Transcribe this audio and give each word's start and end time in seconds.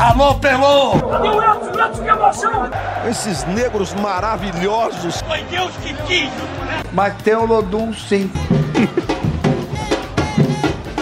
Alô, 0.00 0.34
Pelô! 0.36 0.92
O 0.92 1.42
Edson? 1.42 1.78
Edson, 1.78 2.02
que 2.02 2.08
emoção! 2.08 2.70
Esses 3.06 3.44
negros 3.44 3.92
maravilhosos. 3.92 5.20
Foi 5.20 5.42
Deus 5.42 5.70
que 5.82 5.92
quis! 6.04 6.30
Mas 6.90 7.14
tem 7.22 7.34
o 7.34 7.44
Lodum, 7.44 7.92
sim. 7.92 8.32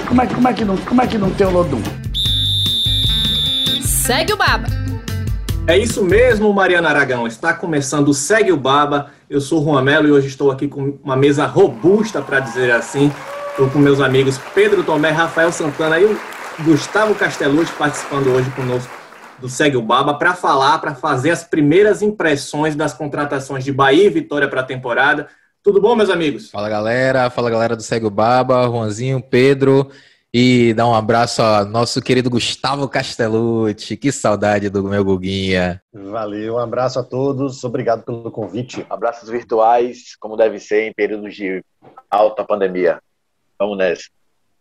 como, 0.09 0.21
é, 0.21 0.27
como, 0.27 0.49
é 0.49 0.53
que 0.53 0.65
não, 0.65 0.77
como 0.79 1.01
é 1.01 1.07
que 1.07 1.17
não 1.17 1.31
tem 1.31 1.47
o 1.47 1.51
Lodum? 1.51 1.81
Segue 3.85 4.33
o 4.33 4.37
Baba. 4.37 4.67
É 5.69 5.79
isso 5.79 6.03
mesmo, 6.03 6.53
Mariana 6.53 6.89
Aragão. 6.89 7.25
Está 7.29 7.55
começando 7.55 8.09
o 8.09 8.15
Segue 8.15 8.51
o 8.51 8.57
Baba. 8.57 9.13
Eu 9.31 9.41
sou 9.41 9.61
o 9.61 9.65
Juan 9.65 9.83
Melo 9.83 10.09
e 10.09 10.11
hoje 10.11 10.27
estou 10.27 10.51
aqui 10.51 10.67
com 10.67 10.99
uma 11.05 11.15
mesa 11.15 11.47
robusta, 11.47 12.21
para 12.21 12.41
dizer 12.41 12.73
assim. 12.73 13.13
Estou 13.51 13.71
com 13.71 13.79
meus 13.79 14.01
amigos 14.01 14.41
Pedro 14.53 14.83
Tomé, 14.83 15.11
Rafael 15.11 15.53
Santana 15.53 16.01
e 16.01 16.05
o 16.05 16.19
Gustavo 16.65 17.15
Castellucci 17.15 17.73
participando 17.75 18.29
hoje 18.29 18.51
conosco 18.51 18.93
do 19.41 19.49
Segue 19.49 19.77
o 19.77 19.83
Baba 19.83 20.15
para 20.15 20.35
falar, 20.35 20.79
para 20.81 20.95
fazer 20.95 21.31
as 21.31 21.45
primeiras 21.45 22.03
impressões 22.03 22.75
das 22.75 22.93
contratações 22.93 23.65
de 23.65 23.73
Bahia 23.73 24.07
e 24.07 24.11
Vitória 24.11 24.49
para 24.49 24.63
a 24.63 24.65
temporada. 24.65 25.29
Tudo 25.63 25.81
bom, 25.81 25.95
meus 25.95 26.11
amigos? 26.11 26.51
Fala 26.51 26.69
galera, 26.69 27.31
fala 27.31 27.49
galera 27.49 27.77
do 27.77 27.83
Segue 27.83 28.07
o 28.07 28.11
Baba, 28.11 28.67
Juanzinho, 28.67 29.23
Pedro 29.23 29.89
e 30.35 30.75
dar 30.75 30.87
um 30.89 30.95
abraço 30.95 31.41
ao 31.41 31.65
nosso 31.65 32.03
querido 32.03 32.29
Gustavo 32.29 32.89
Castellucci. 32.89 33.97
Que 33.97 34.11
saudade 34.11 34.69
do 34.69 34.83
meu 34.83 35.05
Guguinha. 35.05 35.81
Valeu, 35.93 36.55
um 36.55 36.59
abraço 36.59 36.99
a 36.99 37.05
todos, 37.05 37.63
obrigado 37.63 38.03
pelo 38.03 38.31
convite. 38.33 38.85
Abraços 38.91 39.29
virtuais, 39.29 40.17
como 40.19 40.37
deve 40.37 40.59
ser 40.59 40.89
em 40.89 40.93
períodos 40.93 41.37
de 41.37 41.63
alta 42.11 42.45
pandemia. 42.45 42.99
Vamos 43.59 43.79
nessa. 43.79 44.05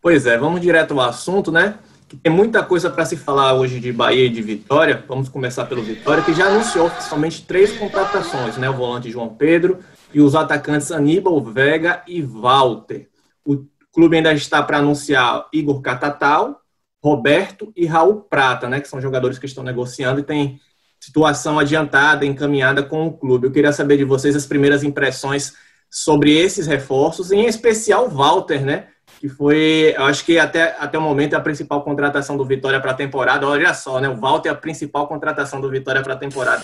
Pois 0.00 0.26
é, 0.26 0.38
vamos 0.38 0.60
direto 0.60 0.94
ao 0.94 1.08
assunto, 1.08 1.50
né? 1.50 1.76
Que 2.08 2.16
tem 2.16 2.32
muita 2.32 2.64
coisa 2.64 2.88
para 2.88 3.04
se 3.04 3.18
falar 3.18 3.52
hoje 3.52 3.78
de 3.78 3.92
Bahia 3.92 4.24
e 4.24 4.30
de 4.30 4.40
Vitória. 4.40 5.04
Vamos 5.06 5.28
começar 5.28 5.66
pelo 5.66 5.82
Vitória, 5.82 6.24
que 6.24 6.32
já 6.32 6.46
anunciou 6.46 6.86
oficialmente 6.86 7.42
três 7.42 7.76
contratações, 7.76 8.56
né? 8.56 8.70
O 8.70 8.72
volante 8.72 9.10
João 9.10 9.28
Pedro 9.28 9.80
e 10.14 10.18
os 10.18 10.34
atacantes 10.34 10.90
Aníbal, 10.90 11.38
Vega 11.44 12.02
e 12.08 12.22
Walter. 12.22 13.10
O 13.44 13.62
clube 13.92 14.16
ainda 14.16 14.32
está 14.32 14.62
para 14.62 14.78
anunciar 14.78 15.48
Igor 15.52 15.82
Catatal, 15.82 16.62
Roberto 17.04 17.70
e 17.76 17.84
Raul 17.84 18.22
Prata, 18.22 18.70
né? 18.70 18.80
Que 18.80 18.88
são 18.88 19.02
jogadores 19.02 19.38
que 19.38 19.44
estão 19.44 19.62
negociando 19.62 20.20
e 20.20 20.22
tem 20.22 20.58
situação 20.98 21.58
adiantada, 21.58 22.24
encaminhada 22.24 22.82
com 22.82 23.06
o 23.06 23.12
clube. 23.12 23.46
Eu 23.46 23.52
queria 23.52 23.72
saber 23.72 23.98
de 23.98 24.04
vocês 24.04 24.34
as 24.34 24.46
primeiras 24.46 24.82
impressões 24.82 25.52
sobre 25.90 26.34
esses 26.34 26.66
reforços, 26.66 27.30
em 27.30 27.44
especial 27.44 28.08
Walter, 28.08 28.64
né? 28.64 28.86
Que 29.18 29.28
foi, 29.28 29.94
eu 29.96 30.04
acho 30.04 30.24
que 30.24 30.38
até, 30.38 30.76
até 30.78 30.96
o 30.96 31.00
momento, 31.00 31.34
a 31.34 31.40
principal 31.40 31.82
contratação 31.82 32.36
do 32.36 32.44
Vitória 32.44 32.80
para 32.80 32.92
a 32.92 32.94
temporada. 32.94 33.46
Olha 33.48 33.74
só, 33.74 33.98
né? 33.98 34.08
O 34.08 34.16
Walter 34.16 34.48
é 34.48 34.52
a 34.52 34.54
principal 34.54 35.08
contratação 35.08 35.60
do 35.60 35.68
Vitória 35.68 36.02
para 36.02 36.14
a 36.14 36.16
temporada. 36.16 36.62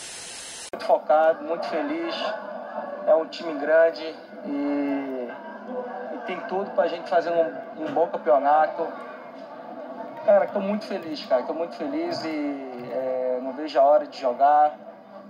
Muito 0.72 0.86
focado, 0.86 1.42
muito 1.42 1.66
feliz. 1.66 2.14
É 3.08 3.14
um 3.14 3.26
time 3.26 3.54
grande 3.54 4.02
e, 4.46 5.28
e 6.14 6.18
tem 6.26 6.38
tudo 6.48 6.70
para 6.70 6.84
a 6.84 6.88
gente 6.88 7.10
fazer 7.10 7.30
um, 7.30 7.84
um, 7.84 7.92
bom 7.92 8.06
campeonato. 8.06 8.86
Cara, 10.24 10.44
estou 10.44 10.62
muito 10.62 10.84
feliz, 10.84 11.24
cara. 11.26 11.40
Estou 11.40 11.56
muito 11.56 11.74
feliz 11.74 12.24
e 12.24 12.88
é, 12.92 13.40
não 13.42 13.52
vejo 13.52 13.78
a 13.80 13.82
hora 13.82 14.06
de 14.06 14.20
jogar, 14.20 14.76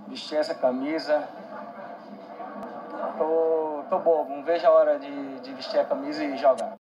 vestir 0.07 0.37
essa 0.37 0.53
camisa. 0.53 1.23
Tô, 3.17 3.83
tô 3.89 3.99
bobo, 3.99 4.35
não 4.35 4.43
vejo 4.43 4.65
a 4.67 4.69
hora 4.69 4.99
de, 4.99 5.39
de 5.39 5.53
vestir 5.53 5.79
a 5.79 5.85
camisa 5.85 6.23
e 6.23 6.37
jogar. 6.37 6.75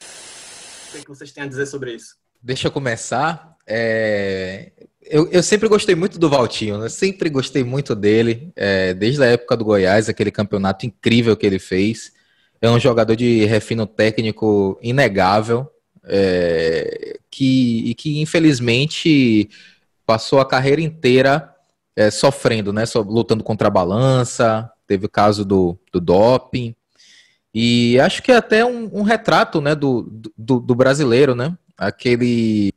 O 0.92 0.94
que, 0.94 0.98
é 0.98 1.02
que 1.04 1.10
vocês 1.10 1.32
têm 1.32 1.46
a 1.46 1.48
dizer 1.48 1.66
sobre 1.68 1.94
isso? 1.96 2.18
Deixa 2.44 2.68
eu 2.68 2.72
começar. 2.72 3.56
É... 3.66 4.74
Eu, 5.02 5.30
eu, 5.30 5.42
sempre 5.42 5.70
gostei 5.70 5.96
muito 5.96 6.20
do 6.20 6.30
Valtinho, 6.30 6.78
né? 6.78 6.90
sempre 6.90 7.30
gostei 7.30 7.64
muito 7.64 7.96
dele, 7.96 8.52
é, 8.56 8.94
desde 8.94 9.24
a 9.24 9.26
época 9.26 9.58
do 9.58 9.66
Goiás, 9.66 10.08
aquele 10.08 10.32
campeonato 10.32 10.86
incrível 10.86 11.36
que 11.36 11.46
ele 11.46 11.60
fez. 11.60 12.12
É 12.62 12.70
um 12.70 12.80
jogador 12.80 13.16
de 13.16 13.46
refino 13.46 13.88
técnico 13.88 14.78
inegável, 14.82 15.68
é, 16.04 17.20
que, 17.32 17.90
e 17.90 17.96
que 17.96 18.22
infelizmente 18.22 19.50
passou 20.06 20.40
a 20.40 20.46
carreira 20.46 20.82
inteira 20.82 21.56
é, 21.96 22.12
sofrendo, 22.12 22.74
né? 22.74 22.84
lutando 23.06 23.44
contra 23.44 23.70
a 23.70 23.72
balança, 23.72 24.70
teve 24.86 25.06
o 25.06 25.10
caso 25.10 25.46
do, 25.46 25.80
do 25.92 26.02
doping, 26.02 26.76
e 27.54 28.00
acho 28.00 28.24
que 28.24 28.32
é 28.32 28.38
até 28.38 28.66
um, 28.66 28.90
um 28.94 29.02
retrato 29.02 29.60
né, 29.60 29.76
do, 29.76 30.04
do, 30.38 30.60
do, 30.60 30.76
brasileiro, 30.76 31.36
né? 31.36 31.58
Aquele 31.78 32.72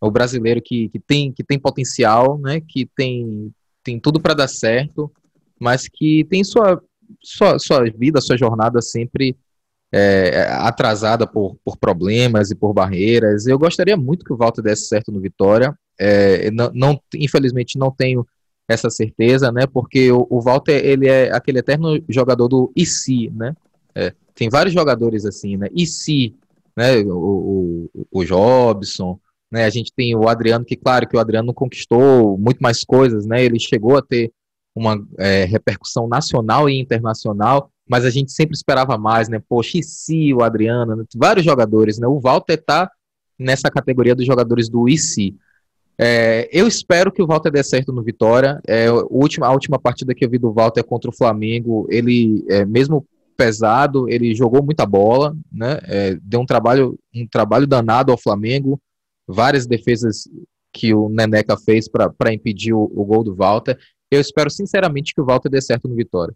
o 0.00 0.10
brasileiro 0.10 0.60
que, 0.62 0.88
que, 0.88 0.98
tem, 0.98 1.32
que 1.32 1.44
tem 1.44 1.58
potencial, 1.58 2.38
né? 2.38 2.60
Que 2.60 2.86
tem, 2.96 3.52
tem 3.82 3.98
tudo 3.98 4.20
para 4.20 4.34
dar 4.34 4.48
certo, 4.48 5.12
mas 5.60 5.88
que 5.88 6.24
tem 6.24 6.42
sua, 6.42 6.82
sua, 7.22 7.58
sua 7.58 7.84
vida, 7.84 8.20
sua 8.20 8.36
jornada 8.36 8.80
sempre 8.80 9.36
é, 9.92 10.48
atrasada 10.50 11.26
por, 11.26 11.56
por 11.64 11.76
problemas 11.76 12.50
e 12.50 12.54
por 12.54 12.72
barreiras. 12.72 13.46
Eu 13.46 13.58
gostaria 13.58 13.96
muito 13.96 14.24
que 14.24 14.32
o 14.32 14.36
Walter 14.36 14.62
desse 14.62 14.88
certo 14.88 15.12
no 15.12 15.20
Vitória. 15.20 15.76
É, 15.98 16.50
não, 16.50 16.70
não, 16.74 17.00
infelizmente 17.14 17.78
não 17.78 17.90
tenho 17.90 18.26
essa 18.66 18.90
certeza, 18.90 19.52
né? 19.52 19.66
Porque 19.66 20.10
o, 20.10 20.26
o 20.30 20.40
Walter 20.40 20.84
ele 20.84 21.08
é 21.08 21.32
aquele 21.32 21.58
eterno 21.58 22.02
jogador 22.08 22.48
do 22.48 22.72
e 22.74 22.84
se, 22.84 23.30
né? 23.30 23.54
É, 23.94 24.12
tem 24.34 24.48
vários 24.48 24.74
jogadores 24.74 25.24
assim, 25.24 25.56
né? 25.56 25.68
E 25.72 25.86
se, 25.86 26.34
né? 26.76 26.98
O, 27.02 27.88
o, 27.92 28.06
o 28.10 28.24
Jobson, 28.24 29.18
né? 29.50 29.64
A 29.64 29.70
gente 29.70 29.92
tem 29.94 30.16
o 30.16 30.28
Adriano, 30.28 30.64
que 30.64 30.76
claro 30.76 31.08
que 31.08 31.16
o 31.16 31.20
Adriano 31.20 31.54
conquistou 31.54 32.36
muito 32.36 32.58
mais 32.58 32.84
coisas, 32.84 33.26
né? 33.26 33.44
Ele 33.44 33.58
chegou 33.58 33.96
a 33.96 34.02
ter 34.02 34.32
uma 34.74 35.00
é, 35.18 35.44
repercussão 35.44 36.08
nacional 36.08 36.68
e 36.68 36.80
internacional, 36.80 37.70
mas 37.88 38.04
a 38.04 38.10
gente 38.10 38.32
sempre 38.32 38.56
esperava 38.56 38.98
mais, 38.98 39.28
né? 39.28 39.40
Poxa, 39.48 39.78
e 39.78 39.82
se 39.82 40.34
o 40.34 40.42
Adriano, 40.42 40.96
né? 40.96 41.04
vários 41.14 41.44
jogadores, 41.44 41.98
né? 41.98 42.06
O 42.06 42.18
Walter 42.18 42.56
tá 42.56 42.90
nessa 43.38 43.70
categoria 43.70 44.14
dos 44.14 44.26
jogadores 44.26 44.68
do 44.68 44.88
IC. 44.88 45.36
É, 45.96 46.48
eu 46.52 46.66
espero 46.66 47.12
que 47.12 47.22
o 47.22 47.26
Walter 47.26 47.52
dê 47.52 47.62
certo 47.62 47.92
no 47.92 48.02
Vitória. 48.02 48.60
É, 48.66 48.86
a, 48.86 48.94
última, 49.08 49.46
a 49.46 49.52
última 49.52 49.78
partida 49.78 50.14
que 50.14 50.24
eu 50.24 50.30
vi 50.30 50.38
do 50.38 50.52
Walter 50.52 50.82
contra 50.82 51.10
o 51.10 51.14
Flamengo, 51.14 51.86
ele, 51.88 52.44
é, 52.48 52.64
mesmo 52.64 53.06
pesado, 53.36 54.08
ele 54.08 54.34
jogou 54.34 54.62
muita 54.62 54.86
bola, 54.86 55.36
né? 55.52 55.78
É, 55.84 56.18
deu 56.22 56.40
um 56.40 56.46
trabalho, 56.46 56.98
um 57.14 57.26
trabalho 57.26 57.66
danado 57.66 58.12
ao 58.12 58.18
Flamengo, 58.18 58.80
várias 59.26 59.66
defesas 59.66 60.28
que 60.72 60.92
o 60.92 61.08
Neneca 61.08 61.56
fez 61.56 61.88
para 61.88 62.32
impedir 62.32 62.72
o, 62.72 62.90
o, 62.94 63.04
gol 63.04 63.22
do 63.22 63.34
Walter. 63.34 63.78
Eu 64.10 64.20
espero 64.20 64.50
sinceramente 64.50 65.14
que 65.14 65.20
o 65.20 65.24
Walter 65.24 65.48
dê 65.48 65.60
certo 65.60 65.88
no 65.88 65.94
Vitória. 65.94 66.34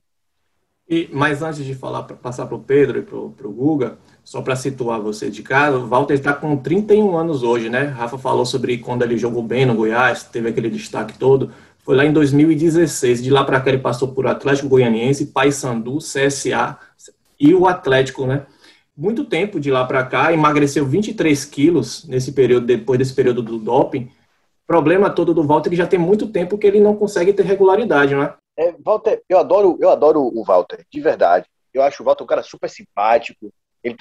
E, 0.88 1.08
mas 1.12 1.42
antes 1.42 1.64
de 1.64 1.74
falar, 1.74 2.04
passar 2.04 2.46
para 2.46 2.56
o 2.56 2.60
Pedro 2.60 2.98
e 2.98 3.02
para 3.02 3.16
o 3.18 3.52
Guga, 3.52 3.98
só 4.24 4.40
para 4.40 4.56
situar 4.56 5.00
você 5.00 5.28
de 5.28 5.42
casa, 5.42 5.76
o 5.76 5.86
Walter 5.86 6.14
está 6.14 6.32
com 6.32 6.56
31 6.56 7.16
anos 7.16 7.42
hoje, 7.42 7.68
né? 7.68 7.84
Rafa 7.84 8.16
falou 8.16 8.46
sobre 8.46 8.78
quando 8.78 9.02
ele 9.02 9.18
jogou 9.18 9.42
bem 9.42 9.66
no 9.66 9.74
Goiás, 9.74 10.24
teve 10.24 10.48
aquele 10.48 10.70
destaque 10.70 11.18
todo. 11.18 11.50
Foi 11.88 11.96
lá 11.96 12.04
em 12.04 12.12
2016. 12.12 13.22
De 13.22 13.30
lá 13.30 13.42
para 13.42 13.58
cá 13.62 13.70
ele 13.70 13.78
passou 13.78 14.08
por 14.08 14.26
Atlético 14.26 14.68
Goianiense, 14.68 15.28
Paysandu, 15.28 15.96
CSA 15.96 16.78
e 17.40 17.54
o 17.54 17.66
Atlético, 17.66 18.26
né? 18.26 18.44
Muito 18.94 19.24
tempo 19.24 19.58
de 19.58 19.70
lá 19.70 19.86
para 19.86 20.04
cá, 20.04 20.30
emagreceu 20.30 20.84
23 20.84 21.46
quilos 21.46 22.06
nesse 22.06 22.32
período, 22.32 22.66
depois 22.66 22.98
desse 22.98 23.14
período 23.14 23.40
do 23.40 23.58
doping. 23.58 24.10
Problema 24.66 25.08
todo 25.08 25.32
do 25.32 25.42
Walter 25.42 25.70
que 25.70 25.76
já 25.76 25.86
tem 25.86 25.98
muito 25.98 26.26
tempo 26.26 26.58
que 26.58 26.66
ele 26.66 26.78
não 26.78 26.94
consegue 26.94 27.32
ter 27.32 27.46
regularidade, 27.46 28.14
não 28.14 28.22
é? 28.22 28.34
é 28.58 28.74
Walter, 28.84 29.22
eu 29.26 29.38
adoro, 29.38 29.78
eu 29.80 29.88
adoro 29.88 30.20
o 30.20 30.44
Walter, 30.44 30.84
de 30.92 31.00
verdade. 31.00 31.46
Eu 31.72 31.82
acho 31.82 32.02
o 32.02 32.04
Walter 32.04 32.22
um 32.22 32.26
cara 32.26 32.42
super 32.42 32.68
simpático. 32.68 33.50
Ele 33.82 33.96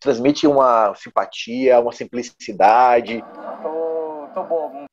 transmite 0.00 0.44
uma 0.44 0.92
simpatia, 0.96 1.78
uma 1.78 1.92
simplicidade. 1.92 3.22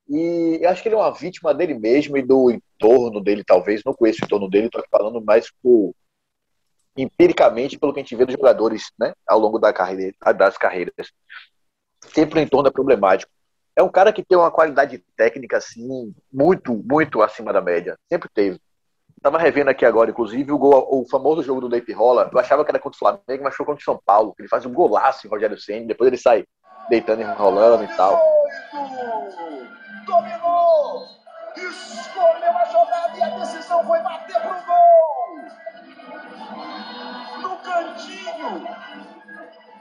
E 0.08 0.60
eu 0.62 0.70
acho 0.70 0.82
que 0.82 0.88
ele 0.88 0.96
é 0.96 0.98
uma 0.98 1.14
vítima 1.14 1.54
dele 1.54 1.74
mesmo 1.74 2.18
e 2.18 2.22
do 2.22 2.52
entorno 2.52 3.22
dele, 3.22 3.44
talvez. 3.46 3.82
Não 3.86 3.94
conheço 3.94 4.20
o 4.22 4.26
entorno 4.26 4.50
dele, 4.50 4.70
tô 4.70 4.80
aqui 4.80 4.90
falando 4.90 5.24
mais 5.24 5.52
por, 5.62 5.94
empiricamente 6.98 7.78
pelo 7.78 7.94
que 7.94 8.00
a 8.00 8.04
gente 8.04 8.16
vê 8.16 8.26
dos 8.26 8.36
jogadores 8.36 8.92
né, 8.98 9.14
ao 9.28 9.40
longo 9.40 9.60
da 9.60 9.74
carreira, 9.74 10.16
das 10.36 10.58
carreiras. 10.58 10.94
Sempre 12.14 12.40
o 12.40 12.44
entorno 12.44 12.70
é 12.70 12.72
problemático. 12.72 13.32
É 13.76 13.84
um 13.84 13.90
cara 13.90 14.14
que 14.14 14.24
tem 14.24 14.38
uma 14.38 14.52
qualidade 14.52 15.04
técnica 15.18 15.58
assim 15.58 16.14
muito, 16.32 16.74
muito 16.74 17.22
acima 17.22 17.52
da 17.52 17.62
média. 17.62 17.98
Sempre 18.10 18.30
teve. 18.34 18.60
Tava 19.22 19.38
revendo 19.38 19.70
aqui 19.70 19.84
agora, 19.86 20.12
inclusive, 20.12 20.52
o, 20.52 20.58
gol, 20.58 20.88
o 20.90 21.06
famoso 21.10 21.42
jogo 21.42 21.60
do 21.60 21.68
Leite 21.68 21.92
Rola. 21.92 22.30
Eu 22.32 22.40
achava 22.40 22.64
que 22.64 22.72
era 22.72 22.80
contra 22.80 22.96
o 22.96 23.00
Flamengo, 23.00 23.44
mas 23.44 23.56
foi 23.56 23.66
contra 23.66 23.82
o 23.82 23.84
São 23.84 24.00
Paulo. 24.06 24.34
Ele 24.40 24.48
faz 24.48 24.66
um 24.66 24.72
golaço 24.72 25.26
em 25.26 25.30
Rogério 25.30 25.58
Senna, 25.60 25.88
depois 25.88 26.08
ele 26.08 26.18
sai 26.18 26.46
deitando 26.90 27.22
e 27.22 27.26
enrolando 27.26 27.84
e 27.84 27.98
tal. 27.98 28.18
Dominou! 30.06 31.08
Escolheu 31.56 32.58
a 32.58 32.66
jogada 32.66 33.18
e 33.18 33.24
a 33.24 33.30
decisão 33.40 33.86
foi 33.86 34.00
bater 34.02 34.40
pro 34.42 34.56
gol! 34.66 35.40
No 37.42 37.58
cantinho! 37.58 38.68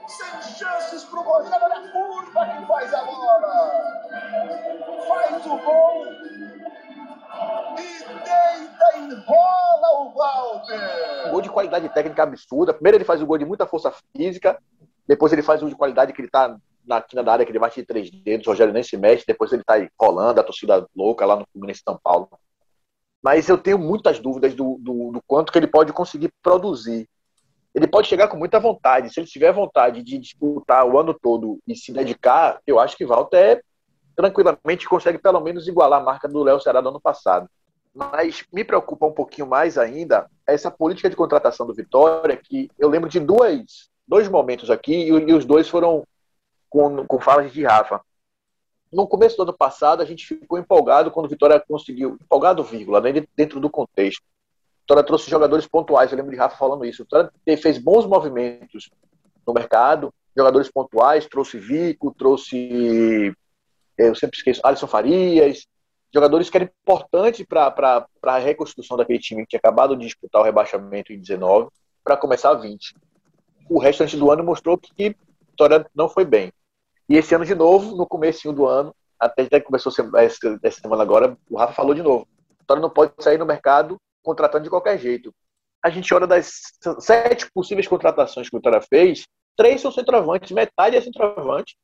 Sem 0.07 0.43
chances 0.43 1.05
pro 1.05 1.23
Rogério, 1.23 1.65
olha 1.65 1.77
a 1.77 1.91
curva 1.91 2.47
que 2.47 2.67
faz 2.67 2.95
a 2.95 3.05
bola! 3.05 3.71
Faz 5.09 5.47
o 5.47 5.59
gol! 5.59 6.07
E 7.79 8.05
deita, 8.05 8.99
enrola 8.99 10.01
o 10.01 10.15
Walter! 10.15 11.31
Gol 11.31 11.41
de 11.41 11.51
qualidade 11.51 11.89
técnica 11.89 12.23
absurda. 12.23 12.73
Primeiro 12.73 12.99
ele 12.99 13.05
faz 13.05 13.21
o 13.21 13.27
gol 13.27 13.39
de 13.39 13.45
muita 13.45 13.67
força 13.67 13.93
física, 14.17 14.57
depois 15.09 15.33
ele 15.33 15.43
faz 15.43 15.63
um 15.63 15.69
de 15.69 15.75
qualidade 15.75 16.13
que 16.13 16.21
ele 16.21 16.31
tá 16.31 16.57
na 16.87 17.01
quina 17.01 17.23
da 17.23 17.33
área, 17.33 17.45
que 17.45 17.51
ele 17.51 17.59
bate 17.59 17.81
de 17.81 17.87
três 17.87 18.11
dedos, 18.11 18.47
o 18.47 18.51
Rogério 18.51 18.73
nem 18.73 18.83
se 18.83 18.97
mexe, 18.97 19.25
depois 19.27 19.53
ele 19.53 19.65
tá 19.65 19.75
aí 19.75 19.89
rolando, 19.99 20.41
a 20.41 20.45
torcida 20.45 20.87
louca 20.95 21.25
lá 21.25 21.37
no 21.37 21.47
Fluminense 21.53 21.83
São 21.85 21.99
Paulo. 22.03 22.29
Mas 23.23 23.49
eu 23.49 23.57
tenho 23.57 23.79
muitas 23.79 24.19
dúvidas 24.19 24.55
do, 24.55 24.77
do, 24.81 25.13
do 25.13 25.23
quanto 25.27 25.51
que 25.51 25.59
ele 25.59 25.67
pode 25.67 25.93
conseguir 25.93 26.31
produzir. 26.43 27.09
Ele 27.75 27.87
pode 27.87 28.07
chegar 28.07 28.29
com 28.29 28.37
muita 28.37 28.61
vontade. 28.61 29.13
Se 29.13 29.19
ele 29.19 29.27
tiver 29.27 29.51
vontade 29.51 30.03
de 30.03 30.19
disputar 30.19 30.87
o 30.87 30.99
ano 30.99 31.15
todo 31.15 31.59
e 31.67 31.75
se 31.75 31.91
dedicar, 31.91 32.61
eu 32.67 32.79
acho 32.79 32.97
que 32.97 33.07
Walter 33.07 33.39
é, 33.39 33.63
tranquilamente 34.15 34.89
consegue 34.89 35.19
pelo 35.19 35.41
menos 35.41 35.67
igualar 35.67 36.01
a 36.01 36.05
marca 36.05 36.29
do 36.29 36.43
Léo 36.43 36.61
Ceará 36.61 36.81
do 36.81 36.91
ano 36.91 37.01
passado. 37.01 37.49
Mas 37.95 38.45
me 38.53 38.63
preocupa 38.63 39.07
um 39.07 39.13
pouquinho 39.13 39.47
mais 39.47 39.79
ainda 39.79 40.29
essa 40.47 40.71
política 40.71 41.09
de 41.09 41.17
contratação 41.17 41.67
do 41.67 41.75
Vitória, 41.75 42.37
que 42.37 42.71
eu 42.79 42.89
lembro 42.89 43.09
de 43.09 43.21
duas, 43.21 43.89
dois 44.07 44.29
momentos 44.29 44.71
aqui, 44.71 44.95
e, 44.95 45.09
e 45.09 45.33
os 45.33 45.45
dois 45.45 45.69
foram 45.69 46.05
com, 46.75 47.07
com 47.07 47.21
falas 47.21 47.53
de 47.53 47.63
Rafa. 47.63 48.01
No 48.93 49.07
começo 49.07 49.37
do 49.37 49.45
ano 49.45 49.53
passado, 49.53 50.03
a 50.03 50.05
gente 50.05 50.27
ficou 50.27 50.59
empolgado 50.59 51.09
quando 51.09 51.27
o 51.27 51.29
Vitória 51.29 51.61
conseguiu, 51.61 52.19
empolgado, 52.21 52.65
vírgula, 52.65 53.01
né, 53.01 53.13
dentro 53.37 53.61
do 53.61 53.71
contexto. 53.71 54.25
Vitória 54.81 55.05
trouxe 55.05 55.31
jogadores 55.31 55.69
pontuais, 55.69 56.11
eu 56.11 56.17
lembro 56.17 56.33
de 56.33 56.37
Rafa 56.37 56.57
falando 56.57 56.85
isso. 56.85 57.05
Vitória 57.05 57.31
fez 57.63 57.79
bons 57.79 58.07
movimentos 58.07 58.91
no 59.47 59.55
mercado, 59.55 60.13
jogadores 60.37 60.69
pontuais, 60.69 61.27
trouxe 61.27 61.59
Vico, 61.59 62.13
trouxe, 62.13 63.33
eu 63.97 64.15
sempre 64.17 64.37
esqueço, 64.37 64.61
Alisson 64.65 64.89
Farias, 64.89 65.69
jogadores 66.13 66.51
que 66.51 66.57
eram 66.57 66.69
importantes 66.83 67.47
para 67.47 68.05
a 68.21 68.39
reconstrução 68.39 68.97
daquele 68.97 69.21
time 69.21 69.43
que 69.43 69.51
tinha 69.51 69.61
acabado 69.61 69.97
de 69.97 70.07
disputar 70.07 70.43
o 70.43 70.45
rebaixamento 70.45 71.13
em 71.13 71.21
19 71.21 71.69
para 72.03 72.17
começar 72.17 72.51
a 72.51 72.55
20. 72.55 72.97
O 73.71 73.79
restante 73.79 74.17
do 74.17 74.29
ano 74.29 74.43
mostrou 74.43 74.77
que 74.77 75.07
a 75.07 75.51
Vitória 75.51 75.87
não 75.95 76.09
foi 76.09 76.25
bem. 76.25 76.53
E 77.09 77.17
esse 77.17 77.35
ano, 77.35 77.45
de 77.45 77.55
novo, 77.55 77.97
no 77.97 78.07
começo 78.07 78.53
do 78.53 78.67
ano, 78.67 78.95
até, 79.19 79.47
que 79.47 79.61
começou 79.61 79.93
essa 79.93 80.81
semana 80.81 81.03
agora, 81.03 81.37
o 81.49 81.57
Rafa 81.57 81.73
falou 81.73 81.95
de 81.95 82.03
novo. 82.03 82.27
A 82.51 82.61
Vitória 82.61 82.81
não 82.81 82.91
pode 82.91 83.13
sair 83.21 83.39
no 83.39 83.47
mercado 83.47 83.97
contratando 84.23 84.65
de 84.65 84.71
qualquer 84.71 84.99
jeito. 84.99 85.33
A 85.83 85.91
gente 85.91 86.13
olha 86.15 86.27
das 86.27 86.61
sete 86.99 87.51
possíveis 87.53 87.87
contratações 87.87 88.49
que 88.49 88.57
o 88.57 88.59
Vitória 88.59 88.81
fez, 88.81 89.27
três 89.57 89.81
são 89.81 89.93
centroavantes, 89.93 90.51
metade 90.51 90.97
é 90.97 91.01
centroavante. 91.01 91.77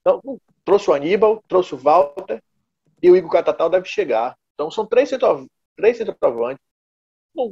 Então, 0.00 0.20
trouxe 0.64 0.90
o 0.90 0.94
Aníbal, 0.94 1.42
trouxe 1.46 1.74
o 1.74 1.78
Walter, 1.78 2.42
e 3.02 3.10
o 3.10 3.16
Igor 3.16 3.30
Catatal 3.30 3.70
deve 3.70 3.86
chegar. 3.88 4.36
Então 4.54 4.70
são 4.70 4.86
três, 4.86 5.10
três 5.76 5.96
centroavantes. 5.96 6.62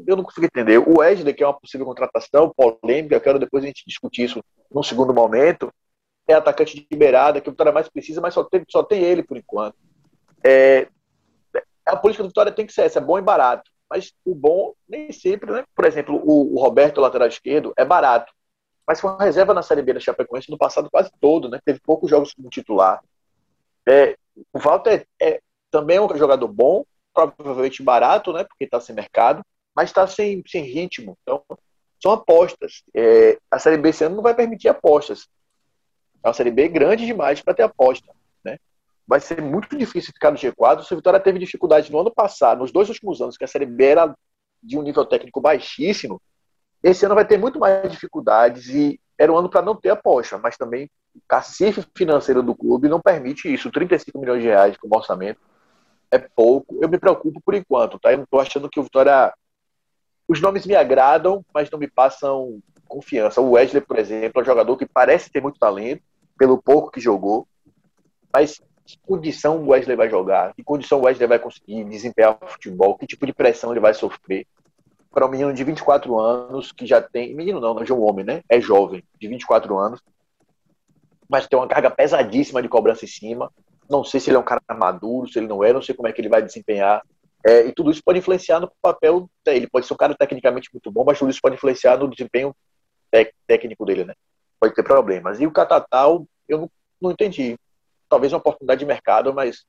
eu 0.06 0.16
não 0.16 0.24
consigo 0.24 0.46
entender. 0.46 0.78
O 0.78 0.98
Wesley, 0.98 1.34
que 1.34 1.42
é 1.42 1.46
uma 1.46 1.58
possível 1.58 1.86
contratação 1.86 2.52
polêmica, 2.54 3.14
eu 3.14 3.20
quero 3.20 3.38
depois 3.38 3.64
a 3.64 3.66
gente 3.66 3.84
discutir 3.86 4.24
isso 4.24 4.42
num 4.70 4.82
segundo 4.82 5.14
momento, 5.14 5.72
é 6.28 6.34
atacante 6.34 6.86
de 6.88 6.96
beirada, 6.96 7.40
que 7.40 7.48
o 7.48 7.52
Vitória 7.52 7.72
mais 7.72 7.88
precisa, 7.88 8.20
mas 8.20 8.34
só 8.34 8.44
tem, 8.44 8.62
só 8.68 8.82
tem 8.82 9.02
ele 9.02 9.22
por 9.22 9.36
enquanto. 9.36 9.76
É, 10.44 10.88
a 11.86 11.96
política 11.96 12.22
do 12.22 12.28
Vitória 12.28 12.52
tem 12.52 12.66
que 12.66 12.72
ser 12.72 12.82
essa, 12.82 12.98
é 12.98 13.02
bom 13.02 13.18
e 13.18 13.22
barato. 13.22 13.70
Mas 13.88 14.12
o 14.24 14.34
bom 14.34 14.74
nem 14.86 15.10
sempre, 15.10 15.50
né? 15.50 15.64
Por 15.74 15.86
exemplo, 15.86 16.20
o, 16.22 16.54
o 16.54 16.60
Roberto, 16.60 17.00
lateral 17.00 17.26
esquerdo, 17.26 17.72
é 17.76 17.84
barato. 17.84 18.32
Mas 18.86 19.00
foi 19.00 19.10
uma 19.10 19.24
reserva 19.24 19.54
na 19.54 19.62
Série 19.62 19.82
B 19.82 19.94
da 19.94 20.00
Chapecoense 20.00 20.50
no 20.50 20.58
passado 20.58 20.90
quase 20.90 21.10
todo, 21.20 21.48
né? 21.48 21.58
Teve 21.64 21.80
poucos 21.80 22.10
jogos 22.10 22.34
como 22.34 22.50
titular. 22.50 23.02
É, 23.86 24.16
o 24.52 24.58
Walter 24.58 25.06
é, 25.20 25.28
é, 25.28 25.40
também 25.70 25.96
é 25.96 26.00
um 26.00 26.16
jogador 26.16 26.48
bom, 26.48 26.84
provavelmente 27.12 27.82
barato, 27.82 28.32
né? 28.32 28.44
Porque 28.44 28.64
está 28.64 28.80
sem 28.80 28.94
mercado, 28.94 29.42
mas 29.74 29.88
está 29.88 30.06
sem, 30.06 30.42
sem 30.46 30.62
ritmo. 30.64 31.16
Então, 31.22 31.42
são 32.02 32.12
apostas. 32.12 32.82
É, 32.94 33.38
a 33.50 33.58
Série 33.58 33.78
B 33.78 33.88
esse 33.88 34.04
ano 34.04 34.16
não 34.16 34.22
vai 34.22 34.34
permitir 34.34 34.68
apostas. 34.68 35.26
É 36.22 36.28
uma 36.28 36.34
Série 36.34 36.50
B 36.50 36.68
grande 36.68 37.06
demais 37.06 37.40
para 37.40 37.54
ter 37.54 37.62
aposta. 37.62 38.12
Né? 38.44 38.58
Vai 39.06 39.20
ser 39.20 39.40
muito 39.40 39.76
difícil 39.76 40.12
ficar 40.12 40.30
no 40.30 40.36
G4. 40.36 40.82
Se 40.82 40.92
o 40.92 40.96
Vitória 40.96 41.20
teve 41.20 41.38
dificuldade 41.38 41.90
no 41.90 42.00
ano 42.00 42.12
passado, 42.12 42.60
nos 42.60 42.72
dois 42.72 42.88
últimos 42.88 43.20
anos, 43.20 43.36
que 43.36 43.44
a 43.44 43.48
Série 43.48 43.66
B 43.66 43.84
era 43.84 44.14
de 44.62 44.78
um 44.78 44.82
nível 44.82 45.04
técnico 45.04 45.40
baixíssimo, 45.40 46.20
esse 46.82 47.04
ano 47.04 47.14
vai 47.14 47.24
ter 47.24 47.38
muito 47.38 47.58
mais 47.58 47.90
dificuldades 47.90 48.68
e 48.68 49.00
era 49.16 49.32
um 49.32 49.36
ano 49.36 49.50
para 49.50 49.62
não 49.62 49.74
ter 49.74 49.90
aposta, 49.90 50.38
mas 50.38 50.56
também 50.56 50.88
o 51.14 51.20
cacife 51.26 51.84
financeiro 51.96 52.42
do 52.42 52.54
clube 52.54 52.88
não 52.88 53.00
permite 53.00 53.52
isso. 53.52 53.70
35 53.70 54.18
milhões 54.18 54.42
de 54.42 54.48
reais 54.48 54.76
como 54.76 54.96
orçamento 54.96 55.40
é 56.10 56.18
pouco. 56.18 56.78
Eu 56.80 56.88
me 56.88 56.98
preocupo 56.98 57.40
por 57.44 57.54
enquanto, 57.54 57.98
tá? 57.98 58.12
Eu 58.12 58.18
não 58.18 58.24
estou 58.24 58.40
achando 58.40 58.68
que 58.68 58.78
o 58.78 58.82
Vitória. 58.82 59.32
Os 60.28 60.40
nomes 60.40 60.66
me 60.66 60.74
agradam, 60.74 61.44
mas 61.52 61.70
não 61.70 61.78
me 61.78 61.88
passam 61.88 62.60
confiança. 62.86 63.40
O 63.40 63.52
Wesley, 63.52 63.82
por 63.82 63.98
exemplo, 63.98 64.40
é 64.40 64.42
um 64.42 64.46
jogador 64.46 64.76
que 64.76 64.86
parece 64.86 65.30
ter 65.30 65.42
muito 65.42 65.58
talento, 65.58 66.02
pelo 66.38 66.62
pouco 66.62 66.90
que 66.90 67.00
jogou, 67.00 67.46
mas 68.32 68.60
que 68.86 68.98
condição 69.00 69.58
o 69.58 69.68
Wesley 69.68 69.96
vai 69.96 70.08
jogar? 70.08 70.54
Que 70.54 70.62
condição 70.62 71.00
o 71.00 71.04
Wesley 71.04 71.28
vai 71.28 71.38
conseguir 71.38 71.84
desempenhar 71.84 72.38
o 72.40 72.46
futebol? 72.46 72.96
Que 72.96 73.06
tipo 73.06 73.26
de 73.26 73.34
pressão 73.34 73.70
ele 73.70 73.80
vai 73.80 73.92
sofrer? 73.92 74.46
Para 75.10 75.26
um 75.26 75.30
menino 75.30 75.52
de 75.52 75.64
24 75.64 76.18
anos 76.18 76.72
que 76.72 76.86
já 76.86 77.02
tem. 77.02 77.34
Menino 77.34 77.60
não, 77.60 77.74
não 77.74 77.82
é 77.82 77.92
um 77.92 78.02
homem, 78.02 78.24
né? 78.24 78.42
É 78.48 78.60
jovem, 78.60 79.02
de 79.20 79.28
24 79.28 79.76
anos, 79.76 80.00
mas 81.28 81.46
tem 81.46 81.58
uma 81.58 81.68
carga 81.68 81.90
pesadíssima 81.90 82.62
de 82.62 82.68
cobrança 82.68 83.04
em 83.04 83.08
cima. 83.08 83.52
Não 83.90 84.04
sei 84.04 84.20
se 84.20 84.30
ele 84.30 84.36
é 84.36 84.40
um 84.40 84.44
cara 84.44 84.62
maduro, 84.74 85.28
se 85.28 85.38
ele 85.38 85.46
não 85.46 85.64
é, 85.64 85.72
não 85.72 85.82
sei 85.82 85.94
como 85.94 86.08
é 86.08 86.12
que 86.12 86.20
ele 86.20 86.28
vai 86.28 86.42
desempenhar. 86.42 87.02
É, 87.46 87.66
e 87.66 87.72
tudo 87.72 87.90
isso 87.90 88.02
pode 88.02 88.18
influenciar 88.18 88.60
no 88.60 88.70
papel 88.80 89.28
dele. 89.44 89.58
Ele 89.58 89.68
pode 89.68 89.86
ser 89.86 89.92
um 89.92 89.96
cara 89.96 90.14
tecnicamente 90.14 90.70
muito 90.72 90.90
bom, 90.90 91.04
mas 91.04 91.18
tudo 91.18 91.30
isso 91.30 91.40
pode 91.42 91.56
influenciar 91.56 91.96
no 91.98 92.08
desempenho 92.08 92.54
técnico 93.46 93.84
dele, 93.84 94.04
né? 94.04 94.14
Pode 94.60 94.74
ter 94.74 94.82
problemas. 94.82 95.40
E 95.40 95.46
o 95.46 95.52
Catatal, 95.52 96.26
eu 96.48 96.58
não, 96.58 96.70
não 97.00 97.10
entendi. 97.10 97.58
Talvez 98.08 98.32
uma 98.32 98.38
oportunidade 98.38 98.80
de 98.80 98.86
mercado, 98.86 99.32
mas 99.32 99.64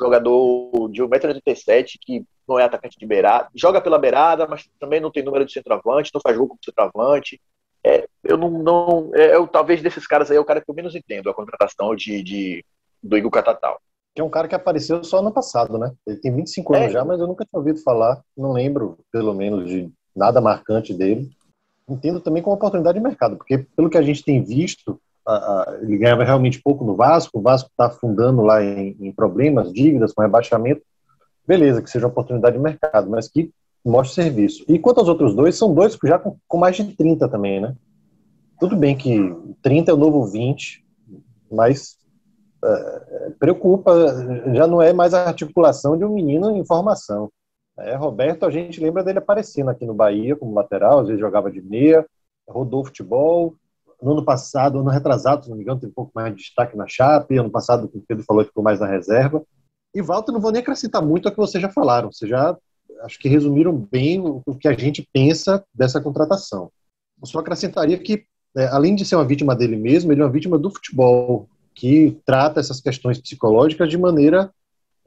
jogador 0.00 0.90
de 0.90 1.02
1,87m 1.02 1.96
que 2.00 2.24
não 2.46 2.58
é 2.58 2.64
atacante 2.64 2.98
de 2.98 3.06
beirada, 3.06 3.48
joga 3.54 3.80
pela 3.80 3.98
beirada, 3.98 4.46
mas 4.46 4.68
também 4.78 5.00
não 5.00 5.10
tem 5.10 5.22
número 5.22 5.44
de 5.44 5.52
centroavante, 5.52 6.12
não 6.14 6.20
faz 6.20 6.36
jogo 6.36 6.48
como 6.48 6.60
centroavante. 6.64 7.40
É, 7.84 8.06
eu 8.22 8.36
não, 8.36 8.50
não 8.50 9.10
é, 9.14 9.34
eu, 9.34 9.46
talvez 9.46 9.82
desses 9.82 10.06
caras 10.06 10.30
aí 10.30 10.36
é 10.36 10.40
o 10.40 10.44
cara 10.44 10.60
que 10.60 10.70
eu 10.70 10.74
menos 10.74 10.94
entendo 10.94 11.30
a 11.30 11.34
contratação 11.34 11.94
de, 11.94 12.22
de 12.22 12.64
do 13.02 13.16
Igor 13.16 13.30
Catatal. 13.30 13.80
Que 14.14 14.20
é 14.20 14.24
um 14.24 14.30
cara 14.30 14.48
que 14.48 14.54
apareceu 14.54 15.04
só 15.04 15.18
ano 15.18 15.32
passado, 15.32 15.76
né? 15.76 15.92
Ele 16.06 16.16
tem 16.16 16.34
25 16.34 16.74
é. 16.74 16.78
anos 16.78 16.92
já, 16.92 17.04
mas 17.04 17.20
eu 17.20 17.26
nunca 17.26 17.44
tinha 17.44 17.58
ouvido 17.58 17.82
falar, 17.82 18.20
não 18.36 18.52
lembro, 18.52 18.98
pelo 19.12 19.34
menos, 19.34 19.68
de 19.68 19.90
nada 20.14 20.40
marcante 20.40 20.94
dele. 20.94 21.28
Entendo 21.88 22.20
também 22.20 22.42
como 22.42 22.56
oportunidade 22.56 22.98
de 22.98 23.04
mercado, 23.04 23.36
porque 23.36 23.58
pelo 23.76 23.88
que 23.88 23.98
a 23.98 24.02
gente 24.02 24.24
tem 24.24 24.42
visto, 24.42 25.00
a, 25.24 25.34
a, 25.34 25.78
ele 25.82 25.98
ganhava 25.98 26.24
realmente 26.24 26.60
pouco 26.60 26.84
no 26.84 26.96
Vasco, 26.96 27.38
o 27.38 27.42
Vasco 27.42 27.68
está 27.70 27.86
afundando 27.86 28.42
lá 28.42 28.62
em, 28.62 28.96
em 29.00 29.12
problemas, 29.12 29.72
dívidas, 29.72 30.12
com 30.12 30.22
rebaixamento. 30.22 30.82
Beleza, 31.46 31.80
que 31.80 31.90
seja 31.90 32.06
oportunidade 32.06 32.56
de 32.56 32.62
mercado, 32.62 33.08
mas 33.08 33.28
que 33.28 33.52
mostre 33.84 34.22
serviço. 34.24 34.64
E 34.68 34.78
quanto 34.78 34.98
aos 34.98 35.08
outros 35.08 35.34
dois, 35.34 35.56
são 35.56 35.72
dois 35.72 35.96
já 36.04 36.18
com, 36.18 36.36
com 36.48 36.58
mais 36.58 36.76
de 36.76 36.84
30 36.96 37.28
também, 37.28 37.60
né? 37.60 37.74
Tudo 38.58 38.76
bem 38.76 38.96
que 38.96 39.36
30 39.62 39.90
é 39.90 39.94
o 39.94 39.98
novo 39.98 40.24
20, 40.26 40.84
mas 41.50 41.96
é, 42.64 43.30
preocupa, 43.38 43.92
já 44.54 44.66
não 44.66 44.82
é 44.82 44.92
mais 44.92 45.14
a 45.14 45.28
articulação 45.28 45.96
de 45.96 46.04
um 46.04 46.12
menino 46.12 46.50
em 46.50 46.64
formação. 46.64 47.30
É, 47.78 47.94
Roberto, 47.94 48.46
a 48.46 48.50
gente 48.50 48.80
lembra 48.80 49.04
dele 49.04 49.18
aparecendo 49.18 49.68
aqui 49.68 49.84
no 49.84 49.94
Bahia 49.94 50.34
como 50.34 50.54
lateral, 50.54 51.00
às 51.00 51.08
vezes 51.08 51.20
jogava 51.20 51.50
de 51.50 51.60
meia, 51.60 52.06
rodou 52.48 52.84
futebol. 52.84 53.54
No 54.00 54.12
ano 54.12 54.24
passado, 54.24 54.78
ano 54.78 54.90
retrasado, 54.90 55.44
se 55.44 55.50
não 55.50 55.56
me 55.56 55.62
engano, 55.62 55.80
teve 55.80 55.90
um 55.90 55.94
pouco 55.94 56.12
mais 56.14 56.34
de 56.34 56.42
destaque 56.42 56.76
na 56.76 56.86
Chape. 56.86 57.38
Ano 57.38 57.50
passado, 57.50 57.90
o 57.92 58.00
Pedro 58.02 58.24
falou, 58.24 58.44
ficou 58.44 58.62
mais 58.62 58.80
na 58.80 58.86
reserva. 58.86 59.42
E 59.94 60.02
Walter, 60.02 60.32
não 60.32 60.40
vou 60.40 60.52
nem 60.52 60.60
acrescentar 60.60 61.02
muito 61.02 61.26
ao 61.26 61.32
que 61.32 61.38
vocês 61.38 61.62
já 61.62 61.70
falaram. 61.70 62.12
Vocês 62.12 62.30
já 62.30 62.56
acho 63.02 63.18
que 63.18 63.28
resumiram 63.28 63.74
bem 63.74 64.20
o, 64.20 64.42
que 64.54 64.68
a 64.68 64.72
gente 64.72 65.06
pensa 65.12 65.64
dessa 65.74 66.00
contratação. 66.00 66.70
Eu 67.20 67.26
só 67.26 67.38
acrescentaria 67.38 67.98
que, 67.98 68.24
é, 68.56 68.66
além 68.66 68.94
de 68.94 69.04
ser 69.04 69.16
uma 69.16 69.24
vítima 69.24 69.54
dele 69.54 69.76
mesmo, 69.76 70.12
ele 70.12 70.20
é 70.20 70.24
uma 70.24 70.30
vítima 70.30 70.58
do 70.58 70.70
futebol, 70.70 71.48
que 71.74 72.18
trata 72.24 72.60
essas 72.60 72.80
questões 72.80 73.18
psicológicas 73.18 73.88
de 73.88 73.98
maneira 73.98 74.50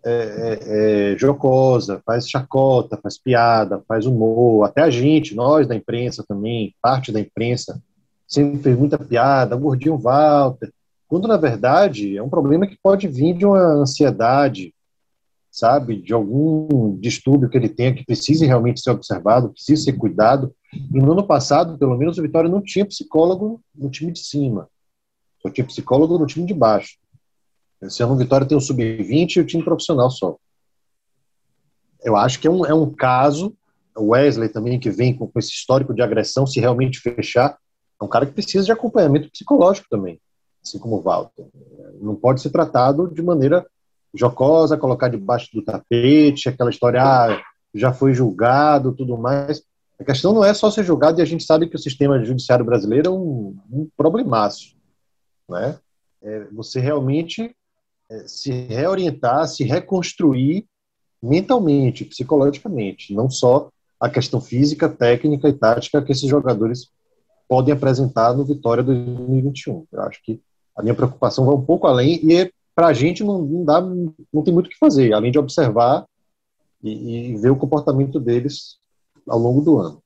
é, 0.05 0.11
é, 0.11 1.13
é, 1.13 1.17
jocosa, 1.17 2.01
faz 2.05 2.29
chacota, 2.29 2.99
faz 3.01 3.17
piada, 3.17 3.83
faz 3.87 4.05
humor, 4.05 4.65
até 4.65 4.81
a 4.81 4.89
gente, 4.89 5.35
nós 5.35 5.67
da 5.67 5.75
imprensa 5.75 6.23
também, 6.27 6.73
parte 6.81 7.11
da 7.11 7.19
imprensa, 7.19 7.81
sempre 8.27 8.59
fez 8.59 8.77
muita 8.77 8.97
piada, 8.97 9.55
gordinho 9.55 9.97
Walter, 9.97 10.71
quando 11.07 11.27
na 11.27 11.37
verdade 11.37 12.15
é 12.15 12.21
um 12.23 12.29
problema 12.29 12.67
que 12.67 12.77
pode 12.81 13.07
vir 13.07 13.35
de 13.35 13.45
uma 13.45 13.59
ansiedade, 13.59 14.73
sabe, 15.51 15.99
de 16.01 16.13
algum 16.13 16.95
distúrbio 16.99 17.49
que 17.49 17.57
ele 17.57 17.67
tenha 17.67 17.93
que 17.93 18.05
precise 18.05 18.45
realmente 18.45 18.81
ser 18.81 18.91
observado, 18.91 19.49
precisa 19.49 19.85
ser 19.85 19.93
cuidado. 19.93 20.53
E 20.71 20.99
no 20.99 21.11
ano 21.11 21.25
passado, 21.25 21.77
pelo 21.77 21.97
menos, 21.97 22.17
o 22.17 22.21
Vitória 22.21 22.49
não 22.49 22.61
tinha 22.61 22.85
psicólogo 22.85 23.59
no 23.75 23.89
time 23.89 24.11
de 24.11 24.19
cima, 24.19 24.69
só 25.41 25.49
tinha 25.49 25.65
psicólogo 25.65 26.17
no 26.19 26.27
time 26.27 26.45
de 26.45 26.53
baixo. 26.53 26.97
Esse 27.81 28.03
ano 28.03 28.13
o 28.13 28.17
Vitória 28.17 28.47
tem 28.47 28.57
o 28.57 28.61
sub-20 28.61 29.37
e 29.37 29.39
o 29.39 29.45
time 29.45 29.63
profissional 29.63 30.09
só. 30.09 30.35
Eu 32.03 32.15
acho 32.15 32.39
que 32.39 32.47
é 32.47 32.51
um, 32.51 32.65
é 32.65 32.73
um 32.73 32.89
caso 32.93 33.55
o 33.99 34.09
Wesley 34.09 34.49
também, 34.49 34.79
que 34.79 34.89
vem 34.89 35.15
com, 35.15 35.27
com 35.27 35.39
esse 35.39 35.51
histórico 35.51 35.93
de 35.93 36.01
agressão, 36.01 36.47
se 36.47 36.59
realmente 36.59 36.99
fechar, 36.99 37.57
é 38.01 38.03
um 38.03 38.07
cara 38.07 38.25
que 38.25 38.31
precisa 38.31 38.65
de 38.65 38.71
acompanhamento 38.71 39.29
psicológico 39.29 39.87
também, 39.89 40.19
assim 40.63 40.79
como 40.79 40.95
o 40.95 41.01
Walter. 41.01 41.45
Não 42.01 42.15
pode 42.15 42.41
ser 42.41 42.49
tratado 42.49 43.13
de 43.13 43.21
maneira 43.21 43.65
jocosa, 44.13 44.77
colocar 44.77 45.09
debaixo 45.09 45.49
do 45.53 45.61
tapete, 45.61 46.49
aquela 46.49 46.69
história, 46.69 47.03
ah, 47.03 47.41
já 47.73 47.91
foi 47.91 48.13
julgado, 48.13 48.95
tudo 48.95 49.17
mais. 49.17 49.61
A 49.99 50.03
questão 50.03 50.33
não 50.33 50.43
é 50.43 50.53
só 50.53 50.71
ser 50.71 50.83
julgado, 50.83 51.19
e 51.19 51.21
a 51.21 51.25
gente 51.25 51.43
sabe 51.43 51.67
que 51.67 51.75
o 51.75 51.79
sistema 51.79 52.23
judiciário 52.23 52.65
brasileiro 52.65 53.07
é 53.07 53.11
um, 53.11 53.57
um 53.69 53.89
problemaço. 53.97 54.75
Né? 55.47 55.77
É 56.21 56.45
você 56.51 56.79
realmente 56.79 57.43
é, 57.43 57.53
se 58.25 58.51
reorientar, 58.51 59.47
se 59.47 59.63
reconstruir 59.63 60.65
mentalmente, 61.21 62.05
psicologicamente, 62.05 63.13
não 63.13 63.29
só 63.29 63.69
a 63.99 64.09
questão 64.09 64.39
física, 64.39 64.87
técnica 64.87 65.49
e 65.49 65.53
tática 65.53 66.01
que 66.01 66.11
esses 66.11 66.27
jogadores 66.29 66.89
podem 67.47 67.73
apresentar 67.73 68.33
no 68.33 68.45
Vitória 68.45 68.83
2021. 68.83 69.85
Eu 69.91 70.01
acho 70.03 70.23
que 70.23 70.41
a 70.75 70.81
minha 70.81 70.95
preocupação 70.95 71.45
vai 71.45 71.55
um 71.55 71.65
pouco 71.65 71.87
além 71.87 72.19
e 72.23 72.51
para 72.73 72.87
a 72.87 72.93
gente 72.93 73.23
não, 73.23 73.41
não, 73.41 73.65
dá, 73.65 73.81
não 73.81 74.43
tem 74.43 74.53
muito 74.53 74.67
o 74.67 74.69
que 74.69 74.77
fazer, 74.77 75.11
além 75.11 75.31
de 75.31 75.39
observar 75.39 76.05
e, 76.81 77.31
e 77.31 77.37
ver 77.37 77.49
o 77.49 77.57
comportamento 77.57 78.19
deles 78.19 78.77
ao 79.27 79.37
longo 79.37 79.61
do 79.61 79.77
ano. 79.77 80.01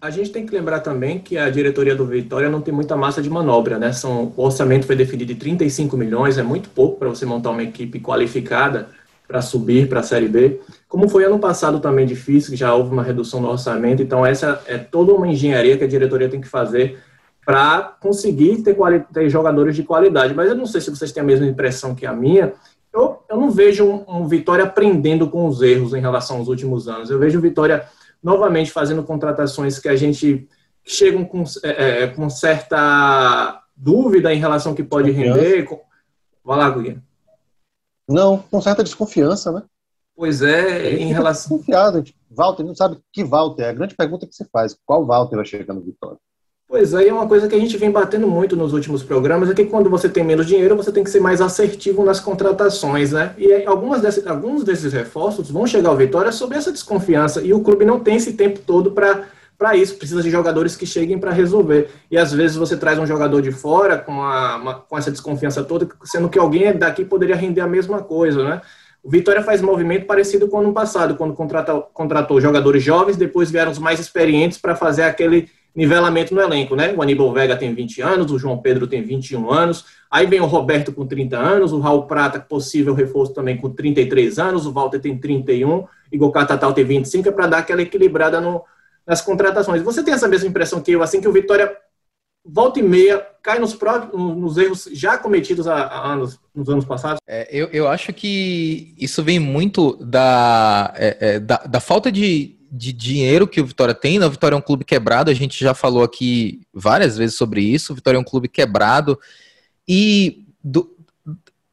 A 0.00 0.10
gente 0.10 0.30
tem 0.30 0.44
que 0.44 0.54
lembrar 0.54 0.80
também 0.80 1.18
que 1.18 1.38
a 1.38 1.48
diretoria 1.48 1.94
do 1.94 2.04
Vitória 2.04 2.50
não 2.50 2.60
tem 2.60 2.72
muita 2.72 2.96
massa 2.96 3.22
de 3.22 3.30
manobra, 3.30 3.78
né? 3.78 3.92
São, 3.92 4.32
o 4.36 4.42
orçamento 4.42 4.86
foi 4.86 4.94
definido 4.94 5.32
de 5.32 5.40
35 5.40 5.96
milhões, 5.96 6.36
é 6.36 6.42
muito 6.42 6.68
pouco 6.68 6.98
para 6.98 7.08
você 7.08 7.24
montar 7.24 7.50
uma 7.50 7.62
equipe 7.62 7.98
qualificada 7.98 8.88
para 9.26 9.40
subir 9.40 9.88
para 9.88 10.00
a 10.00 10.02
Série 10.02 10.28
B. 10.28 10.60
Como 10.88 11.08
foi 11.08 11.24
ano 11.24 11.38
passado 11.38 11.80
também 11.80 12.04
difícil, 12.04 12.56
já 12.56 12.74
houve 12.74 12.92
uma 12.92 13.02
redução 13.02 13.40
no 13.40 13.48
orçamento, 13.48 14.02
então 14.02 14.26
essa 14.26 14.62
é 14.66 14.76
toda 14.76 15.14
uma 15.14 15.28
engenharia 15.28 15.78
que 15.78 15.84
a 15.84 15.88
diretoria 15.88 16.28
tem 16.28 16.40
que 16.40 16.48
fazer 16.48 16.98
para 17.44 17.96
conseguir 18.00 18.62
ter, 18.62 18.76
ter, 19.12 19.30
jogadores 19.30 19.74
de 19.74 19.82
qualidade. 19.82 20.34
Mas 20.34 20.50
eu 20.50 20.56
não 20.56 20.66
sei 20.66 20.80
se 20.80 20.90
vocês 20.90 21.10
têm 21.10 21.22
a 21.22 21.26
mesma 21.26 21.46
impressão 21.46 21.94
que 21.94 22.04
a 22.04 22.12
minha. 22.12 22.52
Eu, 22.92 23.22
eu 23.30 23.36
não 23.36 23.50
vejo 23.50 23.84
um, 23.84 24.04
um 24.08 24.28
Vitória 24.28 24.64
aprendendo 24.64 25.28
com 25.28 25.46
os 25.46 25.62
erros 25.62 25.94
em 25.94 26.00
relação 26.00 26.38
aos 26.38 26.48
últimos 26.48 26.88
anos. 26.88 27.08
Eu 27.08 27.18
vejo 27.18 27.38
o 27.38 27.42
Vitória 27.42 27.84
novamente 28.22 28.70
fazendo 28.70 29.02
contratações 29.02 29.78
que 29.78 29.88
a 29.88 29.96
gente 29.96 30.48
chegam 30.84 31.24
com, 31.24 31.44
é, 31.62 32.02
é 32.02 32.06
com 32.08 32.28
certa 32.28 33.62
dúvida 33.76 34.32
em 34.32 34.38
relação 34.38 34.72
ao 34.72 34.76
que 34.76 34.84
pode 34.84 35.10
render. 35.10 35.66
Vai 36.44 36.58
lá, 36.58 36.70
Guilherme. 36.70 37.02
Não, 38.08 38.38
com 38.38 38.60
certa 38.60 38.82
desconfiança, 38.82 39.52
né? 39.52 39.62
Pois 40.16 40.42
é, 40.42 40.94
em 40.94 41.12
relação. 41.12 41.56
Desconfiado. 41.56 42.04
Walter 42.30 42.62
não 42.62 42.74
sabe 42.74 42.98
que 43.12 43.24
Walter. 43.24 43.62
É 43.62 43.70
a 43.70 43.72
grande 43.72 43.94
pergunta 43.94 44.26
que 44.26 44.34
você 44.34 44.44
faz: 44.52 44.76
qual 44.84 45.06
Walter 45.06 45.36
vai 45.36 45.44
chegar 45.44 45.72
no 45.72 45.80
Vitória? 45.80 46.18
Pois 46.70 46.94
é, 46.94 47.08
é 47.08 47.12
uma 47.12 47.26
coisa 47.26 47.48
que 47.48 47.54
a 47.56 47.58
gente 47.58 47.76
vem 47.76 47.90
batendo 47.90 48.28
muito 48.28 48.54
nos 48.54 48.72
últimos 48.72 49.02
programas, 49.02 49.50
é 49.50 49.54
que 49.54 49.64
quando 49.64 49.90
você 49.90 50.08
tem 50.08 50.22
menos 50.22 50.46
dinheiro, 50.46 50.76
você 50.76 50.92
tem 50.92 51.02
que 51.02 51.10
ser 51.10 51.18
mais 51.18 51.40
assertivo 51.40 52.04
nas 52.04 52.20
contratações, 52.20 53.10
né? 53.10 53.34
E 53.36 53.64
algumas 53.66 54.00
desse, 54.00 54.26
alguns 54.28 54.62
desses 54.62 54.92
reforços 54.92 55.50
vão 55.50 55.66
chegar 55.66 55.88
ao 55.88 55.96
Vitória 55.96 56.30
sob 56.30 56.54
essa 56.54 56.70
desconfiança, 56.70 57.42
e 57.42 57.52
o 57.52 57.58
clube 57.58 57.84
não 57.84 57.98
tem 57.98 58.14
esse 58.14 58.34
tempo 58.34 58.60
todo 58.60 58.92
para 58.92 59.24
para 59.58 59.76
isso, 59.76 59.96
precisa 59.96 60.22
de 60.22 60.30
jogadores 60.30 60.74
que 60.74 60.86
cheguem 60.86 61.18
para 61.18 61.32
resolver. 61.32 61.90
E 62.10 62.16
às 62.16 62.32
vezes 62.32 62.56
você 62.56 62.78
traz 62.78 62.98
um 62.98 63.04
jogador 63.04 63.42
de 63.42 63.52
fora 63.52 63.98
com, 63.98 64.22
a, 64.22 64.56
uma, 64.56 64.74
com 64.74 64.96
essa 64.96 65.10
desconfiança 65.10 65.62
toda, 65.62 65.86
sendo 66.02 66.30
que 66.30 66.38
alguém 66.38 66.72
daqui 66.72 67.04
poderia 67.04 67.36
render 67.36 67.60
a 67.60 67.66
mesma 67.66 68.00
coisa, 68.00 68.42
né? 68.42 68.62
O 69.02 69.10
Vitória 69.10 69.42
faz 69.42 69.60
movimento 69.60 70.06
parecido 70.06 70.48
com 70.48 70.56
o 70.56 70.60
ano 70.60 70.72
passado, 70.72 71.14
quando 71.16 71.34
contratou, 71.34 71.82
contratou 71.92 72.40
jogadores 72.40 72.82
jovens, 72.82 73.18
depois 73.18 73.50
vieram 73.50 73.72
os 73.72 73.78
mais 73.78 74.00
experientes 74.00 74.56
para 74.56 74.74
fazer 74.74 75.02
aquele 75.02 75.50
nivelamento 75.74 76.34
no 76.34 76.40
elenco, 76.40 76.74
né? 76.74 76.92
O 76.96 77.02
Aníbal 77.02 77.32
Vega 77.32 77.56
tem 77.56 77.74
20 77.74 78.02
anos, 78.02 78.32
o 78.32 78.38
João 78.38 78.58
Pedro 78.58 78.86
tem 78.86 79.02
21 79.02 79.50
anos, 79.50 79.86
aí 80.10 80.26
vem 80.26 80.40
o 80.40 80.46
Roberto 80.46 80.92
com 80.92 81.06
30 81.06 81.38
anos, 81.38 81.72
o 81.72 81.78
Raul 81.78 82.06
Prata, 82.06 82.40
possível 82.40 82.94
reforço 82.94 83.32
também 83.32 83.56
com 83.56 83.70
33 83.70 84.38
anos, 84.38 84.66
o 84.66 84.72
Walter 84.72 85.00
tem 85.00 85.18
31, 85.18 85.86
Igor 86.10 86.30
Catatal 86.32 86.72
tem 86.72 86.84
25, 86.84 87.28
é 87.28 87.32
para 87.32 87.46
dar 87.46 87.58
aquela 87.58 87.82
equilibrada 87.82 88.40
no, 88.40 88.62
nas 89.06 89.20
contratações. 89.20 89.82
Você 89.82 90.02
tem 90.02 90.14
essa 90.14 90.28
mesma 90.28 90.48
impressão 90.48 90.80
que 90.80 90.92
eu, 90.92 91.02
assim 91.02 91.20
que 91.20 91.28
o 91.28 91.32
Vitória 91.32 91.76
volta 92.44 92.80
e 92.80 92.82
meia 92.82 93.24
cai 93.42 93.58
nos, 93.58 93.78
nos 94.12 94.56
erros 94.56 94.88
já 94.92 95.16
cometidos 95.18 95.66
há, 95.66 95.74
há 95.74 96.12
anos, 96.12 96.38
nos 96.54 96.68
anos 96.68 96.84
passados? 96.84 97.20
É, 97.26 97.48
eu, 97.50 97.68
eu 97.68 97.88
acho 97.88 98.12
que 98.12 98.94
isso 98.98 99.22
vem 99.22 99.38
muito 99.38 99.96
da, 99.96 100.92
é, 100.96 101.16
é, 101.20 101.40
da, 101.40 101.58
da, 101.58 101.80
falta 101.80 102.10
de, 102.10 102.56
de 102.70 102.92
dinheiro 102.92 103.48
que 103.48 103.60
o 103.60 103.66
Vitória 103.66 103.94
tem. 103.94 104.18
Né? 104.18 104.26
O 104.26 104.30
Vitória 104.30 104.54
é 104.54 104.58
um 104.58 104.62
clube 104.62 104.84
quebrado, 104.84 105.30
a 105.30 105.34
gente 105.34 105.58
já 105.58 105.74
falou 105.74 106.02
aqui 106.02 106.60
várias 106.72 107.16
vezes 107.16 107.36
sobre 107.36 107.62
isso. 107.62 107.92
O 107.92 107.96
Vitória 107.96 108.16
é 108.16 108.20
um 108.20 108.24
clube 108.24 108.48
quebrado 108.48 109.18
e 109.88 110.46
do, 110.62 110.96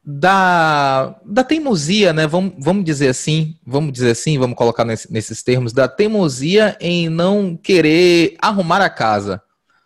da, 0.04 1.20
da 1.24 1.44
teimosia, 1.44 2.12
né? 2.14 2.26
Vamos, 2.26 2.54
vamos 2.58 2.84
dizer 2.84 3.08
assim, 3.08 3.56
vamos 3.66 3.92
dizer 3.92 4.10
assim, 4.10 4.38
vamos 4.38 4.56
colocar 4.56 4.84
nesse, 4.84 5.12
nesses 5.12 5.42
termos, 5.42 5.72
da 5.72 5.86
teimosia 5.86 6.76
em 6.80 7.08
não 7.08 7.56
querer 7.56 8.34
arrumar 8.40 8.80
a 8.80 8.88
casa. 8.88 9.42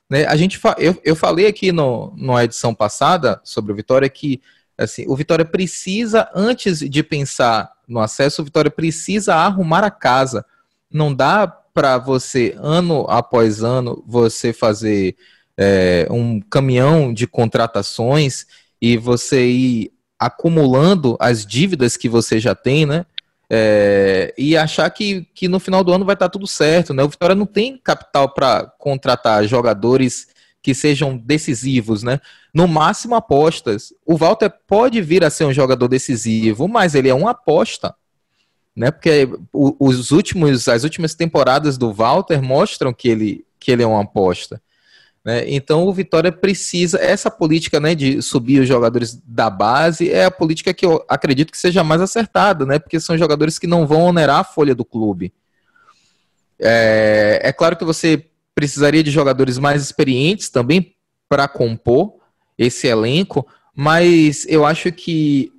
Né? 0.09 0.25
A 0.27 0.37
gente, 0.37 0.61
eu, 0.79 0.97
eu 1.05 1.17
falei 1.17 1.47
aqui 1.47 1.73
no, 1.73 2.15
na 2.17 2.45
edição 2.45 2.75
passada 2.75 3.41
sobre 3.43 3.73
o 3.73 3.75
Vitória 3.75 4.09
que 4.09 4.41
assim, 4.79 5.05
o 5.09 5.17
Vitória 5.17 5.45
precisa, 5.45 6.31
antes 6.35 6.79
de 6.79 7.03
pensar 7.03 7.73
no 7.89 7.99
acesso, 7.99 8.43
o 8.43 8.45
Vitória 8.45 8.71
precisa 8.71 9.35
arrumar 9.35 9.85
a 9.85 9.91
casa. 9.91 10.45
Não 10.93 11.15
dá 11.15 11.47
para 11.47 11.99
você, 11.99 12.55
ano 12.59 13.07
após 13.09 13.63
ano, 13.63 14.03
você 14.07 14.53
fazer 14.53 15.17
é, 15.57 16.07
um 16.11 16.41
caminhão 16.41 17.13
de 17.13 17.27
contratações 17.27 18.47
e 18.81 18.97
você 18.97 19.47
ir 19.47 19.93
acumulando 20.19 21.17
as 21.19 21.45
dívidas 21.45 21.97
que 21.97 22.09
você 22.09 22.39
já 22.39 22.55
tem, 22.55 22.87
né? 22.87 23.07
É, 23.51 24.33
e 24.39 24.57
achar 24.57 24.89
que, 24.89 25.27
que 25.35 25.47
no 25.47 25.61
final 25.61 25.85
do 25.85 25.93
ano 25.93 26.05
vai 26.05 26.15
estar 26.15 26.29
tudo 26.29 26.47
certo, 26.47 26.95
né? 26.95 27.03
O 27.03 27.09
Vitória 27.09 27.35
não 27.35 27.45
tem 27.45 27.77
capital 27.77 28.33
para 28.33 28.65
contratar 28.79 29.45
jogadores 29.47 30.29
que 30.63 30.75
sejam 30.75 31.17
decisivos, 31.17 32.03
né? 32.03 32.21
No 32.55 32.69
máximo 32.69 33.15
apostas. 33.15 33.93
O 34.07 34.17
Walter 34.17 34.51
pode 34.67 35.01
vir 35.03 35.25
a 35.25 35.31
ser 35.31 35.45
um 35.45 35.53
jogador 35.53 35.89
decisivo, 35.89 36.69
mas 36.69 36.95
ele 36.95 37.09
é 37.09 37.15
uma 37.15 37.33
aposta, 37.33 37.95
né? 38.75 38.91
Porque 38.91 39.29
os 39.53 40.11
últimos, 40.11 40.67
as 40.69 40.85
últimas 40.85 41.15
temporadas 41.15 41.77
do 41.77 41.93
Walter 41.93 42.41
mostram 42.43 42.93
que 42.93 43.09
ele, 43.09 43.45
que 43.61 43.71
ele 43.71 43.83
é 43.83 43.87
uma 43.87 44.03
aposta. 44.03 44.61
Né? 45.25 45.45
Então 45.47 45.87
o 45.87 45.93
Vitória 45.93 46.33
precisa, 46.33 46.99
essa 46.99 47.31
política 47.31 47.79
né, 47.79 47.95
de 47.95 48.21
subir 48.21 48.61
os 48.61 48.67
jogadores 48.69 49.15
da 49.25 49.49
base 49.49 50.11
é 50.11 50.25
a 50.25 50.31
política 50.31 50.75
que 50.75 50.85
eu 50.85 51.05
acredito 51.09 51.53
que 51.53 51.59
seja 51.59 51.85
mais 51.85 52.01
acertada, 52.01 52.67
né? 52.67 52.79
porque 52.79 52.99
são 52.99 53.17
jogadores 53.17 53.59
que 53.59 53.67
não 53.67 53.87
vão 53.87 54.03
onerar 54.03 54.41
a 54.41 54.45
folha 54.45 54.75
do 54.75 54.85
clube. 54.85 55.33
É, 56.59 57.41
é 57.43 57.53
claro 57.53 57.77
que 57.77 57.85
você 57.85 58.27
precisaria 58.55 59.03
de 59.03 59.11
jogadores 59.11 59.59
mais 59.59 59.83
experientes 59.83 60.51
também 60.51 60.95
para 61.29 61.49
compor 61.49 62.15
esse 62.59 62.87
elenco, 62.87 63.47
mas 63.75 64.45
eu 64.49 64.67
acho 64.67 64.93
que 64.93 65.53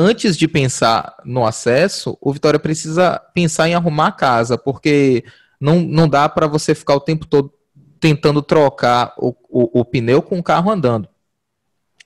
antes 0.00 0.36
de 0.36 0.46
pensar 0.46 1.16
no 1.24 1.44
acesso, 1.44 2.16
o 2.20 2.32
Vitória 2.32 2.60
precisa 2.60 3.20
pensar 3.34 3.68
em 3.68 3.74
arrumar 3.74 4.06
a 4.06 4.12
casa, 4.12 4.56
porque 4.56 5.24
não, 5.60 5.80
não 5.80 6.08
dá 6.08 6.28
para 6.28 6.46
você 6.46 6.72
ficar 6.72 6.94
o 6.94 7.00
tempo 7.00 7.26
todo 7.26 7.52
tentando 7.98 8.40
trocar 8.40 9.12
o, 9.18 9.34
o, 9.50 9.80
o 9.80 9.84
pneu 9.84 10.22
com 10.22 10.38
o 10.38 10.42
carro 10.42 10.70
andando. 10.70 11.08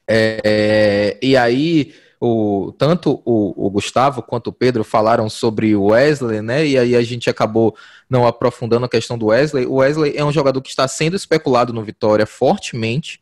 É, 0.09 1.19
e 1.23 1.37
aí, 1.37 1.95
o, 2.19 2.73
tanto 2.79 3.21
o, 3.27 3.67
o, 3.67 3.71
Gustavo 3.71 4.23
quanto 4.23 4.47
o 4.47 4.53
Pedro 4.55 4.83
falaram 4.83 5.29
sobre 5.29 5.77
o 5.77 5.89
Wesley, 5.89 6.41
né? 6.41 6.67
E 6.67 6.79
aí 6.79 6.97
a 6.97 7.03
gente 7.03 7.29
acabou 7.29 7.77
não 8.09 8.27
aprofundando 8.27 8.87
a 8.87 8.89
questão 8.89 9.19
do 9.19 9.27
Wesley. 9.27 9.67
O 9.67 9.75
Wesley 9.75 10.17
é 10.17 10.25
um 10.25 10.33
jogador 10.33 10.63
que 10.63 10.71
está 10.71 10.89
sendo 10.89 11.15
especulado 11.15 11.75
no 11.75 11.85
Vitória 11.85 12.25
fortemente. 12.25 13.21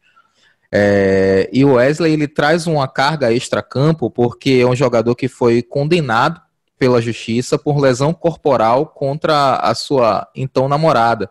É, 0.72 1.48
e 1.52 1.64
o 1.64 1.74
Wesley 1.74 2.12
ele 2.12 2.28
traz 2.28 2.66
uma 2.66 2.86
carga 2.86 3.32
extra-campo 3.32 4.10
porque 4.10 4.60
é 4.62 4.66
um 4.66 4.76
jogador 4.76 5.16
que 5.16 5.26
foi 5.26 5.62
condenado 5.62 6.40
pela 6.78 7.00
justiça 7.00 7.58
por 7.58 7.78
lesão 7.78 8.14
corporal 8.14 8.86
contra 8.86 9.56
a 9.56 9.74
sua 9.74 10.28
então 10.34 10.68
namorada, 10.68 11.28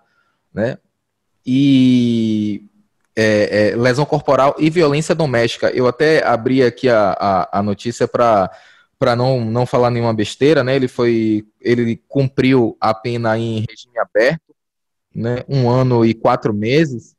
né? 0.54 0.78
e 1.52 2.64
é, 3.16 3.72
é, 3.72 3.76
lesão 3.76 4.06
corporal 4.06 4.56
e 4.60 4.70
violência 4.70 5.16
doméstica. 5.16 5.72
Eu 5.72 5.88
até 5.88 6.24
abri 6.24 6.62
aqui 6.62 6.88
a, 6.88 7.18
a, 7.20 7.60
a 7.60 7.64
notícia 7.64 8.08
para 8.08 8.52
para 9.00 9.16
não, 9.16 9.46
não 9.46 9.66
falar 9.66 9.90
nenhuma 9.90 10.14
besteira, 10.14 10.62
né? 10.62 10.76
Ele 10.76 10.88
foi 10.90 11.48
ele 11.60 12.04
cumpriu 12.08 12.78
a 12.82 12.94
pena 12.94 13.38
em 13.38 13.66
regime 13.68 13.98
aberto, 13.98 14.54
né? 15.16 15.44
Um 15.48 15.70
ano 15.70 16.06
e 16.06 16.14
quatro 16.14 16.54
meses. 16.54 17.16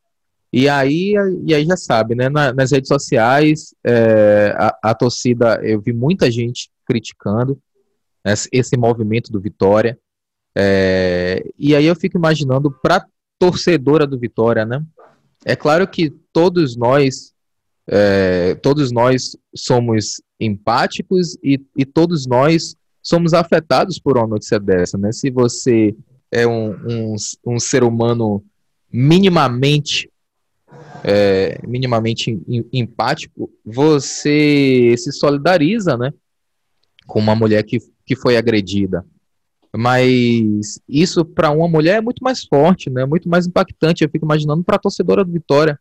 E 0.52 0.68
aí, 0.68 1.14
e 1.46 1.54
aí 1.54 1.64
já 1.64 1.76
sabe, 1.76 2.14
né? 2.14 2.28
Na, 2.28 2.52
nas 2.52 2.72
redes 2.72 2.88
sociais, 2.88 3.74
é, 3.84 4.54
a, 4.58 4.90
a, 4.90 4.94
torcida, 4.94 5.60
eu 5.62 5.80
vi 5.80 5.92
muita 5.92 6.30
gente 6.30 6.70
criticando 6.84 7.58
esse, 8.24 8.48
esse 8.52 8.76
movimento 8.76 9.30
do 9.30 9.40
Vitória. 9.40 9.98
É, 10.56 11.44
e 11.56 11.74
aí 11.76 11.86
eu 11.86 11.94
fico 11.94 12.18
imaginando 12.18 12.70
para 12.70 13.06
torcedora 13.38 14.06
do 14.06 14.18
Vitória, 14.18 14.64
né? 14.64 14.84
É 15.44 15.54
claro 15.54 15.86
que 15.86 16.10
todos 16.32 16.76
nós, 16.76 17.32
é, 17.86 18.56
todos 18.56 18.90
nós 18.90 19.36
somos 19.54 20.20
empáticos 20.38 21.38
e, 21.42 21.64
e 21.76 21.84
todos 21.86 22.26
nós 22.26 22.74
somos 23.00 23.32
afetados 23.32 24.00
por 24.00 24.18
uma 24.18 24.26
notícia 24.26 24.58
dessa, 24.58 24.98
né? 24.98 25.12
Se 25.12 25.30
você 25.30 25.94
é 26.30 26.46
um, 26.46 26.72
um, 26.72 27.14
um 27.46 27.58
ser 27.58 27.84
humano 27.84 28.44
minimamente 28.92 30.10
é, 31.04 31.60
minimamente 31.66 32.40
empático, 32.72 33.50
você 33.64 34.94
se 34.96 35.12
solidariza, 35.12 35.96
né, 35.96 36.12
com 37.06 37.18
uma 37.18 37.34
mulher 37.34 37.62
que, 37.62 37.78
que 38.04 38.16
foi 38.16 38.36
agredida. 38.36 39.04
Mas 39.76 40.80
isso 40.88 41.24
para 41.24 41.50
uma 41.50 41.68
mulher 41.68 41.98
é 41.98 42.00
muito 42.00 42.22
mais 42.22 42.44
forte, 42.44 42.90
né, 42.90 43.04
muito 43.04 43.28
mais 43.28 43.46
impactante. 43.46 44.02
Eu 44.02 44.10
fico 44.10 44.24
imaginando 44.24 44.64
para 44.64 44.76
a 44.76 44.80
torcedora 44.80 45.24
do 45.24 45.32
Vitória, 45.32 45.78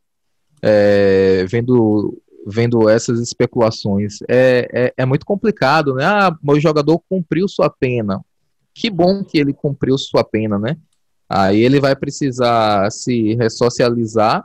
é, 0.62 1.46
vendo 1.48 2.22
vendo 2.46 2.90
essas 2.90 3.20
especulações. 3.20 4.20
É, 4.28 4.68
é, 4.74 4.94
é, 4.98 5.06
muito 5.06 5.26
complicado, 5.26 5.96
né? 5.96 6.06
Ah, 6.06 6.36
o 6.48 6.60
jogador 6.60 7.00
cumpriu 7.10 7.48
sua 7.48 7.70
pena. 7.70 8.24
Que 8.74 8.90
bom 8.90 9.24
que 9.24 9.38
ele 9.38 9.54
cumpriu 9.54 9.98
sua 9.98 10.24
pena, 10.24 10.58
né? 10.58 10.78
Aí 11.28 11.62
ele 11.62 11.80
vai 11.80 11.96
precisar 11.96 12.90
se 12.92 13.36
ressocializar, 13.36 14.44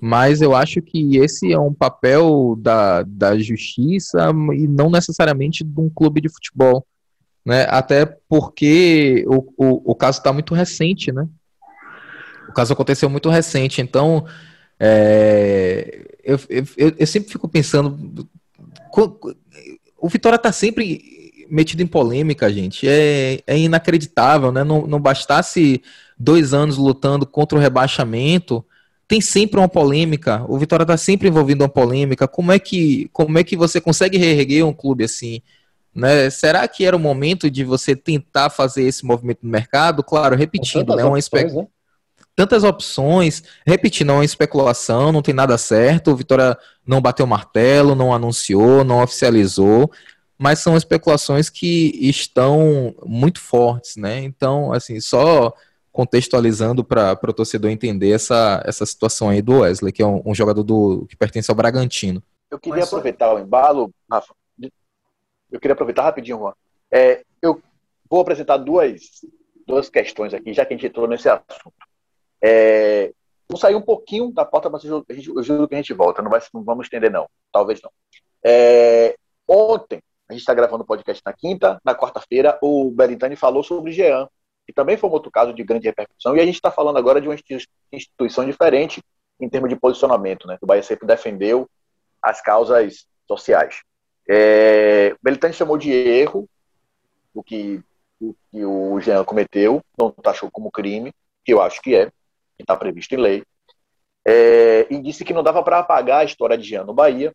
mas 0.00 0.42
eu 0.42 0.54
acho 0.54 0.82
que 0.82 1.16
esse 1.16 1.52
é 1.52 1.58
um 1.58 1.72
papel 1.72 2.56
da, 2.58 3.02
da 3.02 3.36
justiça 3.38 4.30
e 4.54 4.66
não 4.66 4.90
necessariamente 4.90 5.64
de 5.64 5.80
um 5.80 5.88
clube 5.88 6.20
de 6.20 6.28
futebol. 6.28 6.86
Né? 7.44 7.66
Até 7.68 8.04
porque 8.28 9.24
o, 9.26 9.52
o, 9.56 9.92
o 9.92 9.94
caso 9.94 10.18
está 10.18 10.32
muito 10.32 10.54
recente, 10.54 11.12
né? 11.12 11.26
O 12.48 12.52
caso 12.52 12.72
aconteceu 12.72 13.08
muito 13.08 13.30
recente, 13.30 13.80
então 13.80 14.26
é, 14.78 16.06
eu, 16.22 16.38
eu, 16.48 16.94
eu, 16.98 17.06
sempre 17.06 17.30
fico 17.30 17.48
pensando. 17.48 18.28
O 19.98 20.08
Vitória 20.08 20.36
está 20.36 20.52
sempre 20.52 21.00
metido 21.48 21.82
em 21.82 21.86
polêmica, 21.86 22.52
gente. 22.52 22.86
É, 22.88 23.40
é 23.46 23.58
inacreditável, 23.58 24.52
né? 24.52 24.64
Não, 24.64 24.86
não 24.86 25.00
bastasse 25.00 25.82
dois 26.18 26.52
anos 26.52 26.76
lutando 26.76 27.26
contra 27.26 27.56
o 27.56 27.60
rebaixamento, 27.60 28.64
tem 29.08 29.20
sempre 29.20 29.58
uma 29.58 29.68
polêmica. 29.68 30.44
O 30.48 30.58
Vitória 30.58 30.82
está 30.82 30.96
sempre 30.96 31.28
envolvido 31.28 31.62
em 31.62 31.64
uma 31.64 31.72
polêmica. 31.72 32.26
Como 32.26 32.50
é 32.52 32.58
que 32.58 33.08
como 33.12 33.38
é 33.38 33.44
que 33.44 33.56
você 33.56 33.80
consegue 33.80 34.18
reerguer 34.18 34.64
um 34.64 34.72
clube 34.72 35.04
assim? 35.04 35.40
Né? 35.94 36.28
Será 36.28 36.66
que 36.68 36.84
era 36.84 36.96
o 36.96 37.00
momento 37.00 37.50
de 37.50 37.64
você 37.64 37.94
tentar 37.96 38.50
fazer 38.50 38.82
esse 38.82 39.04
movimento 39.04 39.40
no 39.42 39.50
mercado? 39.50 40.02
Claro, 40.02 40.36
repetindo, 40.36 40.94
né? 40.94 41.04
Uma 41.04 41.18
espe... 41.18 41.44
né? 41.44 41.66
Tantas 42.34 42.64
opções, 42.64 43.42
repetindo, 43.66 44.10
é 44.10 44.14
uma 44.16 44.24
especulação, 44.24 45.10
não 45.10 45.22
tem 45.22 45.32
nada 45.32 45.56
certo. 45.56 46.10
O 46.10 46.16
Vitória 46.16 46.56
não 46.86 47.00
bateu 47.00 47.26
martelo, 47.26 47.94
não 47.94 48.12
anunciou, 48.12 48.84
não 48.84 49.02
oficializou, 49.02 49.90
mas 50.36 50.58
são 50.58 50.76
especulações 50.76 51.48
que 51.48 51.98
estão 52.02 52.94
muito 53.06 53.40
fortes, 53.40 53.96
né? 53.96 54.22
Então, 54.22 54.70
assim, 54.70 55.00
só 55.00 55.54
contextualizando 55.96 56.84
para 56.84 57.18
o 57.26 57.32
torcedor 57.32 57.70
entender 57.70 58.10
essa, 58.10 58.62
essa 58.66 58.84
situação 58.84 59.30
aí 59.30 59.40
do 59.40 59.60
Wesley, 59.60 59.90
que 59.90 60.02
é 60.02 60.06
um, 60.06 60.20
um 60.26 60.34
jogador 60.34 60.62
do, 60.62 61.06
que 61.08 61.16
pertence 61.16 61.50
ao 61.50 61.54
Bragantino. 61.56 62.22
Eu 62.50 62.58
queria 62.58 62.80
Mas, 62.80 62.88
aproveitar 62.88 63.32
o 63.32 63.38
embalo, 63.38 63.90
Rafa. 64.10 64.34
Eu 65.50 65.58
queria 65.58 65.72
aproveitar 65.72 66.02
rapidinho, 66.02 66.36
Juan. 66.36 66.52
É, 66.90 67.24
eu 67.40 67.62
vou 68.10 68.20
apresentar 68.20 68.58
duas, 68.58 69.22
duas 69.66 69.88
questões 69.88 70.34
aqui, 70.34 70.52
já 70.52 70.66
que 70.66 70.74
a 70.74 70.76
gente 70.76 70.86
entrou 70.86 71.08
nesse 71.08 71.30
assunto. 71.30 71.72
É, 72.44 73.10
vou 73.48 73.58
sair 73.58 73.74
um 73.74 73.80
pouquinho 73.80 74.30
da 74.30 74.44
porta, 74.44 74.68
mas 74.68 74.84
eu, 74.84 75.02
eu 75.08 75.42
juro 75.42 75.66
que 75.66 75.74
a 75.74 75.78
gente 75.78 75.94
volta. 75.94 76.20
Não, 76.20 76.30
vai, 76.30 76.42
não 76.52 76.62
vamos 76.62 76.84
estender, 76.84 77.10
não. 77.10 77.26
Talvez 77.50 77.80
não. 77.80 77.90
É, 78.44 79.16
ontem, 79.48 80.02
a 80.28 80.34
gente 80.34 80.42
está 80.42 80.52
gravando 80.52 80.84
o 80.84 80.86
podcast 80.86 81.22
na 81.24 81.32
quinta, 81.32 81.80
na 81.82 81.94
quarta-feira, 81.94 82.58
o 82.60 82.90
Belintani 82.90 83.34
falou 83.34 83.62
sobre 83.62 83.92
Jean, 83.92 84.28
que 84.66 84.72
também 84.72 84.96
foi 84.96 85.08
um 85.08 85.12
outro 85.12 85.30
caso 85.30 85.52
de 85.54 85.62
grande 85.62 85.86
repercussão, 85.86 86.36
e 86.36 86.40
a 86.40 86.44
gente 86.44 86.56
está 86.56 86.70
falando 86.70 86.98
agora 86.98 87.20
de 87.20 87.28
uma 87.28 87.36
instituição 87.92 88.44
diferente 88.44 89.00
em 89.40 89.48
termos 89.48 89.70
de 89.70 89.76
posicionamento, 89.76 90.46
né? 90.46 90.58
O 90.60 90.66
Bahia 90.66 90.82
sempre 90.82 91.06
defendeu 91.06 91.68
as 92.20 92.40
causas 92.40 93.06
sociais. 93.26 93.82
É, 94.28 95.14
Belitani 95.22 95.54
chamou 95.54 95.78
de 95.78 95.92
erro 95.92 96.48
o 97.32 97.42
que, 97.42 97.80
o 98.20 98.34
que 98.50 98.64
o 98.64 98.98
Jean 99.00 99.22
cometeu, 99.24 99.82
não 99.96 100.10
taxou 100.10 100.50
como 100.50 100.70
crime, 100.70 101.12
que 101.44 101.52
eu 101.52 101.60
acho 101.62 101.80
que 101.80 101.94
é, 101.94 102.06
que 102.06 102.62
está 102.62 102.76
previsto 102.76 103.14
em 103.14 103.18
lei, 103.18 103.44
é, 104.26 104.86
e 104.90 104.98
disse 105.00 105.24
que 105.24 105.34
não 105.34 105.42
dava 105.42 105.62
para 105.62 105.78
apagar 105.78 106.22
a 106.22 106.24
história 106.24 106.58
de 106.58 106.64
Jean 106.64 106.84
no 106.84 106.94
Bahia, 106.94 107.32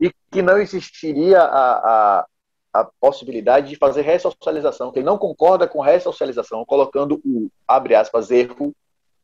e 0.00 0.12
que 0.30 0.42
não 0.42 0.58
existiria 0.58 1.40
a, 1.40 2.18
a, 2.18 2.26
a 2.72 2.84
possibilidade 2.84 3.68
de 3.68 3.76
fazer 3.76 4.02
ressocialização, 4.02 4.92
que 4.92 4.98
ele 4.98 5.06
não 5.06 5.18
concorda 5.18 5.66
com 5.66 5.80
ressocialização, 5.80 6.64
colocando 6.64 7.20
o, 7.24 7.50
abre 7.66 7.94
aspas, 7.94 8.30
erro 8.30 8.74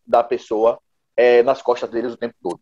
da 0.06 0.22
pessoa 0.22 0.78
é, 1.16 1.42
nas 1.42 1.62
costas 1.62 1.88
deles 1.90 2.12
o 2.12 2.16
tempo 2.16 2.34
todo. 2.42 2.60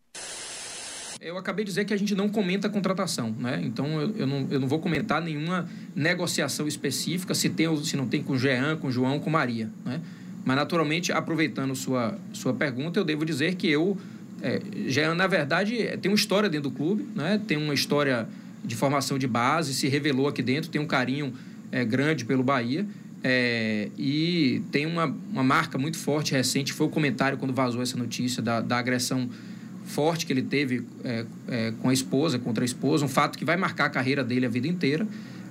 Eu 1.21 1.39
acabei 1.39 1.65
de 1.65 1.71
dizer 1.71 1.87
que 1.87 1.95
a 1.95 1.97
gente 1.97 2.15
não 2.15 2.29
comenta 2.29 2.67
a 2.67 2.71
contratação, 2.71 3.31
né? 3.31 3.59
Então 3.63 3.99
eu, 3.99 4.15
eu, 4.15 4.27
não, 4.27 4.47
eu 4.51 4.61
não 4.61 4.69
vou 4.69 4.79
comentar 4.79 5.23
nenhuma 5.23 5.67
negociação 5.97 6.69
específica, 6.69 7.35
se 7.35 7.49
tem 7.49 7.67
ou 7.67 7.79
se 7.79 7.97
não 7.97 8.07
tem 8.07 8.23
com 8.23 8.35
o 8.35 8.39
Jean, 8.39 8.77
com 8.77 8.89
o 8.89 8.91
João, 8.91 9.19
com 9.19 9.31
Maria, 9.31 9.71
né? 9.87 10.03
Mas 10.45 10.57
naturalmente, 10.57 11.11
aproveitando 11.11 11.75
sua, 11.75 12.19
sua 12.35 12.53
pergunta, 12.53 13.01
eu 13.01 13.05
devo 13.05 13.25
dizer 13.25 13.55
que 13.55 13.71
eu, 13.71 13.97
é, 14.43 14.61
Jean, 14.87 15.15
na 15.15 15.27
verdade, 15.27 15.97
tem 16.03 16.13
uma 16.13 16.17
história 16.17 16.51
dentro 16.51 16.69
do 16.69 16.77
clube, 16.77 17.09
né? 17.15 17.41
Tem 17.47 17.57
uma 17.57 17.73
história 17.73 18.29
de 18.65 18.75
formação 18.75 19.19
de 19.19 19.27
base, 19.27 19.75
se 19.75 19.89
revelou 19.89 20.27
aqui 20.27 20.43
dentro, 20.43 20.71
tem 20.71 20.81
um 20.81 20.87
carinho 20.87 21.33
é, 21.71 21.85
grande 21.85 22.25
pelo 22.25 22.43
Bahia. 22.43 22.87
É, 23.27 23.89
e 23.97 24.63
tem 24.71 24.85
uma, 24.85 25.15
uma 25.33 25.43
marca 25.43 25.79
muito 25.79 25.97
forte 25.97 26.33
recente, 26.33 26.73
foi 26.73 26.87
o 26.87 26.91
comentário 26.91 27.39
quando 27.39 27.55
vazou 27.55 27.81
essa 27.81 27.97
notícia 27.97 28.43
da, 28.43 28.61
da 28.61 28.79
agressão 28.79 29.31
forte 29.85 30.27
que 30.27 30.33
ele 30.33 30.43
teve 30.43 30.85
é, 31.03 31.25
é, 31.49 31.73
com 31.81 31.89
a 31.89 31.93
esposa, 31.93 32.39
contra 32.39 32.65
a 32.65 32.67
esposa, 32.67 33.05
um 33.05 33.09
fato 33.09 33.39
que 33.39 33.45
vai 33.45 33.57
marcar 33.57 33.87
a 33.87 33.91
carreira 33.91 34.23
dele 34.23 34.47
a 34.47 34.49
vida 34.49 34.69
inteira. 34.69 35.07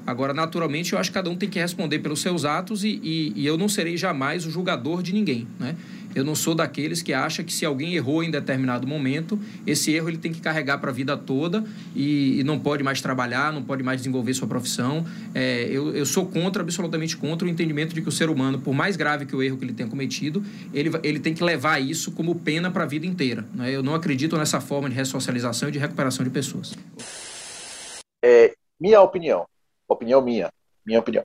Agora, 0.05 0.33
naturalmente, 0.33 0.93
eu 0.93 0.99
acho 0.99 1.09
que 1.09 1.13
cada 1.13 1.29
um 1.29 1.35
tem 1.35 1.49
que 1.49 1.57
responder 1.57 1.99
pelos 1.99 2.19
seus 2.19 2.43
atos 2.43 2.83
e, 2.83 2.99
e, 3.01 3.33
e 3.35 3.45
eu 3.45 3.57
não 3.57 3.69
serei 3.69 3.95
jamais 3.95 4.45
o 4.45 4.51
julgador 4.51 5.01
de 5.01 5.13
ninguém, 5.13 5.47
né? 5.59 5.75
Eu 6.15 6.23
não 6.23 6.35
sou 6.35 6.53
daqueles 6.53 7.01
que 7.01 7.13
acha 7.13 7.43
que 7.43 7.51
se 7.51 7.65
alguém 7.65 7.93
errou 7.95 8.23
em 8.23 8.31
determinado 8.31 8.87
momento, 8.87 9.39
esse 9.65 9.91
erro 9.91 10.09
ele 10.09 10.17
tem 10.17 10.31
que 10.31 10.41
carregar 10.41 10.77
para 10.77 10.89
a 10.89 10.93
vida 10.93 11.17
toda 11.17 11.63
e, 11.95 12.39
e, 12.39 12.43
não 12.43 12.59
pode 12.59 12.83
mais 12.83 13.01
trabalhar, 13.01 13.51
não 13.51 13.63
pode 13.63 13.83
mais 13.83 13.97
desenvolver 14.01 14.33
sua 14.33 14.47
profissão. 14.47 15.05
É, 15.33 15.63
eu, 15.69 15.95
eu 15.95 16.05
sou 16.05 16.25
contra, 16.25 16.61
absolutamente 16.61 17.17
contra 17.17 17.47
o 17.47 17.49
entendimento 17.49 17.93
de 17.93 18.01
que 18.01 18.09
o 18.09 18.11
ser 18.11 18.29
humano, 18.29 18.59
por 18.59 18.73
mais 18.73 18.95
grave 18.95 19.25
que 19.25 19.35
o 19.35 19.41
erro 19.41 19.57
que 19.57 19.65
ele 19.65 19.73
tenha 19.73 19.89
cometido, 19.89 20.43
ele, 20.73 20.91
ele 21.03 21.19
tem 21.19 21.33
que 21.33 21.43
levar 21.43 21.79
isso 21.79 22.11
como 22.11 22.35
pena 22.35 22.69
para 22.71 22.83
a 22.83 22.87
vida 22.87 23.05
inteira. 23.05 23.45
Né? 23.53 23.71
Eu 23.71 23.83
não 23.83 23.95
acredito 23.95 24.37
nessa 24.37 24.61
forma 24.61 24.89
de 24.89 24.95
ressocialização 24.95 25.69
e 25.69 25.71
de 25.71 25.79
recuperação 25.79 26.23
de 26.23 26.29
pessoas. 26.29 26.73
É, 28.23 28.53
minha 28.79 29.01
opinião, 29.01 29.45
opinião 29.87 30.21
minha, 30.21 30.51
minha 30.85 30.99
opinião. 30.99 31.23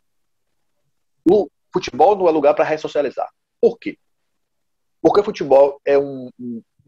O 1.25 1.49
futebol 1.73 2.17
não 2.17 2.29
é 2.29 2.31
lugar 2.31 2.55
para 2.55 2.65
ressocializar. 2.65 3.29
Por 3.61 3.79
quê? 3.79 3.97
Porque 5.01 5.21
o 5.21 5.25
futebol 5.25 5.81
é 5.85 5.99
um, 5.99 6.31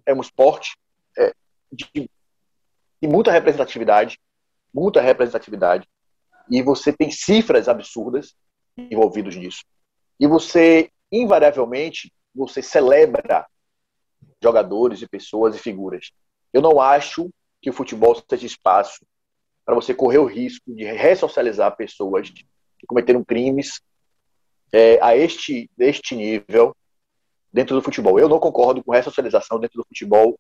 é 0.05 0.13
um 0.13 0.21
esporte 0.21 0.77
é, 1.17 1.33
de, 1.73 1.89
de 1.95 3.09
muita 3.09 3.31
representatividade, 3.31 4.19
muita 4.73 5.01
representatividade, 5.01 5.89
e 6.51 6.63
você 6.63 6.93
tem 6.93 7.11
cifras 7.11 7.69
absurdas 7.69 8.35
envolvidos 8.77 9.37
nisso. 9.37 9.65
E 10.19 10.27
você, 10.27 10.91
invariavelmente, 11.11 12.13
você 12.35 12.63
celebra 12.63 13.47
jogadores 14.43 15.03
e 15.03 15.09
pessoas 15.09 15.55
e 15.55 15.59
figuras. 15.59 16.11
Eu 16.53 16.63
não 16.63 16.81
acho 16.81 17.31
que 17.63 17.71
o 17.71 17.73
futebol 17.73 18.21
seja 18.29 18.47
espaço 18.47 19.05
para 19.65 19.75
você 19.75 19.95
correr 19.95 20.19
o 20.19 20.27
risco 20.27 20.75
de 20.75 20.85
ressocializar 20.85 21.77
pessoas 21.77 22.31
que 22.31 22.87
cometeram 22.87 23.23
crimes 23.23 23.81
é, 24.73 24.99
a 25.03 25.17
este, 25.17 25.71
este 25.79 26.17
nível 26.17 26.75
dentro 27.53 27.75
do 27.75 27.83
futebol. 27.83 28.19
Eu 28.19 28.29
não 28.29 28.39
concordo 28.39 28.83
com 28.83 28.93
ressocialização 28.93 29.59
dentro 29.59 29.79
do 29.79 29.87
futebol 29.87 30.39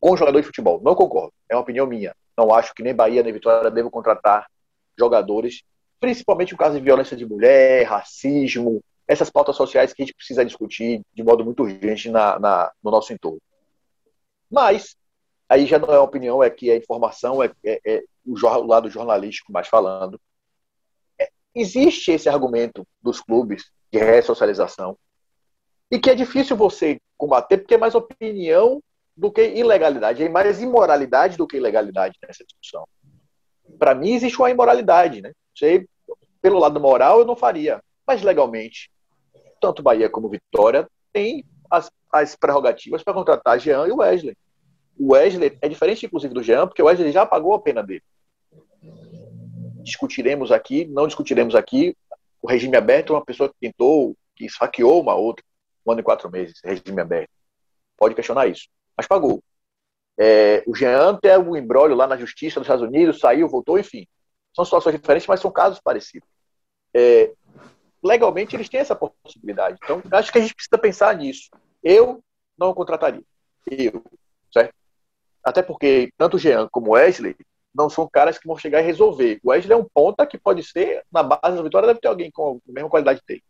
com 0.00 0.16
jogador 0.16 0.40
de 0.40 0.46
futebol. 0.46 0.80
Não 0.82 0.94
concordo. 0.94 1.32
É 1.48 1.54
uma 1.54 1.62
opinião 1.62 1.86
minha. 1.86 2.14
Não 2.36 2.52
acho 2.52 2.74
que 2.74 2.82
nem 2.82 2.94
Bahia 2.94 3.22
nem 3.22 3.32
Vitória 3.32 3.70
devam 3.70 3.90
contratar 3.90 4.46
jogadores, 4.98 5.62
principalmente 5.98 6.52
no 6.52 6.58
caso 6.58 6.76
de 6.76 6.84
violência 6.84 7.16
de 7.16 7.26
mulher, 7.26 7.84
racismo, 7.84 8.82
essas 9.06 9.30
pautas 9.30 9.56
sociais 9.56 9.92
que 9.92 10.02
a 10.02 10.04
gente 10.04 10.14
precisa 10.14 10.44
discutir 10.44 11.02
de 11.12 11.22
modo 11.22 11.44
muito 11.44 11.62
urgente 11.62 12.10
na, 12.10 12.38
na 12.38 12.72
no 12.82 12.90
nosso 12.90 13.12
entorno. 13.12 13.40
Mas, 14.50 14.96
aí 15.48 15.66
já 15.66 15.78
não 15.78 15.92
é 15.92 15.98
opinião, 15.98 16.42
é 16.42 16.50
que 16.50 16.70
é 16.70 16.76
informação, 16.76 17.42
é, 17.42 17.50
é, 17.64 17.80
é 17.84 18.04
o, 18.24 18.34
o, 18.34 18.66
lado 18.66 18.90
jornalístico 18.90 19.52
mais 19.52 19.68
falando. 19.68 20.20
É, 21.18 21.28
existe 21.54 22.12
esse 22.12 22.28
argumento 22.28 22.86
dos 23.02 23.20
clubes 23.20 23.70
de 23.92 23.98
ressocialização 23.98 24.96
e 25.90 25.98
que 25.98 26.10
é 26.10 26.14
difícil 26.14 26.56
você 26.56 26.98
combater 27.16 27.58
porque 27.58 27.74
é 27.74 27.78
mais 27.78 27.94
opinião 27.94 28.82
do 29.16 29.30
que 29.30 29.46
ilegalidade, 29.46 30.22
é 30.22 30.28
mais 30.28 30.60
imoralidade 30.60 31.36
do 31.36 31.46
que 31.46 31.56
ilegalidade 31.56 32.18
nessa 32.26 32.44
discussão. 32.44 32.86
Para 33.78 33.94
mim 33.94 34.12
existe 34.12 34.38
uma 34.38 34.50
imoralidade, 34.50 35.22
né? 35.22 35.32
Sei, 35.54 35.86
pelo 36.42 36.58
lado 36.58 36.80
moral 36.80 37.20
eu 37.20 37.24
não 37.24 37.36
faria, 37.36 37.80
mas 38.06 38.22
legalmente, 38.22 38.90
tanto 39.60 39.82
Bahia 39.82 40.10
como 40.10 40.28
Vitória 40.28 40.88
tem 41.12 41.44
as, 41.70 41.90
as 42.12 42.36
prerrogativas 42.36 43.02
para 43.02 43.14
contratar 43.14 43.58
Jean 43.58 43.86
e 43.86 43.92
Wesley. 43.92 44.36
O 44.98 45.12
Wesley 45.12 45.56
é 45.60 45.68
diferente, 45.68 46.06
inclusive, 46.06 46.34
do 46.34 46.42
Jean, 46.42 46.66
porque 46.66 46.82
o 46.82 46.86
Wesley 46.86 47.12
já 47.12 47.24
pagou 47.24 47.54
a 47.54 47.60
pena 47.60 47.82
dele. 47.82 48.02
Discutiremos 49.82 50.52
aqui, 50.52 50.84
não 50.86 51.06
discutiremos 51.06 51.54
aqui. 51.54 51.96
O 52.40 52.48
regime 52.48 52.76
aberto 52.76 53.12
é 53.12 53.16
uma 53.16 53.24
pessoa 53.24 53.48
que 53.48 53.56
tentou, 53.60 54.14
que 54.36 54.44
esfaqueou 54.44 55.00
uma 55.00 55.14
outra, 55.14 55.44
um 55.86 55.92
ano 55.92 56.00
e 56.00 56.04
quatro 56.04 56.30
meses, 56.30 56.60
regime 56.64 57.00
aberto. 57.00 57.30
Pode 57.96 58.14
questionar 58.14 58.46
isso, 58.46 58.68
mas 58.96 59.06
pagou. 59.06 59.42
É, 60.16 60.62
o 60.66 60.74
Jean 60.74 61.16
tem 61.16 61.36
um 61.38 61.56
embrólio 61.56 61.96
lá 61.96 62.06
na 62.06 62.16
justiça 62.16 62.60
dos 62.60 62.66
Estados 62.66 62.86
Unidos, 62.86 63.18
saiu, 63.18 63.48
voltou, 63.48 63.78
enfim. 63.78 64.06
São 64.54 64.64
situações 64.64 64.94
diferentes, 64.94 65.26
mas 65.26 65.40
são 65.40 65.50
casos 65.50 65.80
parecidos. 65.80 66.28
É, 66.94 67.32
legalmente, 68.02 68.54
eles 68.54 68.68
têm 68.68 68.80
essa 68.80 68.94
possibilidade. 68.94 69.78
Então, 69.82 70.00
acho 70.12 70.30
que 70.30 70.38
a 70.38 70.40
gente 70.40 70.54
precisa 70.54 70.78
pensar 70.78 71.16
nisso. 71.16 71.50
Eu 71.82 72.22
não 72.56 72.72
contrataria. 72.72 73.22
Eu, 73.66 74.04
certo? 74.52 74.74
Até 75.42 75.62
porque 75.62 76.12
tanto 76.16 76.36
o 76.36 76.38
Jean 76.38 76.68
como 76.70 76.90
o 76.90 76.92
Wesley 76.92 77.36
não 77.74 77.90
são 77.90 78.08
caras 78.08 78.38
que 78.38 78.46
vão 78.46 78.56
chegar 78.56 78.80
e 78.80 78.84
resolver. 78.84 79.40
O 79.42 79.50
Wesley 79.50 79.76
é 79.76 79.80
um 79.80 79.88
ponta 79.92 80.26
que 80.26 80.38
pode 80.38 80.62
ser, 80.62 81.04
na 81.10 81.22
base 81.22 81.56
da 81.56 81.62
vitória, 81.62 81.88
deve 81.88 82.00
ter 82.00 82.08
alguém 82.08 82.30
com 82.30 82.60
a 82.68 82.72
mesma 82.72 82.88
qualidade 82.88 83.20
dele. 83.26 83.42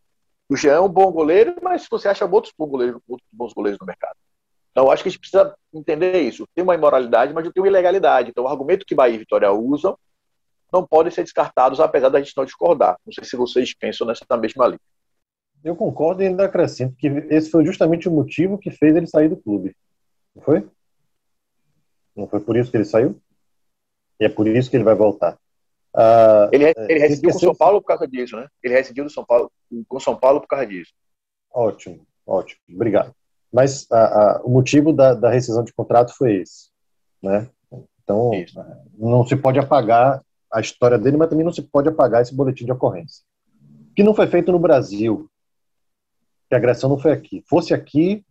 O 0.49 0.57
Jean 0.57 0.75
é 0.75 0.81
um 0.81 0.89
bom 0.89 1.11
goleiro, 1.11 1.57
mas 1.63 1.87
você 1.91 2.09
acha 2.09 2.27
outros 2.27 2.53
bons 2.57 2.69
goleiros, 2.69 3.01
outros 3.09 3.29
bons 3.33 3.53
goleiros 3.53 3.81
no 3.81 3.87
mercado. 3.87 4.17
Então, 4.71 4.91
acho 4.91 5.03
que 5.03 5.09
a 5.09 5.13
gente 5.13 5.21
precisa 5.21 5.55
entender 5.73 6.21
isso. 6.21 6.47
Tem 6.55 6.65
uma 6.65 6.75
imoralidade, 6.75 7.33
mas 7.33 7.49
tem 7.49 7.63
uma 7.63 7.69
ilegalidade. 7.69 8.31
Então, 8.31 8.45
o 8.45 8.49
argumento 8.49 8.85
que 8.85 8.95
Bahia 8.95 9.15
e 9.15 9.19
Vitória 9.19 9.51
usam 9.53 9.97
não 10.73 10.85
podem 10.85 11.13
ser 11.13 11.23
descartados, 11.23 11.79
apesar 11.79 12.09
da 12.09 12.19
gente 12.19 12.37
não 12.37 12.45
discordar. 12.45 12.99
Não 13.07 13.13
sei 13.13 13.23
se 13.23 13.37
vocês 13.37 13.73
pensam 13.73 14.07
nessa 14.07 14.25
mesma 14.37 14.67
linha. 14.67 14.81
Eu 15.63 15.77
concordo 15.77 16.23
e 16.23 16.27
ainda 16.27 16.45
acrescento 16.45 16.97
que 16.97 17.07
esse 17.31 17.51
foi 17.51 17.65
justamente 17.65 18.09
o 18.09 18.13
motivo 18.13 18.59
que 18.59 18.71
fez 18.71 18.95
ele 18.97 19.07
sair 19.07 19.29
do 19.29 19.37
clube. 19.37 19.75
Não 20.35 20.43
foi? 20.43 20.69
Não 22.15 22.27
foi 22.27 22.41
por 22.41 22.57
isso 22.57 22.71
que 22.71 22.77
ele 22.77 22.85
saiu? 22.85 23.19
E 24.21 24.25
é 24.25 24.29
por 24.29 24.47
isso 24.47 24.69
que 24.69 24.77
ele 24.77 24.85
vai 24.85 24.95
voltar. 24.95 25.39
Uh, 25.95 26.51
ele, 26.51 26.73
ele 26.89 26.99
residiu 26.99 27.31
com 27.31 27.37
o 27.37 27.41
São 27.41 27.55
Paulo 27.55 27.81
por 27.81 27.87
causa 27.87 28.09
disso, 28.09 28.37
né? 28.37 28.49
Ele 28.63 28.75
residiu 28.75 29.05
do 29.05 29.11
São 29.11 29.25
Paulo, 29.25 29.51
com 29.87 30.01
São 30.01 30.17
Paulo 30.17 30.41
por 30.41 30.49
causa 30.49 30.67
disso. 30.67 30.93
Ótimo, 31.53 32.05
ótimo, 32.27 32.61
obrigado. 32.69 33.15
Mas 33.53 33.87
o 34.43 34.51
motivo 34.51 34.93
da, 34.93 35.15
da, 35.15 35.31
rescisão 35.31 35.63
de 35.63 35.73
contrato 35.73 36.13
foi 36.17 36.39
esse, 36.39 36.71
né? 37.23 37.49
Então, 38.03 38.35
isso. 38.35 38.61
não 38.99 39.25
se 39.25 39.37
pode 39.37 39.61
apagar 39.61 40.21
a 40.53 40.61
história 40.61 40.99
dele, 40.99 41.17
mas 41.17 41.29
também 41.29 41.45
não 41.45 41.53
se 41.53 41.63
pode 41.63 41.89
apagar 41.89 42.21
esse 42.21 42.35
boletim 42.35 42.65
de 42.65 42.73
ocorrência. 42.73 43.25
Que 43.95 44.03
não 44.03 44.15
foi 44.15 44.27
feito 44.27 44.51
no 44.51 44.59
Brasil, 44.59 45.31
que 46.49 46.55
a 46.55 46.59
agressão 46.59 46.91
não 46.91 46.99
foi 46.99 47.13
aqui. 47.13 47.45
Fosse 47.49 47.73
aqui, 47.73 48.25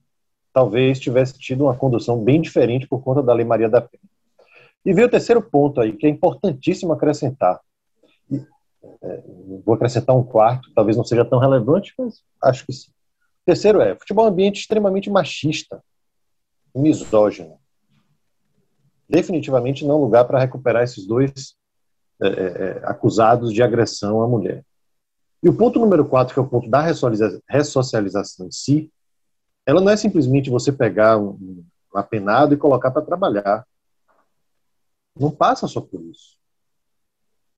talvez 0.52 1.00
tivesse 1.00 1.40
tido 1.40 1.64
uma 1.64 1.76
condução 1.76 2.22
bem 2.22 2.42
diferente 2.42 2.88
por 2.88 3.02
conta 3.02 3.24
da 3.24 3.34
Lei 3.34 3.46
Maria 3.46 3.70
da 3.70 3.80
Penha. 3.80 4.13
E 4.86 4.94
veio 4.94 5.08
o 5.08 5.12
terceiro 5.12 5.42
ponto 5.42 5.80
aí, 5.80 5.94
que 5.94 6.06
é 6.06 6.10
importantíssimo 6.10 6.94
acrescentar. 6.94 7.60
E, 8.30 8.46
é, 9.02 9.24
vou 9.66 9.76
acrescentar 9.76 10.16
um 10.16 10.24
quarto, 10.24 10.72
talvez 10.74 10.98
não 10.98 11.04
seja 11.04 11.24
tão 11.24 11.40
relevante, 11.40 11.94
mas 11.98 12.22
acho 12.42 12.66
que 12.66 12.74
sim. 12.74 12.90
O 13.44 13.46
terceiro 13.46 13.82
é, 13.82 13.96
futebol 13.96 14.26
é 14.26 14.30
um 14.30 14.32
ambiente 14.32 14.60
extremamente 14.62 15.10
machista, 15.10 15.84
misógino. 16.76 17.58
Definitivamente 19.08 19.86
não 19.86 20.02
lugar 20.02 20.26
para 20.26 20.40
recuperar 20.40 20.84
esses 20.84 21.06
dois 21.06 21.56
é, 22.22 22.28
é, 22.28 22.32
é, 22.32 22.82
acusados 22.86 23.54
de 23.54 23.62
agressão 23.62 24.22
à 24.22 24.28
mulher. 24.28 24.64
E 25.42 25.50
o 25.50 25.54
ponto 25.54 25.78
número 25.78 26.06
quatro, 26.06 26.34
que 26.34 26.40
é 26.40 26.44
o 26.44 26.48
ponto 26.48 26.70
da 26.70 26.82
ressocialização 27.50 28.48
em 28.48 28.52
si, 28.52 28.90
ela 29.66 29.82
não 29.82 29.92
é 29.92 29.98
simplesmente 29.98 30.50
você 30.50 30.72
pegar 30.72 31.18
um, 31.18 31.66
um 31.94 31.98
apenado 31.98 32.54
e 32.54 32.58
colocar 32.58 32.92
para 32.92 33.02
trabalhar. 33.02 33.66
Não 35.16 35.32
passa 35.32 35.68
só 35.68 35.82
por 35.82 36.02
isso. 36.02 36.38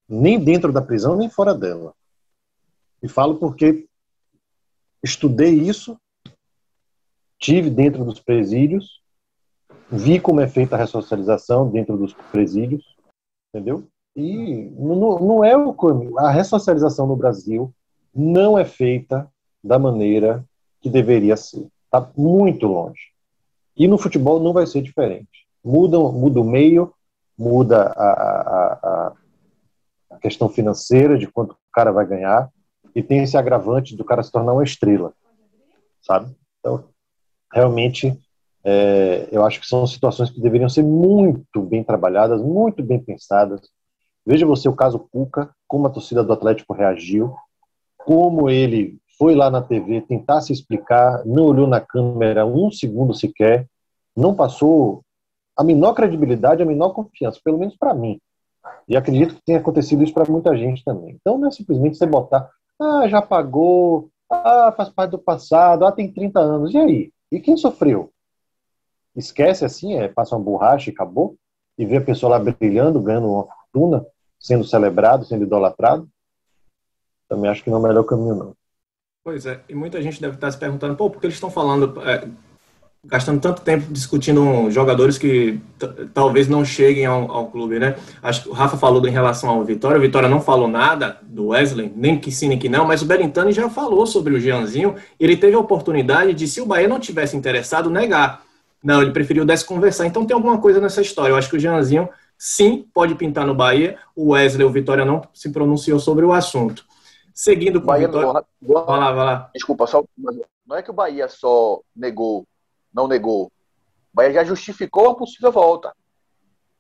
Nem 0.08 0.44
dentro 0.44 0.72
da 0.72 0.82
prisão, 0.82 1.16
nem 1.16 1.30
fora 1.30 1.54
dela. 1.54 1.94
E 3.02 3.08
falo 3.08 3.36
porque 3.36 3.88
estudei 5.04 5.54
isso, 5.54 6.00
tive 7.40 7.70
dentro 7.70 8.04
dos 8.04 8.20
presídios, 8.20 9.02
vi 9.92 10.20
como 10.20 10.42
é 10.42 10.48
feita 10.48 10.76
a 10.76 10.80
ressocialização 10.80 11.70
dentro 11.70 11.98
dos 11.98 12.14
presídios, 12.32 12.96
entendeu? 13.54 13.88
E 14.16 14.70
não, 14.72 15.20
não 15.20 15.44
é 15.44 15.56
o 15.58 15.76
a 16.18 16.32
ressocialização 16.32 17.06
no 17.06 17.16
Brasil 17.16 17.74
não 18.14 18.58
é 18.58 18.64
feita 18.64 19.30
da 19.62 19.78
maneira 19.78 20.46
que 20.80 20.90
deveria 20.90 21.36
ser. 21.36 21.68
Está 21.86 22.10
muito 22.16 22.66
longe. 22.66 23.12
E 23.76 23.88
no 23.88 23.98
futebol 23.98 24.40
não 24.40 24.54
vai 24.54 24.66
ser 24.66 24.82
diferente. 24.82 25.46
Muda, 25.64 26.00
muda 26.00 26.40
o 26.40 26.44
meio, 26.44 26.94
muda 27.38 27.94
a, 27.96 28.10
a, 28.10 29.14
a, 30.12 30.18
questão 30.20 30.50
financeira 30.50 31.18
de 31.18 31.28
quanto 31.28 31.52
o 31.52 31.58
cara 31.72 31.92
vai 31.92 32.06
ganhar 32.06 32.50
e 32.96 33.04
tem 33.04 33.24
esse 33.24 33.38
agravante 33.38 33.96
do 33.96 34.06
cara 34.06 34.24
se 34.24 34.32
tornar 34.32 34.54
uma 34.54 34.64
estrela, 34.64 35.14
sabe? 36.02 36.34
Então, 36.60 36.86
realmente, 37.54 38.18
é, 38.64 39.28
eu 39.32 39.46
acho 39.46 39.60
que 39.60 39.68
são 39.68 39.86
situações 39.86 40.32
que 40.32 40.42
deveriam 40.42 40.70
ser 40.70 40.84
muito 40.84 41.62
bem 41.62 41.84
trabalhadas, 41.84 42.42
muito 42.42 42.82
bem 42.82 43.00
pensadas. 43.00 43.62
Veja 44.26 44.46
você 44.46 44.68
o 44.68 44.76
caso 44.76 45.08
Cuca, 45.12 45.54
como 45.68 45.86
a 45.86 45.92
torcida 45.92 46.24
do 46.24 46.34
Atlético 46.34 46.74
reagiu, 46.74 47.36
como 47.98 48.50
ele 48.50 48.98
foi 49.18 49.36
lá 49.36 49.50
na 49.50 49.62
TV 49.62 50.02
tentar 50.02 50.42
se 50.42 50.52
explicar, 50.52 51.24
não 51.26 51.46
olhou 51.46 51.68
na 51.68 51.80
câmera 51.80 52.46
um 52.46 52.72
segundo 52.72 53.14
sequer, 53.14 53.68
não 54.16 54.34
passou 54.34 55.05
a 55.56 55.64
menor 55.64 55.94
credibilidade, 55.94 56.62
a 56.62 56.66
menor 56.66 56.90
confiança, 56.90 57.40
pelo 57.44 57.58
menos 57.58 57.76
para 57.78 57.94
mim. 57.94 58.20
E 58.88 58.96
acredito 58.96 59.36
que 59.36 59.44
tenha 59.46 59.60
acontecido 59.60 60.04
isso 60.04 60.14
para 60.14 60.30
muita 60.32 60.56
gente 60.58 60.84
também. 60.84 61.18
Então 61.20 61.38
não 61.38 61.48
é 61.48 61.52
simplesmente 61.52 61.98
você 61.98 62.06
botar, 62.06 62.50
ah, 62.80 63.08
já 63.08 63.22
pagou, 63.22 64.10
ah, 64.30 64.74
faz 64.76 64.90
parte 64.90 65.12
do 65.12 65.20
passado, 65.20 65.86
ah, 65.86 65.92
tem 65.92 66.12
30 66.12 66.40
anos. 66.40 66.74
E 66.74 66.78
aí? 66.78 67.12
E 67.32 67.40
quem 67.40 67.58
sofreu? 67.58 68.12
Esquece 69.16 69.64
assim, 69.64 69.96
é, 69.96 70.08
passa 70.08 70.36
uma 70.36 70.44
borracha 70.44 70.90
e 70.90 70.94
acabou? 70.94 71.36
E 71.78 71.86
vê 71.86 71.98
a 71.98 72.02
pessoa 72.02 72.38
lá 72.38 72.40
brilhando, 72.40 73.02
ganhando 73.02 73.28
uma 73.28 73.46
fortuna, 73.46 74.06
sendo 74.40 74.64
celebrado, 74.64 75.26
sendo 75.26 75.44
idolatrado? 75.44 76.08
Também 77.28 77.50
acho 77.50 77.64
que 77.64 77.70
não 77.70 77.78
é 77.78 77.80
o 77.80 77.84
melhor 77.84 78.04
caminho, 78.04 78.36
não. 78.36 78.56
Pois 79.24 79.46
é, 79.46 79.64
e 79.68 79.74
muita 79.74 80.02
gente 80.02 80.22
deve 80.22 80.36
estar 80.36 80.52
se 80.52 80.58
perguntando, 80.58 80.96
pô, 80.96 81.10
por 81.10 81.20
que 81.20 81.26
eles 81.26 81.36
estão 81.36 81.50
falando, 81.50 82.00
é, 82.08 82.30
gastando 83.08 83.40
tanto 83.40 83.62
tempo 83.62 83.86
discutindo 83.92 84.70
jogadores 84.72 85.18
que 85.18 85.60
talvez 86.14 86.48
não 86.48 86.66
cheguem 86.66 87.06
ao, 87.06 87.32
ao, 87.32 87.48
clube, 87.48 87.80
né? 87.80 87.96
Acho 88.22 88.44
que 88.44 88.50
o 88.50 88.52
Rafa 88.52 88.78
falou 88.78 89.06
em 89.08 89.12
relação 89.12 89.50
ao 89.50 89.64
Vitória, 89.64 89.98
o 89.98 90.02
Vitória 90.02 90.28
não 90.28 90.42
falou 90.42 90.68
nada 90.68 91.20
do 91.24 91.48
Wesley, 91.48 91.92
nem 91.96 92.20
que 92.20 92.32
sim, 92.32 92.48
nem 92.48 92.58
que 92.58 92.68
não, 92.68 92.86
mas 92.86 93.02
o 93.02 93.06
Berintani 93.06 93.52
já 93.52 93.70
falou 93.70 94.06
sobre 94.08 94.34
o 94.34 94.40
Jeanzinho, 94.40 94.96
ele 95.20 95.38
teve 95.38 95.56
a 95.56 95.60
oportunidade 95.60 96.34
de, 96.34 96.48
se 96.48 96.62
o 96.62 96.66
Bahia 96.66 96.88
não 96.88 97.00
tivesse 97.00 97.38
interessado, 97.38 97.90
negar. 97.90 98.44
Não, 98.84 99.02
ele 99.02 99.12
preferiu 99.12 99.46
desconversar. 99.46 100.06
Então 100.06 100.26
tem 100.26 100.36
alguma 100.36 100.60
coisa 100.60 100.80
nessa 100.80 101.02
história. 101.02 101.32
Eu 101.32 101.38
acho 101.38 101.50
que 101.50 101.58
o 101.58 101.60
Jeanzinho, 101.60 102.08
sim, 102.38 102.88
pode 102.94 103.16
pintar 103.16 103.46
no 103.46 103.56
Bahia, 103.56 103.98
o 104.16 104.32
Wesley, 104.32 104.66
o 104.66 104.72
Vitória 104.72 105.04
não 105.04 105.24
se 105.34 105.52
pronunciou 105.52 106.00
sobre 106.00 106.26
o 106.26 106.34
assunto. 106.34 106.86
Seguindo 107.34 107.82
com 107.82 107.88
Bahia 107.88 108.08
o 108.08 108.12
Vitória... 108.12 108.46
Não... 108.62 108.86
Vai 108.86 109.00
lá, 109.00 109.12
vai 109.12 109.26
lá. 109.26 109.50
Desculpa, 109.54 109.88
só... 109.88 110.04
não 110.68 110.78
é 110.78 110.82
que 110.82 110.92
o 110.92 110.94
Bahia 110.94 111.28
só 111.28 111.82
negou 111.96 112.46
não 112.96 113.08
negou. 113.08 113.46
O 113.48 113.52
Bahia 114.14 114.34
já 114.34 114.44
justificou 114.44 115.10
a 115.10 115.16
possível 115.16 115.52
volta 115.52 115.94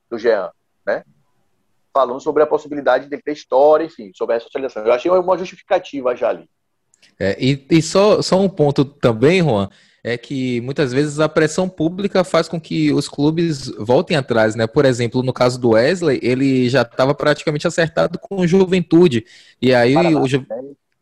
do 0.09 0.17
Jean, 0.17 0.49
né? 0.85 1.03
Falando 1.93 2.21
sobre 2.21 2.41
a 2.41 2.47
possibilidade 2.47 3.09
de 3.09 3.17
ter 3.21 3.33
história, 3.33 3.85
enfim, 3.85 4.11
sobre 4.15 4.35
a 4.35 4.39
socialização. 4.39 4.85
Eu 4.85 4.93
achei 4.93 5.11
uma 5.11 5.37
justificativa 5.37 6.15
já 6.15 6.29
ali. 6.29 6.49
É, 7.19 7.35
e, 7.39 7.65
e 7.69 7.81
só, 7.81 8.21
só 8.21 8.39
um 8.39 8.49
ponto 8.49 8.85
também, 8.85 9.41
Juan, 9.41 9.69
é 10.03 10.17
que 10.17 10.61
muitas 10.61 10.93
vezes 10.93 11.19
a 11.19 11.27
pressão 11.27 11.67
pública 11.67 12.23
faz 12.23 12.47
com 12.47 12.59
que 12.59 12.93
os 12.93 13.07
clubes 13.07 13.67
voltem 13.77 14.15
atrás, 14.15 14.55
né? 14.55 14.67
Por 14.67 14.85
exemplo, 14.85 15.23
no 15.23 15.33
caso 15.33 15.59
do 15.59 15.71
Wesley, 15.71 16.19
ele 16.21 16.69
já 16.69 16.83
estava 16.83 17.13
praticamente 17.13 17.67
acertado 17.67 18.19
com 18.19 18.41
o 18.41 18.47
Juventude. 18.47 19.25
E 19.61 19.73
aí 19.73 19.93
Paraná, 19.93 20.19
o 20.19 20.27
Ju... 20.27 20.45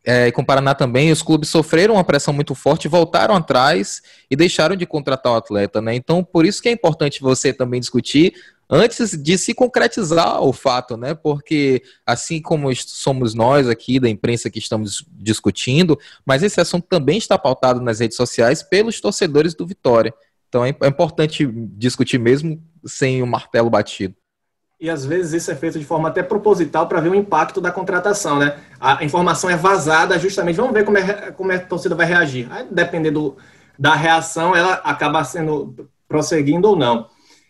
É, 0.05 0.31
com 0.31 0.41
o 0.41 0.45
Paraná 0.45 0.75
também, 0.75 1.11
os 1.11 1.21
clubes 1.21 1.49
sofreram 1.49 1.93
uma 1.93 2.03
pressão 2.03 2.33
muito 2.33 2.53
forte, 2.53 2.89
voltaram 2.89 3.35
atrás 3.35 4.01
e 4.29 4.35
deixaram 4.35 4.75
de 4.75 4.85
contratar 4.85 5.31
o 5.31 5.35
atleta, 5.35 5.81
né? 5.81 5.95
Então, 5.95 6.23
por 6.23 6.45
isso 6.45 6.61
que 6.61 6.67
é 6.67 6.71
importante 6.71 7.21
você 7.21 7.53
também 7.53 7.79
discutir 7.79 8.33
antes 8.69 9.15
de 9.17 9.37
se 9.37 9.53
concretizar 9.53 10.41
o 10.41 10.51
fato, 10.51 10.97
né? 10.97 11.13
Porque 11.13 11.83
assim 12.05 12.41
como 12.41 12.73
somos 12.75 13.33
nós 13.33 13.69
aqui 13.69 13.99
da 13.99 14.09
imprensa 14.09 14.49
que 14.49 14.59
estamos 14.59 15.05
discutindo, 15.11 15.97
mas 16.25 16.43
esse 16.43 16.59
assunto 16.59 16.87
também 16.87 17.17
está 17.17 17.37
pautado 17.37 17.79
nas 17.79 17.99
redes 17.99 18.17
sociais 18.17 18.63
pelos 18.63 18.99
torcedores 18.99 19.53
do 19.53 19.65
Vitória. 19.65 20.13
Então 20.49 20.65
é, 20.65 20.75
é 20.81 20.87
importante 20.87 21.47
discutir 21.77 22.19
mesmo 22.19 22.61
sem 22.85 23.21
o 23.23 23.27
martelo 23.27 23.69
batido. 23.69 24.15
E 24.83 24.89
às 24.89 25.05
vezes 25.05 25.31
isso 25.31 25.49
é 25.49 25.55
feito 25.55 25.79
de 25.79 25.85
forma 25.85 26.09
até 26.09 26.21
proposital 26.21 26.89
para 26.89 26.99
ver 26.99 27.07
o 27.07 27.15
impacto 27.15 27.61
da 27.61 27.71
contratação, 27.71 28.37
né? 28.37 28.57
A 28.77 29.01
informação 29.01 29.49
é 29.49 29.55
vazada 29.55 30.19
justamente, 30.19 30.57
vamos 30.57 30.73
ver 30.73 30.83
como, 30.83 30.97
é, 30.97 31.31
como 31.31 31.53
é 31.53 31.55
a 31.55 31.59
torcida 31.65 31.95
vai 31.95 32.05
reagir. 32.05 32.49
Aí, 32.51 32.67
dependendo 32.69 33.37
da 33.79 33.95
reação, 33.95 34.53
ela 34.53 34.73
acaba 34.73 35.23
sendo 35.23 35.89
prosseguindo 36.05 36.67
ou 36.67 36.75
não. 36.75 37.07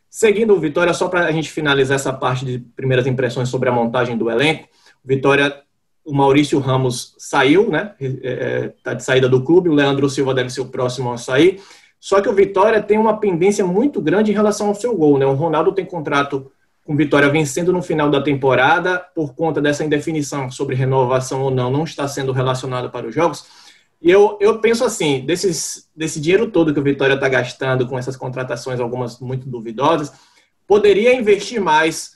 Seguindo 0.07 0.53
o 0.53 0.59
Vitória, 0.59 0.93
só 0.93 1.07
para 1.07 1.25
a 1.25 1.31
gente 1.31 1.49
finalizar 1.49 1.95
essa 1.95 2.13
parte 2.13 2.45
de 2.45 2.59
primeiras 2.75 3.07
impressões 3.07 3.49
sobre 3.49 3.67
a 3.67 3.71
montagem 3.71 4.15
do 4.15 4.29
elenco, 4.29 4.67
Vitória, 5.03 5.59
o 6.05 6.13
Maurício 6.13 6.59
Ramos 6.59 7.15
saiu, 7.17 7.67
né? 7.67 7.95
Está 7.99 8.91
é, 8.91 8.93
é, 8.93 8.95
de 8.95 9.03
saída 9.03 9.27
do 9.27 9.43
clube, 9.43 9.69
o 9.69 9.73
Leandro 9.73 10.07
Silva 10.07 10.35
deve 10.35 10.51
ser 10.51 10.61
o 10.61 10.67
próximo 10.69 11.11
a 11.11 11.17
sair. 11.17 11.59
Só 11.99 12.21
que 12.21 12.29
o 12.29 12.33
Vitória 12.33 12.79
tem 12.79 12.99
uma 12.99 13.19
pendência 13.19 13.65
muito 13.65 13.99
grande 13.99 14.29
em 14.29 14.35
relação 14.35 14.67
ao 14.67 14.75
seu 14.75 14.95
gol, 14.95 15.17
né? 15.17 15.25
O 15.25 15.33
Ronaldo 15.33 15.71
tem 15.71 15.83
contrato 15.83 16.51
com 16.83 16.95
Vitória 16.95 17.29
vencendo 17.29 17.71
no 17.71 17.81
final 17.81 18.09
da 18.09 18.21
temporada, 18.21 18.99
por 19.15 19.33
conta 19.33 19.61
dessa 19.61 19.85
indefinição 19.85 20.51
sobre 20.51 20.75
renovação 20.75 21.41
ou 21.41 21.49
não, 21.49 21.71
não 21.71 21.83
está 21.83 22.07
sendo 22.07 22.31
relacionado 22.31 22.89
para 22.89 23.07
os 23.07 23.15
jogos. 23.15 23.45
E 24.01 24.11
eu, 24.11 24.37
eu 24.41 24.59
penso 24.59 24.83
assim, 24.83 25.25
desses, 25.25 25.89
desse 25.95 26.19
dinheiro 26.19 26.51
todo 26.51 26.73
que 26.73 26.79
o 26.79 26.83
Vitória 26.83 27.13
está 27.13 27.29
gastando 27.29 27.87
com 27.87 27.97
essas 27.97 28.17
contratações, 28.17 28.81
algumas 28.81 29.17
muito 29.19 29.47
duvidosas, 29.47 30.11
poderia 30.67 31.15
investir 31.15 31.61
mais, 31.61 32.11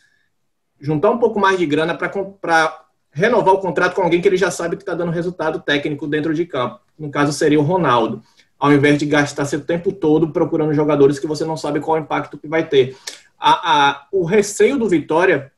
juntar 0.81 1.11
um 1.11 1.17
pouco 1.17 1.39
mais 1.39 1.57
de 1.57 1.65
grana 1.65 1.95
para 1.95 2.85
renovar 3.09 3.53
o 3.53 3.59
contrato 3.59 3.95
com 3.95 4.01
alguém 4.01 4.19
que 4.19 4.27
ele 4.27 4.35
já 4.35 4.51
sabe 4.51 4.75
que 4.75 4.81
está 4.81 4.93
dando 4.93 5.13
resultado 5.13 5.61
técnico 5.61 6.05
dentro 6.07 6.33
de 6.33 6.45
campo. 6.45 6.81
No 6.99 7.09
caso, 7.09 7.31
seria 7.31 7.59
o 7.59 7.63
Ronaldo, 7.63 8.21
ao 8.59 8.73
invés 8.73 8.97
de 8.97 9.05
gastar 9.05 9.45
seu 9.45 9.61
tempo 9.61 9.93
todo 9.93 10.33
procurando 10.33 10.73
jogadores 10.73 11.19
que 11.19 11.27
você 11.27 11.45
não 11.45 11.55
sabe 11.55 11.79
qual 11.79 11.97
impacto 11.97 12.37
que 12.37 12.49
vai 12.49 12.67
ter. 12.67 12.97
A, 13.39 13.89
a, 13.89 14.07
o 14.11 14.25
receio 14.25 14.77
do 14.77 14.89
Vitória, 14.89 15.51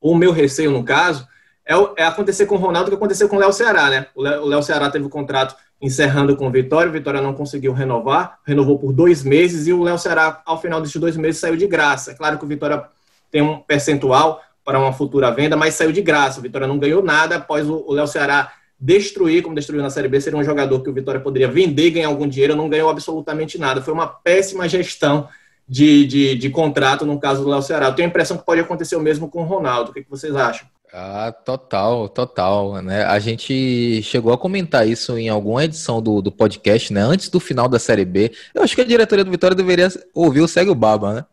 o 0.00 0.14
meu 0.14 0.32
receio 0.32 0.70
no 0.70 0.84
caso, 0.84 1.26
é, 1.66 1.74
é 1.96 2.04
acontecer 2.04 2.46
com 2.46 2.56
o 2.56 2.58
Ronaldo 2.58 2.90
que 2.90 2.96
aconteceu 2.96 3.28
com 3.28 3.36
o 3.36 3.38
Léo 3.38 3.52
Ceará, 3.52 3.88
né? 3.88 4.06
O 4.14 4.22
Léo 4.22 4.62
Ceará 4.62 4.90
teve 4.90 5.06
o 5.06 5.08
contrato 5.08 5.56
encerrando 5.80 6.36
com 6.36 6.46
o 6.46 6.50
Vitória. 6.50 6.90
O 6.90 6.92
Vitória 6.92 7.20
não 7.20 7.32
conseguiu 7.32 7.72
renovar, 7.72 8.38
renovou 8.46 8.78
por 8.78 8.92
dois 8.92 9.22
meses 9.22 9.66
e 9.66 9.72
o 9.72 9.82
Léo 9.82 9.98
Ceará, 9.98 10.42
ao 10.44 10.60
final 10.60 10.80
desses 10.80 11.00
dois 11.00 11.16
meses, 11.16 11.40
saiu 11.40 11.56
de 11.56 11.66
graça. 11.66 12.12
É 12.12 12.14
claro 12.14 12.38
que 12.38 12.44
o 12.44 12.48
Vitória 12.48 12.84
tem 13.30 13.42
um 13.42 13.58
percentual 13.58 14.42
para 14.64 14.78
uma 14.78 14.92
futura 14.92 15.30
venda, 15.30 15.56
mas 15.56 15.74
saiu 15.74 15.92
de 15.92 16.02
graça. 16.02 16.38
O 16.38 16.42
Vitória 16.42 16.66
não 16.66 16.78
ganhou 16.78 17.02
nada 17.02 17.36
após 17.36 17.68
o 17.68 17.92
Léo 17.92 18.06
Ceará 18.06 18.52
destruir, 18.78 19.42
como 19.42 19.54
destruiu 19.54 19.82
na 19.82 19.88
Série 19.88 20.08
B, 20.08 20.20
seria 20.20 20.38
um 20.38 20.44
jogador 20.44 20.82
que 20.82 20.90
o 20.90 20.92
Vitória 20.92 21.20
poderia 21.20 21.48
vender 21.48 21.86
e 21.86 21.90
ganhar 21.90 22.08
algum 22.08 22.28
dinheiro, 22.28 22.56
não 22.56 22.68
ganhou 22.68 22.90
absolutamente 22.90 23.58
nada. 23.58 23.80
Foi 23.80 23.94
uma 23.94 24.06
péssima 24.06 24.68
gestão 24.68 25.28
de, 25.68 26.06
de, 26.06 26.34
de 26.36 26.50
contrato 26.50 27.06
no 27.06 27.18
caso 27.18 27.42
do 27.42 27.50
Léo 27.50 27.62
Ceará. 27.62 27.86
Eu 27.86 27.94
tenho 27.94 28.08
a 28.08 28.10
impressão 28.10 28.36
que 28.36 28.44
pode 28.44 28.60
acontecer 28.60 28.96
o 28.96 29.00
mesmo 29.00 29.28
com 29.28 29.42
o 29.42 29.46
Ronaldo. 29.46 29.90
O 29.90 29.94
que, 29.94 30.02
que 30.02 30.10
vocês 30.10 30.34
acham? 30.34 30.68
Ah, 30.92 31.32
total, 31.32 32.08
total, 32.08 32.80
né? 32.80 33.04
A 33.04 33.18
gente 33.18 34.00
chegou 34.02 34.32
a 34.32 34.38
comentar 34.38 34.86
isso 34.86 35.18
em 35.18 35.28
alguma 35.28 35.64
edição 35.64 36.00
do, 36.00 36.22
do 36.22 36.30
podcast, 36.30 36.92
né? 36.92 37.00
Antes 37.00 37.28
do 37.28 37.40
final 37.40 37.68
da 37.68 37.80
Série 37.80 38.04
B. 38.04 38.30
Eu 38.54 38.62
acho 38.62 38.76
que 38.76 38.80
a 38.80 38.84
diretoria 38.84 39.24
do 39.24 39.30
Vitória 39.30 39.56
deveria 39.56 39.88
ouvir 40.14 40.40
o 40.40 40.46
Segue 40.46 40.70
o 40.70 40.74
Baba, 40.74 41.14
né? 41.14 41.24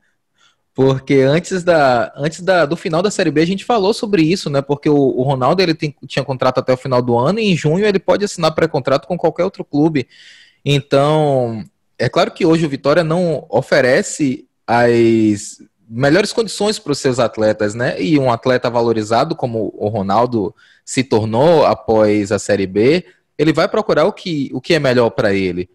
Porque 0.74 1.16
antes, 1.16 1.64
da, 1.64 2.12
antes 2.16 2.42
da, 2.42 2.66
do 2.66 2.76
final 2.76 3.04
da 3.04 3.12
Série 3.12 3.30
B 3.30 3.42
a 3.42 3.46
gente 3.46 3.66
falou 3.66 3.94
sobre 3.94 4.24
isso, 4.24 4.50
né? 4.50 4.62
Porque 4.64 4.90
o, 4.90 4.96
o 4.96 5.22
Ronaldo 5.22 5.62
ele 5.62 5.76
tem, 5.76 5.94
tinha 6.08 6.26
contrato 6.26 6.60
até 6.60 6.74
o 6.74 6.78
final 6.78 7.02
do 7.02 7.16
ano 7.18 7.40
e 7.40 7.52
em 7.52 7.56
junho 7.56 7.86
ele 7.86 8.00
pode 8.00 8.26
assinar 8.26 8.56
pré-contrato 8.56 9.08
com 9.08 9.18
qualquer 9.18 9.44
outro 9.44 9.64
clube. 9.64 10.08
Então, 10.66 11.64
é 12.02 12.10
claro 12.10 12.32
que 12.32 12.46
hoje 12.46 12.66
o 12.66 12.70
Vitória 12.70 13.04
não 13.04 13.46
oferece 13.48 14.48
as 14.66 15.58
melhores 15.88 16.34
condições 16.34 16.80
para 16.80 16.94
os 16.94 16.98
seus 16.98 17.20
atletas, 17.20 17.76
né? 17.76 18.02
E 18.02 18.18
um 18.18 18.32
atleta 18.32 18.72
valorizado 18.72 19.36
como 19.36 19.72
o 19.78 19.88
Ronaldo 19.88 20.56
se 20.84 21.04
tornou 21.04 21.64
após 21.64 22.32
a 22.32 22.40
Série 22.40 22.66
B, 22.66 23.06
ele 23.38 23.54
vai 23.54 23.68
procurar 23.68 24.06
o 24.06 24.14
que, 24.14 24.50
o 24.52 24.60
que 24.60 24.74
é 24.74 24.80
melhor 24.80 25.12
para 25.12 25.32
ele, 25.32 25.70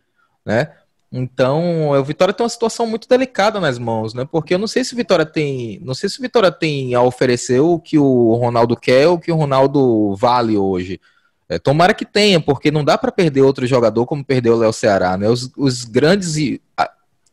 né? 0.44 0.72
Então, 1.12 1.90
o 1.90 2.04
Vitória 2.04 2.34
tem 2.34 2.42
uma 2.42 2.50
situação 2.50 2.88
muito 2.88 3.08
delicada 3.08 3.60
nas 3.60 3.78
mãos, 3.78 4.12
né? 4.12 4.26
Porque 4.28 4.54
eu 4.54 4.58
não 4.58 4.66
sei 4.66 4.82
se 4.82 4.94
o 4.94 4.96
Vitória 4.96 5.24
tem, 5.24 5.78
não 5.80 5.94
sei 5.94 6.08
se 6.08 6.18
o 6.18 6.22
Vitória 6.22 6.50
tem 6.50 6.92
a 6.96 7.02
oferecer 7.02 7.60
o 7.60 7.78
que 7.78 7.98
o 8.00 8.34
Ronaldo 8.34 8.76
quer 8.76 9.06
o 9.06 9.18
que 9.18 9.30
o 9.30 9.36
Ronaldo 9.36 10.16
vale 10.16 10.56
hoje. 10.56 11.00
É, 11.48 11.58
tomara 11.58 11.94
que 11.94 12.04
tenha, 12.04 12.40
porque 12.40 12.70
não 12.70 12.84
dá 12.84 12.98
para 12.98 13.12
perder 13.12 13.42
outro 13.42 13.66
jogador 13.66 14.04
como 14.04 14.24
perdeu 14.24 14.54
o 14.54 14.58
Léo 14.58 14.72
Ceará, 14.72 15.16
né? 15.16 15.28
Os, 15.28 15.50
os 15.56 15.84
grandes 15.84 16.58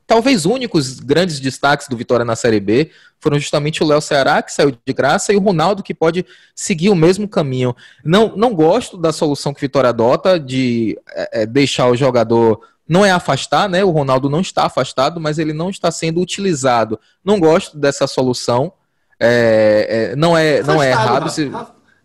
talvez 0.05 0.45
únicos 0.45 0.99
grandes 0.99 1.39
destaques 1.39 1.87
do 1.87 1.97
Vitória 1.97 2.25
na 2.25 2.35
Série 2.35 2.59
B 2.59 2.91
foram 3.19 3.39
justamente 3.39 3.81
o 3.81 3.87
Léo 3.87 4.01
Ceará, 4.01 4.41
que 4.41 4.51
saiu 4.51 4.71
de 4.71 4.93
graça, 4.93 5.31
e 5.31 5.35
o 5.37 5.39
Ronaldo, 5.39 5.81
que 5.81 5.93
pode 5.93 6.25
seguir 6.53 6.89
o 6.89 6.95
mesmo 6.95 7.27
caminho. 7.27 7.75
Não, 8.03 8.35
não 8.35 8.53
gosto 8.53 8.97
da 8.97 9.11
solução 9.11 9.53
que 9.53 9.59
o 9.59 9.61
Vitória 9.61 9.89
adota 9.89 10.39
de 10.39 10.99
é, 11.09 11.41
é, 11.41 11.45
deixar 11.45 11.87
o 11.87 11.95
jogador. 11.95 12.59
Não 12.87 13.05
é 13.05 13.11
afastar, 13.11 13.69
né? 13.69 13.83
O 13.83 13.91
Ronaldo 13.91 14.29
não 14.29 14.41
está 14.41 14.65
afastado, 14.65 15.21
mas 15.21 15.39
ele 15.39 15.53
não 15.53 15.69
está 15.69 15.89
sendo 15.89 16.19
utilizado. 16.19 16.99
Não 17.23 17.39
gosto 17.39 17.77
dessa 17.77 18.05
solução. 18.05 18.73
É, 19.19 20.11
é 20.11 20.15
não 20.17 20.37
é, 20.37 20.59
afastado, 20.59 20.75
não 20.75 20.83
é 20.83 20.89
errado. 20.91 21.29
Se... 21.29 21.51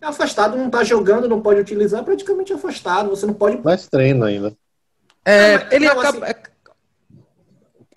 É 0.00 0.06
afastado, 0.06 0.56
não 0.56 0.66
está 0.66 0.84
jogando, 0.84 1.28
não 1.28 1.40
pode 1.40 1.61
utilizar, 1.61 2.04
praticamente 2.04 2.52
afastado. 2.52 3.11
Você 3.11 3.26
não 3.26 3.34
pode. 3.34 3.62
Mais 3.64 3.87
treino 3.88 4.24
ainda. 4.24 4.56
É, 5.24 5.58
não, 5.58 5.72
ele 5.72 5.87
não, 5.87 6.00
acaba. 6.00 6.26
Assim 6.26 6.34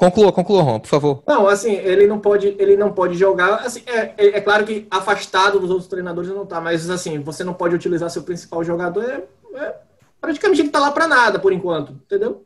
Conclua, 0.01 0.31
conclua, 0.31 0.63
Ron, 0.63 0.79
por 0.79 0.87
favor. 0.87 1.23
Não, 1.27 1.47
assim, 1.47 1.73
ele 1.73 2.07
não 2.07 2.17
pode, 2.17 2.55
ele 2.57 2.75
não 2.75 2.91
pode 2.91 3.15
jogar. 3.15 3.57
Assim, 3.57 3.83
é, 3.85 4.15
é, 4.17 4.27
é 4.37 4.41
claro 4.41 4.65
que 4.65 4.87
afastado 4.89 5.59
dos 5.59 5.69
outros 5.69 5.87
treinadores 5.87 6.31
não 6.31 6.43
tá, 6.43 6.59
mas 6.59 6.89
assim, 6.89 7.19
você 7.19 7.43
não 7.43 7.53
pode 7.53 7.75
utilizar 7.75 8.09
seu 8.09 8.23
principal 8.23 8.63
jogador. 8.63 9.03
É, 9.03 9.23
é 9.59 9.75
praticamente 10.19 10.59
ele 10.59 10.69
tá 10.69 10.79
lá 10.79 10.89
para 10.89 11.07
nada 11.07 11.37
por 11.37 11.53
enquanto, 11.53 11.91
entendeu? 11.91 12.43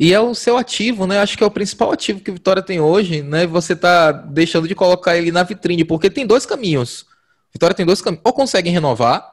E 0.00 0.12
é 0.12 0.18
o 0.18 0.34
seu 0.34 0.56
ativo, 0.56 1.06
né? 1.06 1.20
Acho 1.20 1.38
que 1.38 1.44
é 1.44 1.46
o 1.46 1.50
principal 1.50 1.92
ativo 1.92 2.18
que 2.18 2.32
o 2.32 2.34
Vitória 2.34 2.60
tem 2.60 2.80
hoje, 2.80 3.22
né? 3.22 3.46
Você 3.46 3.76
tá 3.76 4.10
deixando 4.10 4.66
de 4.66 4.74
colocar 4.74 5.16
ele 5.16 5.30
na 5.30 5.44
vitrine, 5.44 5.84
porque 5.84 6.10
tem 6.10 6.26
dois 6.26 6.44
caminhos. 6.44 7.06
Vitória 7.52 7.74
tem 7.74 7.86
dois 7.86 8.00
caminhos. 8.00 8.22
Ou 8.24 8.32
consegue 8.32 8.70
renovar, 8.70 9.24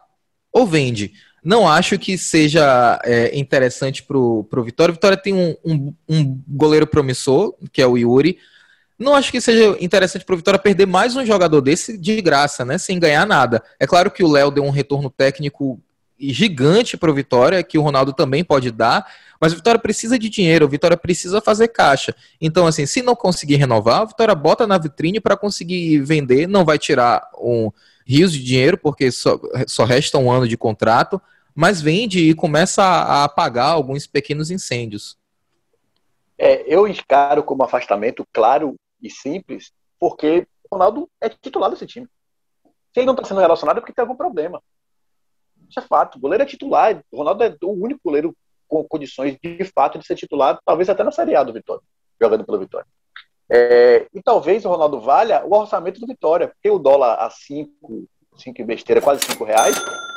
ou 0.51 0.65
vende. 0.65 1.13
Não 1.43 1.67
acho 1.67 1.97
que 1.97 2.17
seja 2.17 2.99
é, 3.03 3.37
interessante 3.37 4.03
para 4.03 4.17
o 4.17 4.45
Vitória. 4.65 4.93
Vitória 4.93 5.17
tem 5.17 5.33
um, 5.33 5.55
um, 5.63 5.93
um, 6.09 6.41
goleiro 6.47 6.87
promissor, 6.87 7.55
que 7.71 7.81
é 7.81 7.87
o 7.87 7.97
Yuri. 7.97 8.37
Não 8.99 9.13
acho 9.13 9.31
que 9.31 9.39
seja 9.39 9.77
interessante 9.79 10.25
para 10.25 10.33
o 10.33 10.37
Vitória 10.37 10.59
perder 10.59 10.87
mais 10.87 11.15
um 11.15 11.25
jogador 11.25 11.61
desse 11.61 11.97
de 11.97 12.21
graça, 12.21 12.65
né? 12.65 12.77
Sem 12.77 12.99
ganhar 12.99 13.25
nada. 13.25 13.63
É 13.79 13.85
claro 13.85 14.09
que 14.11 14.23
o 14.23 14.31
Léo 14.31 14.51
deu 14.51 14.63
um 14.63 14.71
retorno 14.71 15.09
técnico 15.09 15.79
gigante 16.19 16.97
para 16.97 17.11
o 17.11 17.13
Vitória, 17.13 17.61
que 17.63 17.77
o 17.77 17.81
Ronaldo 17.81 18.11
também 18.11 18.43
pode 18.43 18.71
dar, 18.71 19.05
mas 19.39 19.53
o 19.53 19.55
Vitória 19.55 19.79
precisa 19.79 20.17
de 20.17 20.29
dinheiro, 20.29 20.65
o 20.65 20.69
Vitória 20.69 20.97
precisa 20.97 21.39
fazer 21.39 21.67
caixa. 21.67 22.15
Então, 22.41 22.65
assim, 22.65 22.85
se 22.85 23.01
não 23.03 23.15
conseguir 23.15 23.55
renovar, 23.55 24.03
o 24.03 24.07
Vitória 24.07 24.33
bota 24.33 24.65
na 24.65 24.77
vitrine 24.77 25.19
para 25.19 25.37
conseguir 25.37 25.99
vender, 25.99 26.47
não 26.47 26.65
vai 26.65 26.79
tirar 26.79 27.29
um 27.39 27.71
rios 28.07 28.31
de 28.31 28.41
dinheiro, 28.41 28.77
porque 28.77 29.11
só, 29.11 29.37
só 29.67 29.83
resta 29.83 30.17
um 30.17 30.31
ano 30.31 30.47
de 30.47 30.55
contrato, 30.57 31.21
mas 31.53 31.81
vende 31.81 32.19
e 32.19 32.33
começa 32.33 32.81
a 32.81 33.25
apagar 33.25 33.69
alguns 33.69 34.07
pequenos 34.07 34.49
incêndios. 34.49 35.17
É, 36.37 36.63
eu 36.73 36.87
encaro 36.87 37.43
como 37.43 37.63
afastamento 37.63 38.25
claro 38.31 38.75
e 39.01 39.09
simples, 39.09 39.73
porque 39.99 40.47
o 40.69 40.75
Ronaldo 40.75 41.09
é 41.19 41.27
titular 41.27 41.69
desse 41.69 41.85
time. 41.85 42.07
Se 42.93 43.01
ele 43.01 43.07
não 43.07 43.13
está 43.13 43.25
sendo 43.25 43.41
relacionado 43.41 43.77
é 43.77 43.79
porque 43.81 43.93
tem 43.93 44.03
algum 44.03 44.15
problema. 44.15 44.61
Isso 45.69 45.79
é 45.79 45.81
fato. 45.81 46.17
O 46.17 46.21
goleiro 46.21 46.43
é 46.43 46.47
titular. 46.47 47.03
O 47.11 47.17
Ronaldo 47.17 47.43
é 47.43 47.55
o 47.63 47.71
único 47.71 47.99
goleiro 48.05 48.33
com 48.67 48.83
condições 48.83 49.37
de 49.41 49.65
fato 49.65 49.97
de 49.99 50.05
ser 50.05 50.15
titular, 50.15 50.59
talvez 50.65 50.89
até 50.89 51.03
na 51.03 51.11
Série 51.11 51.35
A 51.35 51.43
do 51.43 51.53
Vitória, 51.53 51.81
jogando 52.21 52.45
pelo 52.45 52.59
Vitória. 52.59 52.87
É, 53.49 54.07
e 54.13 54.21
talvez 54.21 54.65
o 54.65 54.69
Ronaldo 54.69 54.99
valha 54.99 55.45
o 55.45 55.55
orçamento 55.55 55.99
do 55.99 56.07
Vitória, 56.07 56.49
porque 56.49 56.69
o 56.69 56.79
dólar 56.79 57.15
a 57.15 57.29
5, 57.29 58.05
5 58.35 58.65
besteira, 58.65 59.01
quase 59.01 59.25
5 59.25 59.43
reais, 59.43 59.75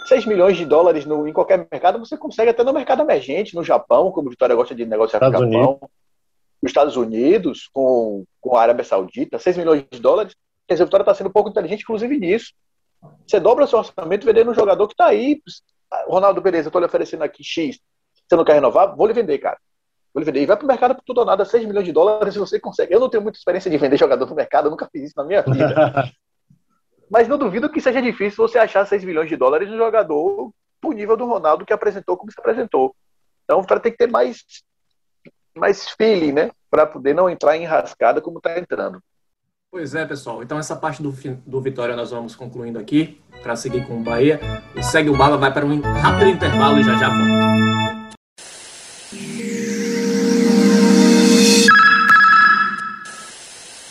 6 0.09 0.27
milhões 0.27 0.57
de 0.57 0.65
dólares 0.65 1.05
no, 1.05 1.27
em 1.29 1.33
qualquer 1.33 1.67
mercado, 1.71 1.99
você 1.99 2.17
consegue 2.17 2.51
até 2.51 2.65
no 2.65 2.73
mercado 2.73 3.03
emergente, 3.03 3.55
no 3.55 3.63
Japão, 3.63 4.11
como 4.11 4.27
o 4.27 4.31
Vitória 4.31 4.55
gosta 4.57 4.75
de 4.75 4.85
negociar 4.85 5.19
Estados 5.19 5.39
com 5.39 5.47
o 5.47 5.53
Japão, 5.53 5.71
Unidos. 5.71 5.89
nos 6.63 6.71
Estados 6.71 6.97
Unidos, 6.97 7.71
com, 7.73 8.25
com 8.41 8.57
a 8.57 8.63
Arábia 8.63 8.85
Saudita, 8.85 9.39
6 9.39 9.57
milhões 9.57 9.85
de 9.91 10.01
dólares. 10.01 10.35
Quer 10.67 10.75
dizer, 10.75 10.83
o 10.83 10.87
Vitória 10.87 11.03
está 11.03 11.15
sendo 11.15 11.29
um 11.29 11.33
pouco 11.33 11.51
inteligente, 11.51 11.83
inclusive 11.83 12.19
nisso. 12.19 12.53
Você 13.27 13.39
dobra 13.39 13.67
seu 13.67 13.79
orçamento 13.79 14.27
vendendo 14.27 14.51
um 14.51 14.55
jogador 14.55 14.87
que 14.89 14.95
está 14.95 15.07
aí. 15.07 15.41
Ronaldo, 16.07 16.41
beleza, 16.41 16.67
eu 16.67 16.71
estou 16.71 16.81
lhe 16.81 16.87
oferecendo 16.87 17.23
aqui 17.23 17.43
X. 17.43 17.79
Você 18.29 18.37
não 18.37 18.45
quer 18.45 18.55
renovar? 18.55 18.95
Vou 18.95 19.07
lhe 19.07 19.13
vender, 19.13 19.39
cara. 19.39 19.59
Vou 20.13 20.25
vender. 20.25 20.43
E 20.43 20.47
vai 20.47 20.57
pro 20.57 20.67
mercado 20.67 20.95
por 20.95 21.03
tudo 21.05 21.19
ou 21.19 21.25
nada, 21.25 21.45
6 21.45 21.65
milhões 21.65 21.87
de 21.87 21.93
dólares, 21.93 22.35
você 22.35 22.59
consegue. 22.59 22.93
Eu 22.93 23.01
não 23.01 23.09
tenho 23.09 23.23
muita 23.23 23.39
experiência 23.39 23.71
de 23.71 23.79
vender 23.79 23.97
jogador 23.97 24.27
no 24.27 24.35
mercado, 24.35 24.67
eu 24.67 24.71
nunca 24.71 24.89
fiz 24.91 25.05
isso 25.05 25.15
na 25.17 25.25
minha 25.25 25.43
vida. 25.43 26.11
Mas 27.11 27.27
não 27.27 27.39
duvido 27.39 27.71
que 27.71 27.81
seja 27.81 28.01
difícil 28.01 28.47
você 28.47 28.59
achar 28.59 28.87
6 28.87 29.05
milhões 29.05 29.29
de 29.29 29.37
dólares 29.37 29.69
no 29.69 29.77
jogador 29.77 30.53
pro 30.81 30.93
nível 30.93 31.17
do 31.17 31.27
Ronaldo 31.27 31.67
que 31.67 31.73
apresentou 31.73 32.17
como 32.17 32.31
se 32.31 32.39
apresentou. 32.39 32.95
Então 33.45 33.61
o 33.61 33.67
cara 33.67 33.81
tem 33.81 33.91
que 33.91 33.99
ter 33.99 34.07
mais, 34.07 34.45
mais 35.57 35.91
feeling, 35.91 36.33
né? 36.33 36.51
Para 36.71 36.87
poder 36.87 37.15
não 37.15 37.29
entrar 37.29 37.57
em 37.57 37.65
rascada 37.65 38.21
como 38.21 38.39
está 38.39 38.59
entrando. 38.59 39.03
Pois 39.73 39.95
é, 39.95 40.05
pessoal. 40.05 40.43
Então 40.43 40.59
essa 40.59 40.75
parte 40.75 41.03
do, 41.03 41.13
do 41.47 41.61
Vitória 41.61 41.97
nós 41.97 42.11
vamos 42.11 42.35
concluindo 42.35 42.79
aqui 42.79 43.21
para 43.43 43.57
seguir 43.57 43.87
com 43.87 44.01
o 44.01 44.03
Bahia. 44.03 44.41
O 44.77 44.83
Segue 44.83 45.11
o 45.11 45.17
Bala 45.17 45.37
vai 45.37 45.53
para 45.53 45.67
um 45.67 45.81
rápido 45.81 46.31
intervalo 46.31 46.79
e 46.79 46.83
já 46.83 46.97
já 46.97 47.09
volta. 47.09 48.00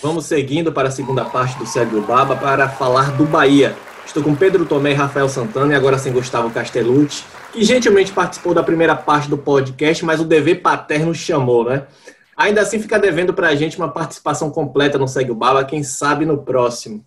Vamos 0.01 0.27
seguindo 0.27 0.71
para 0.71 0.87
a 0.87 0.91
segunda 0.91 1.25
parte 1.25 1.57
do 1.59 1.65
Segue 1.65 1.97
o 1.97 2.01
Baba 2.01 2.33
para 2.33 2.69
falar 2.69 3.11
do 3.17 3.25
Bahia. 3.25 3.75
Estou 4.05 4.23
com 4.23 4.33
Pedro 4.33 4.65
Tomé 4.65 4.91
e 4.91 4.93
Rafael 4.93 5.27
Santana 5.27 5.73
e 5.73 5.75
agora 5.75 5.97
sem 5.97 6.13
Gustavo 6.13 6.49
Castellucci, 6.51 7.25
que 7.51 7.65
gentilmente 7.65 8.13
participou 8.13 8.53
da 8.53 8.63
primeira 8.63 8.95
parte 8.95 9.29
do 9.29 9.37
podcast, 9.37 10.05
mas 10.05 10.21
o 10.21 10.23
dever 10.23 10.61
paterno 10.61 11.13
chamou, 11.13 11.65
né? 11.65 11.85
Ainda 12.37 12.61
assim 12.61 12.79
fica 12.79 12.97
devendo 12.97 13.33
para 13.33 13.49
a 13.49 13.55
gente 13.55 13.77
uma 13.77 13.89
participação 13.89 14.49
completa 14.49 14.97
no 14.97 15.05
Segue 15.05 15.31
o 15.31 15.35
Baba, 15.35 15.65
quem 15.65 15.83
sabe 15.83 16.25
no 16.25 16.37
próximo. 16.37 17.03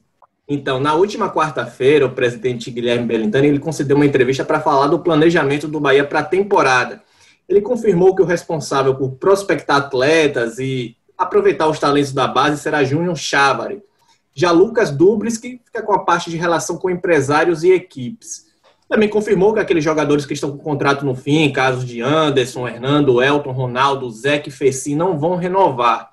Então, 0.46 0.78
na 0.78 0.92
última 0.92 1.30
quarta-feira, 1.30 2.04
o 2.04 2.10
presidente 2.10 2.70
Guilherme 2.70 3.06
Bellintani 3.06 3.48
ele 3.48 3.58
concedeu 3.58 3.96
uma 3.96 4.04
entrevista 4.04 4.44
para 4.44 4.60
falar 4.60 4.88
do 4.88 4.98
planejamento 4.98 5.66
do 5.66 5.80
Bahia 5.80 6.04
para 6.04 6.18
a 6.18 6.24
temporada. 6.24 7.02
Ele 7.48 7.62
confirmou 7.62 8.14
que 8.14 8.20
o 8.20 8.26
responsável 8.26 8.94
por 8.94 9.12
prospectar 9.12 9.78
atletas 9.78 10.58
e 10.58 10.94
aproveitar 11.22 11.68
os 11.68 11.78
talentos 11.78 12.12
da 12.12 12.26
base 12.26 12.60
será 12.60 12.84
Júnior 12.84 13.16
Chávari. 13.16 13.82
Já 14.34 14.50
Lucas 14.50 14.90
Dubris, 14.90 15.36
que 15.36 15.60
fica 15.64 15.82
com 15.82 15.92
a 15.92 16.04
parte 16.04 16.30
de 16.30 16.36
relação 16.36 16.76
com 16.76 16.90
empresários 16.90 17.62
e 17.62 17.72
equipes. 17.72 18.46
Também 18.88 19.08
confirmou 19.08 19.54
que 19.54 19.60
aqueles 19.60 19.82
jogadores 19.82 20.26
que 20.26 20.34
estão 20.34 20.50
com 20.50 20.58
contrato 20.58 21.04
no 21.04 21.14
fim, 21.14 21.50
casos 21.50 21.84
de 21.84 22.00
Anderson, 22.00 22.68
Hernando, 22.68 23.22
Elton, 23.22 23.52
Ronaldo, 23.52 24.10
Zé 24.10 24.42
e 24.46 24.50
Fessi, 24.50 24.94
não 24.94 25.18
vão 25.18 25.36
renovar. 25.36 26.12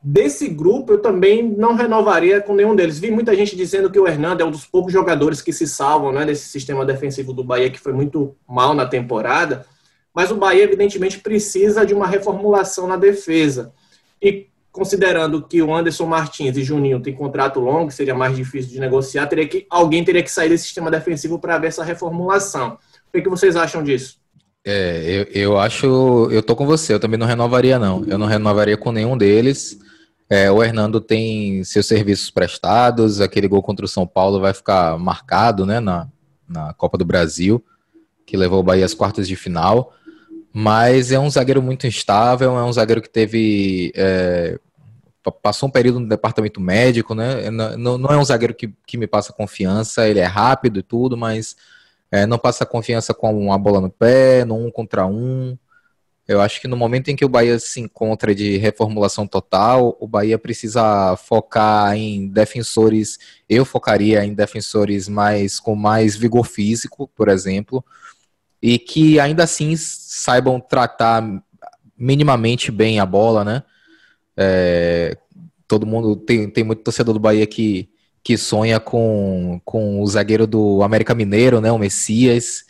Desse 0.00 0.46
grupo, 0.46 0.92
eu 0.92 0.98
também 1.02 1.42
não 1.42 1.74
renovaria 1.74 2.40
com 2.40 2.54
nenhum 2.54 2.76
deles. 2.76 3.00
Vi 3.00 3.10
muita 3.10 3.34
gente 3.34 3.56
dizendo 3.56 3.90
que 3.90 3.98
o 3.98 4.06
Hernando 4.06 4.40
é 4.40 4.44
um 4.44 4.52
dos 4.52 4.64
poucos 4.64 4.92
jogadores 4.92 5.42
que 5.42 5.52
se 5.52 5.66
salvam 5.66 6.12
né, 6.12 6.24
desse 6.24 6.48
sistema 6.48 6.84
defensivo 6.84 7.32
do 7.32 7.42
Bahia, 7.42 7.70
que 7.70 7.80
foi 7.80 7.92
muito 7.92 8.36
mal 8.48 8.72
na 8.72 8.86
temporada. 8.86 9.66
Mas 10.14 10.30
o 10.30 10.36
Bahia, 10.36 10.62
evidentemente, 10.62 11.18
precisa 11.18 11.84
de 11.84 11.92
uma 11.92 12.06
reformulação 12.06 12.86
na 12.86 12.96
defesa. 12.96 13.72
E 14.26 14.48
considerando 14.72 15.40
que 15.40 15.62
o 15.62 15.72
Anderson 15.72 16.04
Martins 16.04 16.56
e 16.56 16.64
Juninho 16.64 17.00
têm 17.00 17.14
contrato 17.14 17.60
longo, 17.60 17.92
seria 17.92 18.14
mais 18.14 18.36
difícil 18.36 18.72
de 18.72 18.80
negociar, 18.80 19.28
teria 19.28 19.46
que, 19.46 19.64
alguém 19.70 20.04
teria 20.04 20.22
que 20.22 20.30
sair 20.30 20.48
desse 20.48 20.64
sistema 20.64 20.90
defensivo 20.90 21.38
para 21.38 21.56
ver 21.58 21.68
essa 21.68 21.84
reformulação. 21.84 22.76
O 23.08 23.12
que, 23.12 23.22
que 23.22 23.28
vocês 23.28 23.54
acham 23.54 23.84
disso? 23.84 24.16
É, 24.66 25.26
eu, 25.32 25.42
eu 25.52 25.58
acho, 25.58 26.28
eu 26.32 26.42
tô 26.42 26.56
com 26.56 26.66
você, 26.66 26.92
eu 26.92 26.98
também 26.98 27.16
não 27.16 27.26
renovaria 27.26 27.78
não, 27.78 28.04
eu 28.04 28.18
não 28.18 28.26
renovaria 28.26 28.76
com 28.76 28.90
nenhum 28.90 29.16
deles. 29.16 29.78
É, 30.28 30.50
o 30.50 30.60
Hernando 30.60 31.00
tem 31.00 31.62
seus 31.62 31.86
serviços 31.86 32.32
prestados, 32.32 33.20
aquele 33.20 33.46
gol 33.46 33.62
contra 33.62 33.84
o 33.84 33.88
São 33.88 34.04
Paulo 34.08 34.40
vai 34.40 34.52
ficar 34.52 34.98
marcado, 34.98 35.64
né, 35.64 35.78
na, 35.78 36.08
na 36.48 36.74
Copa 36.74 36.98
do 36.98 37.04
Brasil, 37.04 37.64
que 38.26 38.36
levou 38.36 38.58
o 38.58 38.64
Bahia 38.64 38.84
às 38.84 38.92
quartas 38.92 39.28
de 39.28 39.36
final 39.36 39.94
mas 40.58 41.12
é 41.12 41.18
um 41.18 41.28
zagueiro 41.28 41.62
muito 41.62 41.86
instável, 41.86 42.56
é 42.56 42.64
um 42.64 42.72
zagueiro 42.72 43.02
que 43.02 43.10
teve. 43.10 43.92
É, 43.94 44.58
passou 45.42 45.68
um 45.68 45.72
período 45.72 46.00
no 46.00 46.08
departamento 46.08 46.62
médico, 46.62 47.14
né? 47.14 47.50
Não, 47.50 47.98
não 47.98 48.10
é 48.10 48.16
um 48.16 48.24
zagueiro 48.24 48.54
que, 48.54 48.72
que 48.86 48.96
me 48.96 49.06
passa 49.06 49.34
confiança, 49.34 50.08
ele 50.08 50.18
é 50.18 50.24
rápido 50.24 50.78
e 50.78 50.82
tudo, 50.82 51.14
mas 51.14 51.56
é, 52.10 52.24
não 52.24 52.38
passa 52.38 52.64
confiança 52.64 53.12
com 53.12 53.52
a 53.52 53.58
bola 53.58 53.82
no 53.82 53.90
pé, 53.90 54.46
no 54.46 54.56
um 54.56 54.70
contra 54.70 55.04
um. 55.04 55.58
Eu 56.26 56.40
acho 56.40 56.58
que 56.58 56.66
no 56.66 56.76
momento 56.76 57.08
em 57.08 57.16
que 57.16 57.24
o 57.24 57.28
Bahia 57.28 57.58
se 57.58 57.78
encontra 57.78 58.34
de 58.34 58.56
reformulação 58.56 59.26
total, 59.26 59.94
o 60.00 60.08
Bahia 60.08 60.38
precisa 60.38 61.18
focar 61.18 61.94
em 61.94 62.28
defensores. 62.28 63.18
Eu 63.46 63.66
focaria 63.66 64.24
em 64.24 64.32
defensores 64.32 65.06
mais 65.06 65.60
com 65.60 65.76
mais 65.76 66.16
vigor 66.16 66.46
físico, 66.46 67.10
por 67.14 67.28
exemplo, 67.28 67.84
e 68.66 68.80
que 68.80 69.20
ainda 69.20 69.44
assim 69.44 69.76
saibam 69.76 70.58
tratar 70.58 71.22
minimamente 71.96 72.72
bem 72.72 72.98
a 72.98 73.06
bola, 73.06 73.44
né? 73.44 73.62
É, 74.36 75.16
todo 75.68 75.86
mundo 75.86 76.16
tem, 76.16 76.50
tem 76.50 76.64
muito 76.64 76.82
torcedor 76.82 77.14
do 77.14 77.20
Bahia 77.20 77.46
que, 77.46 77.88
que 78.24 78.36
sonha 78.36 78.80
com, 78.80 79.60
com 79.64 80.02
o 80.02 80.06
zagueiro 80.08 80.48
do 80.48 80.82
América 80.82 81.14
Mineiro, 81.14 81.60
né? 81.60 81.70
O 81.70 81.78
Messias. 81.78 82.64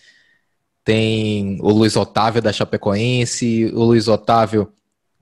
Tem 0.85 1.57
o 1.63 1.71
Luiz 1.71 1.97
Otávio 1.97 2.43
da 2.43 2.53
Chapecoense, 2.53 3.73
o 3.75 3.83
Luiz 3.83 4.07
Otávio 4.07 4.71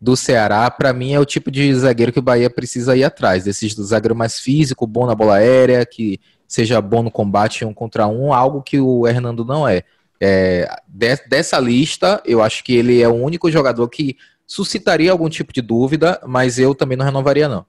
do 0.00 0.16
Ceará. 0.16 0.68
Para 0.72 0.92
mim 0.92 1.12
é 1.12 1.20
o 1.20 1.24
tipo 1.24 1.52
de 1.52 1.72
zagueiro 1.72 2.12
que 2.12 2.18
o 2.18 2.22
Bahia 2.22 2.50
precisa 2.50 2.96
ir 2.96 3.04
atrás. 3.04 3.44
Desse 3.44 3.68
zagueiro 3.80 4.16
mais 4.16 4.40
físico, 4.40 4.88
bom 4.88 5.06
na 5.06 5.14
bola 5.14 5.36
aérea, 5.36 5.86
que 5.86 6.18
seja 6.48 6.80
bom 6.80 7.04
no 7.04 7.12
combate 7.12 7.64
um 7.64 7.72
contra 7.72 8.08
um, 8.08 8.34
algo 8.34 8.60
que 8.60 8.80
o 8.80 9.06
Hernando 9.06 9.44
não 9.44 9.68
é. 9.68 9.84
É, 10.26 10.66
de, 10.88 11.16
dessa 11.28 11.60
lista, 11.60 12.22
eu 12.24 12.42
acho 12.42 12.64
que 12.64 12.74
ele 12.74 13.02
é 13.02 13.08
o 13.08 13.12
único 13.12 13.50
jogador 13.50 13.86
que 13.90 14.16
suscitaria 14.46 15.12
algum 15.12 15.28
tipo 15.28 15.52
de 15.52 15.60
dúvida, 15.60 16.18
mas 16.26 16.58
eu 16.58 16.74
também 16.74 16.96
não 16.96 17.04
renovaria, 17.04 17.46
não. 17.46 17.66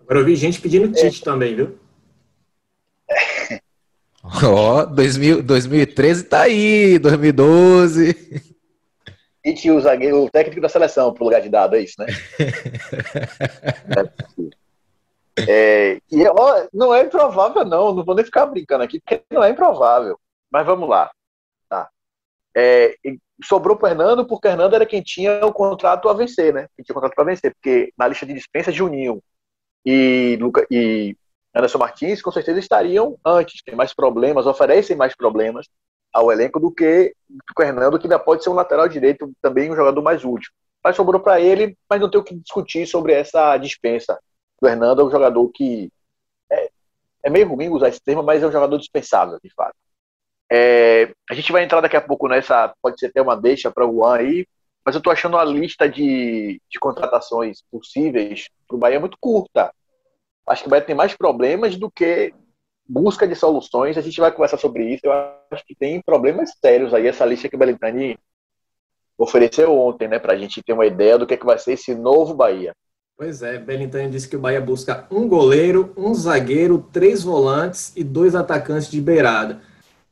Agora 0.00 0.20
eu 0.20 0.24
vi 0.24 0.36
gente 0.36 0.60
pedindo 0.60 0.92
Tite 0.92 1.20
é. 1.20 1.24
também, 1.24 1.56
viu? 1.56 1.76
Ó, 4.22 4.82
oh, 4.82 4.86
2013 4.86 6.24
tá 6.24 6.42
aí, 6.42 6.96
2012. 7.00 8.14
Tite, 9.44 9.70
o 9.72 9.80
zagueiro, 9.80 10.26
o 10.26 10.30
técnico 10.30 10.60
da 10.60 10.68
seleção, 10.68 11.12
pro 11.12 11.24
lugar 11.24 11.40
de 11.40 11.48
dado, 11.48 11.74
é 11.74 11.80
isso, 11.80 11.96
né? 11.98 12.06
é, 15.48 15.98
e 16.08 16.24
ó, 16.24 16.68
não 16.72 16.94
é 16.94 17.02
improvável, 17.02 17.64
não. 17.64 17.92
Não 17.94 18.04
vou 18.04 18.14
nem 18.14 18.24
ficar 18.24 18.46
brincando 18.46 18.84
aqui, 18.84 19.00
porque 19.00 19.24
não 19.28 19.42
é 19.42 19.50
improvável. 19.50 20.16
Mas 20.52 20.64
vamos 20.64 20.88
lá. 20.88 21.10
É, 22.60 22.96
sobrou 23.44 23.76
para 23.76 23.90
Hernando, 23.90 24.26
porque 24.26 24.48
Hernando 24.48 24.74
era 24.74 24.84
quem 24.84 25.00
tinha 25.00 25.46
o 25.46 25.52
contrato 25.52 26.08
a 26.08 26.12
vencer, 26.12 26.52
né? 26.52 26.66
Quem 26.74 26.84
tinha 26.84 26.92
o 26.92 26.94
contrato 26.94 27.14
para 27.14 27.24
vencer, 27.24 27.54
porque 27.54 27.92
na 27.96 28.08
lista 28.08 28.26
de 28.26 28.34
dispensa, 28.34 28.72
Juninho 28.72 29.22
e, 29.86 30.36
Luca, 30.40 30.66
e 30.68 31.16
Anderson 31.54 31.78
Martins 31.78 32.20
com 32.20 32.32
certeza 32.32 32.58
estariam 32.58 33.16
antes, 33.24 33.62
tem 33.62 33.76
mais 33.76 33.94
problemas, 33.94 34.44
oferecem 34.44 34.96
mais 34.96 35.14
problemas 35.14 35.68
ao 36.12 36.32
elenco 36.32 36.58
do 36.58 36.72
que 36.72 37.14
o 37.56 37.62
Hernando, 37.62 37.96
que 37.96 38.06
ainda 38.06 38.18
pode 38.18 38.42
ser 38.42 38.50
um 38.50 38.54
lateral 38.54 38.88
direito, 38.88 39.30
também 39.40 39.70
um 39.70 39.76
jogador 39.76 40.02
mais 40.02 40.24
útil. 40.24 40.50
Mas 40.82 40.96
sobrou 40.96 41.20
para 41.20 41.40
ele, 41.40 41.78
mas 41.88 42.00
não 42.00 42.10
tem 42.10 42.20
o 42.20 42.24
que 42.24 42.34
discutir 42.34 42.88
sobre 42.88 43.12
essa 43.12 43.56
dispensa. 43.56 44.18
O 44.60 44.66
Hernando 44.66 45.00
é 45.00 45.04
um 45.04 45.10
jogador 45.10 45.48
que 45.50 45.92
é, 46.50 46.70
é 47.22 47.30
meio 47.30 47.48
ruim 47.48 47.68
usar 47.68 47.88
esse 47.88 48.02
termo, 48.02 48.24
mas 48.24 48.42
é 48.42 48.48
um 48.48 48.52
jogador 48.52 48.78
dispensável, 48.78 49.38
de 49.40 49.52
fato. 49.54 49.76
É, 50.50 51.12
a 51.30 51.34
gente 51.34 51.52
vai 51.52 51.64
entrar 51.64 51.80
daqui 51.80 51.96
a 51.96 52.00
pouco 52.00 52.26
nessa, 52.28 52.72
pode 52.80 52.98
ser 52.98 53.06
até 53.06 53.20
uma 53.20 53.36
deixa 53.36 53.70
para 53.70 53.86
o 53.86 53.92
Juan 53.92 54.16
aí, 54.16 54.46
mas 54.84 54.94
eu 54.94 54.98
estou 54.98 55.12
achando 55.12 55.36
a 55.36 55.44
lista 55.44 55.88
de, 55.88 56.60
de 56.70 56.78
contratações 56.78 57.62
possíveis 57.70 58.48
para 58.66 58.76
o 58.76 58.78
Bahia 58.78 58.98
muito 58.98 59.18
curta. 59.20 59.70
Acho 60.46 60.62
que 60.62 60.68
o 60.68 60.70
Bahia 60.70 60.84
tem 60.84 60.94
mais 60.94 61.14
problemas 61.14 61.76
do 61.76 61.90
que 61.90 62.32
busca 62.88 63.28
de 63.28 63.34
soluções. 63.34 63.98
A 63.98 64.00
gente 64.00 64.18
vai 64.18 64.32
conversar 64.32 64.56
sobre 64.56 64.94
isso. 64.94 65.02
Eu 65.04 65.12
acho 65.12 65.64
que 65.66 65.74
tem 65.74 66.00
problemas 66.00 66.52
sérios 66.58 66.94
aí, 66.94 67.06
essa 67.06 67.26
lista 67.26 67.50
que 67.50 67.56
o 67.56 67.58
Belintani 67.58 68.18
ofereceu 69.18 69.76
ontem, 69.76 70.08
né, 70.08 70.18
para 70.18 70.32
a 70.32 70.36
gente 70.38 70.62
ter 70.62 70.72
uma 70.72 70.86
ideia 70.86 71.18
do 71.18 71.26
que, 71.26 71.34
é 71.34 71.36
que 71.36 71.44
vai 71.44 71.58
ser 71.58 71.72
esse 71.72 71.94
novo 71.94 72.32
Bahia. 72.32 72.72
Pois 73.16 73.42
é, 73.42 73.58
Belintani 73.58 74.10
disse 74.10 74.28
que 74.28 74.36
o 74.36 74.40
Bahia 74.40 74.60
busca 74.60 75.06
um 75.10 75.26
goleiro, 75.28 75.92
um 75.96 76.14
zagueiro, 76.14 76.78
três 76.92 77.24
volantes 77.24 77.92
e 77.96 78.04
dois 78.04 78.36
atacantes 78.36 78.88
de 78.88 79.00
beirada. 79.00 79.60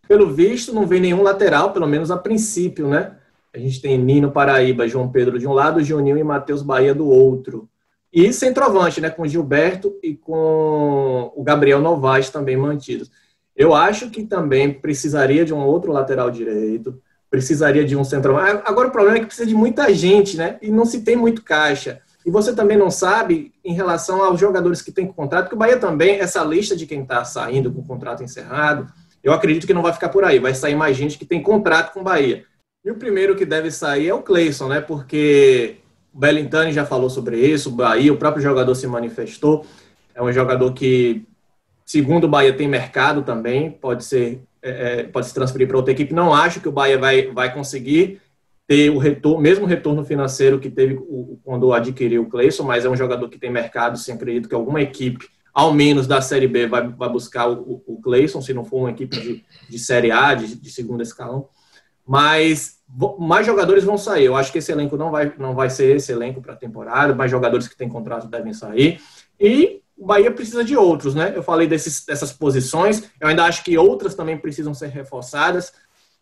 Pelo 0.08 0.32
visto, 0.32 0.72
não 0.72 0.86
vem 0.86 1.00
nenhum 1.00 1.22
lateral, 1.22 1.72
pelo 1.72 1.86
menos 1.86 2.10
a 2.10 2.16
princípio, 2.16 2.88
né? 2.88 3.16
A 3.52 3.58
gente 3.58 3.80
tem 3.80 3.98
Nino 3.98 4.30
Paraíba, 4.30 4.86
João 4.86 5.08
Pedro 5.08 5.38
de 5.38 5.46
um 5.46 5.52
lado, 5.52 5.82
Juninho 5.82 6.18
e 6.18 6.24
Matheus 6.24 6.62
Bahia 6.62 6.94
do 6.94 7.08
outro. 7.08 7.68
E 8.12 8.32
centroavante, 8.32 9.00
né? 9.00 9.10
Com 9.10 9.26
Gilberto 9.26 9.94
e 10.02 10.14
com 10.14 11.32
o 11.34 11.42
Gabriel 11.42 11.80
Novaes 11.80 12.30
também 12.30 12.56
mantidos. 12.56 13.10
Eu 13.56 13.74
acho 13.74 14.10
que 14.10 14.22
também 14.24 14.72
precisaria 14.72 15.44
de 15.44 15.54
um 15.54 15.64
outro 15.64 15.90
lateral 15.90 16.30
direito, 16.30 17.00
precisaria 17.30 17.84
de 17.84 17.96
um 17.96 18.04
centroavante. 18.04 18.62
Agora 18.66 18.88
o 18.88 18.92
problema 18.92 19.16
é 19.16 19.20
que 19.20 19.26
precisa 19.26 19.48
de 19.48 19.54
muita 19.54 19.92
gente, 19.94 20.36
né? 20.36 20.58
E 20.60 20.70
não 20.70 20.84
se 20.84 21.02
tem 21.02 21.16
muito 21.16 21.42
caixa. 21.42 22.00
E 22.24 22.30
você 22.30 22.54
também 22.54 22.76
não 22.76 22.90
sabe, 22.90 23.52
em 23.64 23.72
relação 23.72 24.22
aos 24.22 24.38
jogadores 24.38 24.82
que 24.82 24.92
têm 24.92 25.06
contrato, 25.06 25.48
que 25.48 25.54
o 25.54 25.58
Bahia 25.58 25.78
também, 25.78 26.18
essa 26.18 26.42
lista 26.44 26.76
de 26.76 26.84
quem 26.84 27.02
está 27.02 27.24
saindo 27.24 27.72
com 27.72 27.80
o 27.80 27.86
contrato 27.86 28.22
encerrado, 28.22 28.92
eu 29.26 29.32
acredito 29.32 29.66
que 29.66 29.74
não 29.74 29.82
vai 29.82 29.92
ficar 29.92 30.08
por 30.08 30.22
aí, 30.22 30.38
vai 30.38 30.54
sair 30.54 30.76
mais 30.76 30.96
gente 30.96 31.18
que 31.18 31.26
tem 31.26 31.42
contrato 31.42 31.92
com 31.92 32.00
o 32.00 32.04
Bahia. 32.04 32.44
E 32.84 32.90
o 32.92 32.94
primeiro 32.94 33.34
que 33.34 33.44
deve 33.44 33.72
sair 33.72 34.08
é 34.08 34.14
o 34.14 34.22
Cleison, 34.22 34.68
né? 34.68 34.80
Porque 34.80 35.78
o 36.14 36.18
Bellintani 36.20 36.72
já 36.72 36.86
falou 36.86 37.10
sobre 37.10 37.36
isso, 37.36 37.70
o 37.70 37.72
Bahia, 37.72 38.12
o 38.12 38.16
próprio 38.16 38.40
jogador 38.40 38.72
se 38.76 38.86
manifestou. 38.86 39.66
É 40.14 40.22
um 40.22 40.32
jogador 40.32 40.72
que, 40.72 41.24
segundo 41.84 42.24
o 42.24 42.28
Bahia, 42.28 42.52
tem 42.52 42.68
mercado 42.68 43.22
também, 43.24 43.68
pode 43.68 44.04
ser 44.04 44.42
é, 44.62 45.00
é 45.00 45.02
pode 45.02 45.26
se 45.26 45.34
transferir 45.34 45.66
para 45.66 45.76
outra 45.76 45.92
equipe. 45.92 46.14
Não 46.14 46.32
acho 46.32 46.60
que 46.60 46.68
o 46.68 46.72
Bahia 46.72 46.96
vai, 46.96 47.26
vai 47.32 47.52
conseguir 47.52 48.20
ter 48.64 48.90
o 48.90 48.98
retorno, 48.98 49.40
mesmo 49.40 49.66
retorno 49.66 50.04
financeiro 50.04 50.60
que 50.60 50.70
teve 50.70 50.94
o, 50.94 51.40
quando 51.42 51.72
adquiriu 51.72 52.22
o 52.22 52.28
Cleison, 52.28 52.62
mas 52.62 52.84
é 52.84 52.88
um 52.88 52.96
jogador 52.96 53.28
que 53.28 53.40
tem 53.40 53.50
mercado, 53.50 53.98
sim, 53.98 54.12
acredito 54.12 54.48
que 54.48 54.54
alguma 54.54 54.80
equipe, 54.80 55.26
ao 55.56 55.72
menos 55.72 56.06
da 56.06 56.20
Série 56.20 56.46
B, 56.46 56.66
vai, 56.66 56.86
vai 56.86 57.08
buscar 57.08 57.48
o, 57.48 57.82
o 57.86 57.98
Cleison, 58.02 58.42
se 58.42 58.52
não 58.52 58.62
for 58.62 58.76
uma 58.76 58.90
equipe 58.90 59.18
de, 59.18 59.42
de 59.70 59.78
Série 59.78 60.10
A, 60.10 60.34
de, 60.34 60.54
de 60.54 60.70
segundo 60.70 61.02
escalão. 61.02 61.48
Mas 62.06 62.76
mais 63.18 63.46
jogadores 63.46 63.82
vão 63.82 63.96
sair. 63.96 64.26
Eu 64.26 64.36
acho 64.36 64.52
que 64.52 64.58
esse 64.58 64.70
elenco 64.70 64.98
não 64.98 65.10
vai, 65.10 65.32
não 65.38 65.54
vai 65.54 65.70
ser 65.70 65.96
esse 65.96 66.12
elenco 66.12 66.42
para 66.42 66.52
a 66.52 66.56
temporada. 66.56 67.14
Mais 67.14 67.30
jogadores 67.30 67.66
que 67.66 67.74
têm 67.74 67.88
contrato 67.88 68.28
devem 68.28 68.52
sair. 68.52 69.00
E 69.40 69.80
o 69.96 70.04
Bahia 70.04 70.30
precisa 70.30 70.62
de 70.62 70.76
outros, 70.76 71.14
né? 71.14 71.32
Eu 71.34 71.42
falei 71.42 71.66
desses, 71.66 72.04
dessas 72.04 72.34
posições. 72.34 73.04
Eu 73.18 73.26
ainda 73.26 73.46
acho 73.46 73.64
que 73.64 73.78
outras 73.78 74.14
também 74.14 74.36
precisam 74.36 74.74
ser 74.74 74.88
reforçadas. 74.88 75.72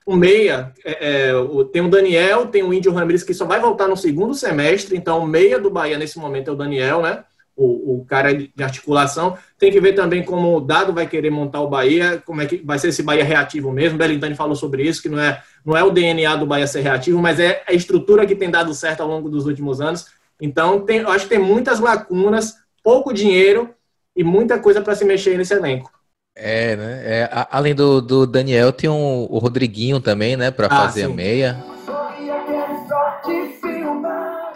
O 0.07 0.15
meia, 0.15 0.73
é, 0.85 1.31
é, 1.31 1.33
tem 1.73 1.83
o 1.83 1.91
Daniel, 1.91 2.47
tem 2.47 2.63
o 2.63 2.73
Índio 2.73 2.93
Ramirez, 2.93 3.25
que 3.25 3.35
só 3.35 3.45
vai 3.45 3.59
voltar 3.59 3.89
no 3.89 3.97
segundo 3.97 4.33
semestre. 4.33 4.97
Então, 4.97 5.19
o 5.19 5.27
meia 5.27 5.59
do 5.59 5.71
Bahia 5.71 5.99
nesse 5.99 6.21
momento 6.21 6.51
é 6.51 6.53
o 6.53 6.57
Daniel, 6.57 7.03
né? 7.03 7.25
O, 7.57 8.01
o 8.01 8.05
cara 8.05 8.35
de 8.35 8.51
articulação. 8.63 9.37
Tem 9.59 9.71
que 9.71 9.81
ver 9.81 9.93
também 9.93 10.23
como 10.23 10.57
o 10.57 10.61
Dado 10.61 10.93
vai 10.93 11.07
querer 11.07 11.31
montar 11.31 11.61
o 11.61 11.69
Bahia, 11.69 12.23
como 12.25 12.43
é 12.43 12.47
que 12.47 12.57
vai 12.57 12.79
ser 12.79 12.89
esse 12.89 13.03
Bahia 13.03 13.25
reativo 13.25 13.71
mesmo. 13.71 13.97
O 13.97 13.99
Belintani 13.99 14.35
falou 14.35 14.57
sobre 14.57 14.83
isso, 14.83 15.03
que 15.03 15.09
não 15.09 15.21
é, 15.21 15.43
não 15.65 15.77
é 15.77 15.83
o 15.83 15.91
DNA 15.91 16.37
do 16.37 16.47
Bahia 16.47 16.67
ser 16.67 16.81
reativo, 16.81 17.21
mas 17.21 17.39
é 17.39 17.63
a 17.67 17.73
estrutura 17.73 18.27
que 18.27 18.35
tem 18.35 18.51
dado 18.51 18.75
certo 18.75 19.03
ao 19.03 19.09
longo 19.09 19.29
dos 19.29 19.47
últimos 19.47 19.81
anos. 19.81 20.07
Então, 20.41 20.81
tem, 20.81 20.99
eu 20.99 21.11
acho 21.11 21.25
que 21.25 21.35
tem 21.35 21.39
muitas 21.39 21.79
lacunas, 21.81 22.55
pouco 22.83 23.13
dinheiro 23.13 23.71
e 24.17 24.25
muita 24.25 24.59
coisa 24.59 24.81
para 24.81 24.95
se 24.95 25.05
mexer 25.05 25.37
nesse 25.39 25.55
elenco. 25.55 25.91
É, 26.37 26.75
né? 26.75 27.03
É, 27.05 27.29
a, 27.31 27.49
além 27.53 27.75
do, 27.75 28.01
do, 28.01 28.27
Daniel, 28.27 28.73
tem 28.73 28.91
um, 28.91 29.27
o 29.31 29.39
Rodriguinho 29.39 30.01
também, 30.01 30.37
né, 30.37 30.51
para 30.51 30.67
ah, 30.67 30.71
fazer 30.71 31.07
sim. 31.07 31.13
a 31.13 31.15
meia. 31.15 31.65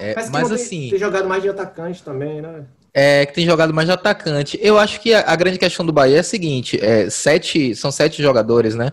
É, 0.01 0.15
mas, 0.15 0.31
mas 0.31 0.53
assim. 0.53 0.91
Tem 0.91 0.99
jogado 0.99 1.29
mais 1.29 1.43
de 1.43 1.49
atacante 1.49 2.03
também, 2.03 2.41
né? 2.41 2.65
É, 2.93 3.26
que 3.26 3.34
tem 3.34 3.45
jogado 3.45 3.72
mais 3.72 3.86
de 3.86 3.93
atacante. 3.93 4.59
Eu 4.62 4.78
acho 4.78 5.01
que 5.01 5.12
a, 5.12 5.20
a 5.30 5.36
grande 5.36 5.59
questão 5.59 5.84
do 5.84 5.93
Bahia 5.93 6.16
é 6.16 6.20
a 6.20 6.24
seguinte: 6.24 6.78
é, 6.82 7.09
sete, 7.11 7.74
são 7.74 7.91
sete 7.91 8.22
jogadores, 8.22 8.74
né? 8.74 8.93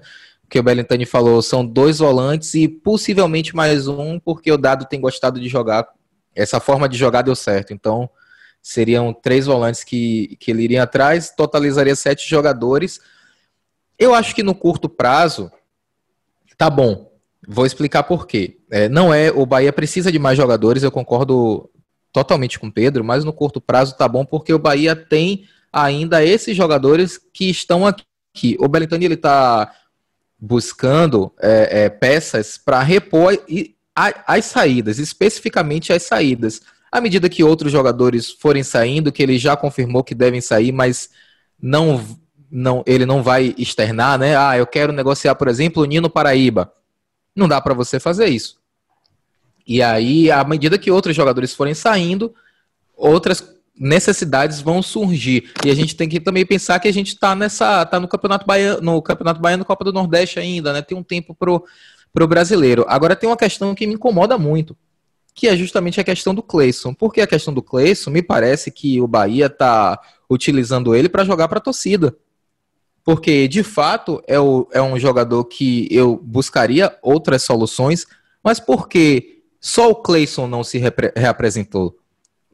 Que 0.49 0.59
o 0.59 0.63
Belintani 0.63 1.05
falou, 1.05 1.41
são 1.41 1.65
dois 1.65 1.99
volantes 1.99 2.53
e 2.53 2.67
possivelmente 2.67 3.55
mais 3.55 3.87
um, 3.87 4.19
porque 4.19 4.51
o 4.51 4.57
Dado 4.57 4.85
tem 4.85 4.99
gostado 4.99 5.39
de 5.39 5.47
jogar. 5.47 5.87
Essa 6.35 6.59
forma 6.59 6.87
de 6.89 6.97
jogar 6.97 7.21
deu 7.21 7.35
certo. 7.35 7.73
Então, 7.73 8.09
seriam 8.61 9.13
três 9.13 9.45
volantes 9.45 9.83
que, 9.83 10.35
que 10.39 10.51
ele 10.51 10.63
iria 10.63 10.83
atrás, 10.83 11.29
totalizaria 11.29 11.95
sete 11.95 12.27
jogadores. 12.29 12.99
Eu 13.97 14.13
acho 14.13 14.35
que 14.35 14.43
no 14.43 14.53
curto 14.53 14.89
prazo, 14.89 15.51
tá 16.57 16.69
bom. 16.69 17.11
Vou 17.47 17.65
explicar 17.65 18.03
por 18.03 18.25
quê. 18.25 18.57
É, 18.71 18.89
não 18.89 19.13
é, 19.13 19.31
o 19.31 19.45
Bahia 19.45 19.71
precisa 19.71 20.11
de 20.11 20.17
mais 20.17 20.35
jogadores, 20.35 20.83
eu 20.83 20.91
concordo 20.91 21.69
totalmente 22.15 22.57
com 22.57 22.71
Pedro, 22.71 23.03
mas 23.03 23.25
no 23.25 23.33
curto 23.33 23.59
prazo 23.59 23.97
tá 23.97 24.07
bom 24.07 24.23
porque 24.23 24.53
o 24.53 24.57
Bahia 24.57 24.95
tem 24.95 25.49
ainda 25.71 26.23
esses 26.23 26.55
jogadores 26.55 27.19
que 27.33 27.49
estão 27.49 27.85
aqui. 27.85 28.55
O 28.57 28.69
Belintani 28.69 29.03
ele 29.03 29.17
tá 29.17 29.69
buscando 30.39 31.29
é, 31.41 31.83
é, 31.83 31.89
peças 31.89 32.57
para 32.57 32.81
repor 32.81 33.37
as 33.93 34.45
saídas, 34.45 34.97
especificamente 34.97 35.91
as 35.91 36.03
saídas. 36.03 36.61
À 36.89 37.01
medida 37.01 37.27
que 37.27 37.43
outros 37.43 37.69
jogadores 37.69 38.31
forem 38.31 38.63
saindo, 38.63 39.11
que 39.11 39.21
ele 39.21 39.37
já 39.37 39.57
confirmou 39.57 40.01
que 40.01 40.15
devem 40.15 40.39
sair, 40.39 40.71
mas 40.71 41.09
não, 41.61 42.01
não 42.49 42.81
ele 42.87 43.05
não 43.05 43.21
vai 43.21 43.53
externar, 43.57 44.17
né? 44.17 44.37
Ah, 44.37 44.57
eu 44.57 44.65
quero 44.65 44.93
negociar, 44.93 45.35
por 45.35 45.49
exemplo, 45.49 45.83
o 45.83 45.85
Nino 45.85 46.09
Paraíba. 46.09 46.71
Não 47.35 47.49
dá 47.49 47.59
para 47.59 47.73
você 47.73 47.99
fazer 47.99 48.27
isso. 48.27 48.57
E 49.67 49.81
aí, 49.81 50.29
à 50.29 50.43
medida 50.43 50.77
que 50.77 50.91
outros 50.91 51.15
jogadores 51.15 51.53
forem 51.53 51.73
saindo, 51.73 52.33
outras 52.95 53.55
necessidades 53.77 54.61
vão 54.61 54.81
surgir. 54.81 55.51
E 55.65 55.69
a 55.69 55.75
gente 55.75 55.95
tem 55.95 56.07
que 56.07 56.19
também 56.19 56.45
pensar 56.45 56.79
que 56.79 56.87
a 56.87 56.93
gente 56.93 57.09
está 57.09 57.35
nessa, 57.35 57.85
tá 57.85 57.99
no 57.99 58.07
Campeonato 58.07 58.45
Baiano, 58.45 58.81
no 58.81 59.01
Campeonato 59.01 59.41
Baiano, 59.41 59.65
Copa 59.65 59.83
do 59.83 59.91
Nordeste 59.91 60.39
ainda, 60.39 60.71
né? 60.71 60.81
Tem 60.81 60.97
um 60.97 61.03
tempo 61.03 61.35
pro 61.35 61.63
pro 62.15 62.29
brasileiro. 62.29 62.85
Agora 62.87 63.13
tem 63.13 63.27
uma 63.27 63.35
questão 63.35 63.75
que 63.75 63.85
me 63.85 63.95
incomoda 63.95 64.37
muito, 64.37 64.75
que 65.33 65.49
é 65.49 65.57
justamente 65.57 65.99
a 65.99 66.03
questão 66.03 66.33
do 66.33 66.41
Cleison. 66.41 66.93
Porque 66.93 67.19
a 67.19 67.27
questão 67.27 67.53
do 67.53 67.61
Cleison, 67.61 68.09
me 68.09 68.21
parece 68.23 68.71
que 68.71 69.01
o 69.01 69.07
Bahia 69.07 69.47
está 69.47 69.99
utilizando 70.29 70.95
ele 70.95 71.09
para 71.09 71.25
jogar 71.25 71.49
para 71.49 71.57
a 71.57 71.61
torcida. 71.61 72.15
Porque, 73.03 73.49
de 73.49 73.61
fato, 73.63 74.23
é, 74.25 74.39
o, 74.39 74.65
é 74.71 74.81
um 74.81 74.97
jogador 74.97 75.43
que 75.43 75.89
eu 75.91 76.15
buscaria 76.23 76.97
outras 77.03 77.43
soluções, 77.43 78.07
mas 78.41 78.61
porque 78.61 79.34
só 79.65 79.89
o 79.89 79.95
Cleison 79.95 80.45
não 80.45 80.63
se 80.63 80.77
reapresentou. 81.15 81.97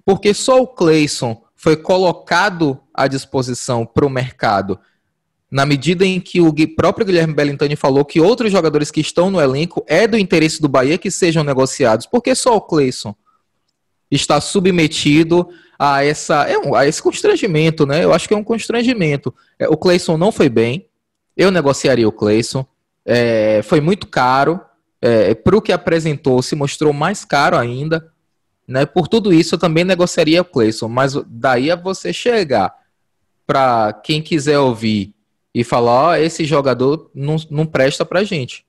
Porque 0.05 0.33
só 0.33 0.61
o 0.61 0.67
Cleison 0.67 1.43
foi 1.53 1.75
colocado 1.75 2.79
à 2.93 3.05
disposição 3.05 3.85
para 3.85 4.05
o 4.05 4.09
mercado 4.09 4.79
na 5.51 5.65
medida 5.65 6.05
em 6.05 6.21
que 6.21 6.39
o 6.39 6.53
próprio 6.73 7.05
Guilherme 7.05 7.33
Bellintani 7.33 7.75
falou 7.75 8.05
que 8.05 8.21
outros 8.21 8.49
jogadores 8.49 8.89
que 8.89 9.01
estão 9.01 9.29
no 9.29 9.41
elenco 9.41 9.83
é 9.89 10.07
do 10.07 10.17
interesse 10.17 10.61
do 10.61 10.69
Bahia 10.69 10.97
que 10.97 11.11
sejam 11.11 11.43
negociados. 11.43 12.05
Porque 12.05 12.33
só 12.33 12.55
o 12.55 12.61
Cleison 12.61 13.13
está 14.09 14.39
submetido 14.39 15.49
a, 15.77 16.05
essa, 16.05 16.49
é 16.49 16.55
a 16.77 16.87
esse 16.87 17.03
constrangimento, 17.03 17.85
né? 17.85 18.05
Eu 18.05 18.13
acho 18.13 18.25
que 18.25 18.33
é 18.33 18.37
um 18.37 18.43
constrangimento. 18.43 19.35
É, 19.59 19.67
o 19.67 19.75
Cleison 19.75 20.17
não 20.17 20.31
foi 20.31 20.47
bem. 20.47 20.87
Eu 21.35 21.51
negociaria 21.51 22.07
o 22.07 22.11
Cleison. 22.13 22.65
É, 23.03 23.61
foi 23.63 23.81
muito 23.81 24.07
caro 24.07 24.61
é, 25.01 25.33
para 25.33 25.57
o 25.57 25.61
que 25.61 25.71
apresentou, 25.71 26.41
se 26.41 26.55
mostrou 26.55 26.93
mais 26.93 27.25
caro 27.25 27.57
ainda. 27.57 28.07
Né? 28.67 28.85
Por 28.85 29.07
tudo 29.07 29.33
isso, 29.33 29.55
eu 29.55 29.59
também 29.59 29.83
negociaria 29.83 30.41
o 30.41 30.45
Clayson, 30.45 30.87
mas 30.87 31.13
daí 31.25 31.71
a 31.71 31.75
você 31.75 32.13
chegar 32.13 32.73
para 33.45 33.91
quem 33.91 34.21
quiser 34.21 34.59
ouvir 34.59 35.13
e 35.53 35.63
falar: 35.63 35.91
ó, 35.91 36.15
esse 36.15 36.45
jogador 36.45 37.09
não, 37.13 37.35
não 37.49 37.65
presta 37.65 38.05
para 38.05 38.23
gente. 38.23 38.65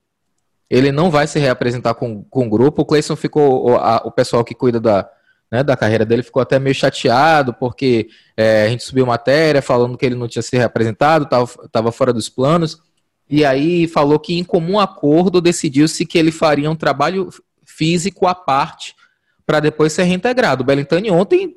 Ele 0.69 0.91
não 0.91 1.11
vai 1.11 1.27
se 1.27 1.37
reapresentar 1.39 1.93
com, 1.93 2.23
com 2.23 2.47
o 2.47 2.49
grupo. 2.49 2.81
O 2.81 2.85
Clayson 2.85 3.15
ficou, 3.15 3.69
o, 3.69 3.75
a, 3.75 4.01
o 4.03 4.11
pessoal 4.11 4.43
que 4.43 4.55
cuida 4.55 4.79
da, 4.79 5.07
né, 5.51 5.63
da 5.63 5.77
carreira 5.77 6.03
dele 6.03 6.23
ficou 6.23 6.41
até 6.41 6.57
meio 6.57 6.73
chateado, 6.73 7.53
porque 7.53 8.07
é, 8.35 8.65
a 8.65 8.69
gente 8.69 8.83
subiu 8.83 9.05
matéria 9.05 9.61
falando 9.61 9.95
que 9.95 10.05
ele 10.05 10.15
não 10.15 10.27
tinha 10.27 10.41
se 10.41 10.57
reapresentado, 10.57 11.27
estava 11.63 11.91
fora 11.91 12.11
dos 12.11 12.27
planos. 12.27 12.81
E 13.29 13.43
aí 13.45 13.87
falou 13.87 14.19
que 14.19 14.37
em 14.37 14.43
comum 14.43 14.79
acordo 14.79 15.41
decidiu-se 15.41 16.05
que 16.05 16.17
ele 16.17 16.31
faria 16.31 16.69
um 16.69 16.75
trabalho 16.75 17.29
físico 17.65 18.27
à 18.27 18.35
parte 18.35 18.95
para 19.45 19.59
depois 19.59 19.93
ser 19.93 20.03
reintegrado. 20.03 20.63
Bellintani 20.63 21.09
ontem 21.11 21.55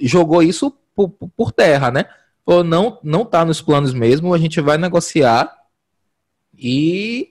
jogou 0.00 0.42
isso 0.42 0.72
por, 0.94 1.10
por 1.10 1.52
terra, 1.52 1.90
né? 1.90 2.06
Falou, 2.44 2.62
não, 2.62 2.98
não 3.02 3.24
tá 3.24 3.44
nos 3.44 3.60
planos 3.60 3.92
mesmo, 3.92 4.32
a 4.32 4.38
gente 4.38 4.60
vai 4.60 4.78
negociar 4.78 5.52
e 6.56 7.30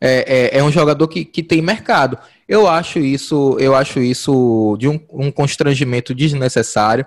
é, 0.00 0.56
é, 0.56 0.58
é, 0.58 0.64
um 0.64 0.70
jogador 0.70 1.08
que, 1.08 1.24
que 1.24 1.42
tem 1.42 1.62
mercado. 1.62 2.18
Eu 2.48 2.68
acho 2.68 2.98
isso, 2.98 3.56
eu 3.58 3.74
acho 3.74 4.00
isso 4.00 4.76
de 4.78 4.88
um, 4.88 5.00
um 5.10 5.30
constrangimento 5.30 6.14
desnecessário. 6.14 7.06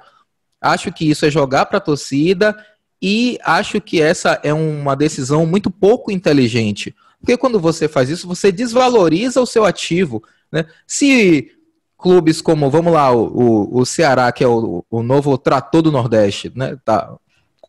Acho 0.60 0.92
que 0.92 1.10
isso 1.10 1.26
é 1.26 1.32
jogar 1.32 1.66
para 1.68 1.78
a 1.78 1.82
torcida 1.82 2.58
e 3.02 3.38
acho 3.44 3.80
que 3.80 4.02
essa 4.02 4.40
é 4.44 4.54
uma 4.54 4.96
decisão 4.96 5.46
muito 5.46 5.72
pouco 5.72 6.12
inteligente. 6.12 6.94
Porque 7.20 7.38
quando 7.38 7.60
você 7.60 7.88
faz 7.88 8.10
isso, 8.10 8.28
você 8.28 8.52
desvaloriza 8.52 9.42
o 9.42 9.46
seu 9.46 9.66
ativo. 9.66 10.24
Né? 10.52 10.66
Se 10.88 11.52
clubes 11.98 12.42
como, 12.42 12.70
vamos 12.70 12.94
lá, 12.94 13.12
o, 13.12 13.70
o, 13.72 13.86
Ceará, 13.86 14.32
que 14.32 14.44
é 14.44 14.48
o, 14.48 14.86
o 14.90 15.04
novo 15.04 15.38
trator 15.38 15.82
do 15.82 15.92
Nordeste, 15.92 16.52
né? 16.56 16.78
tá 16.84 17.14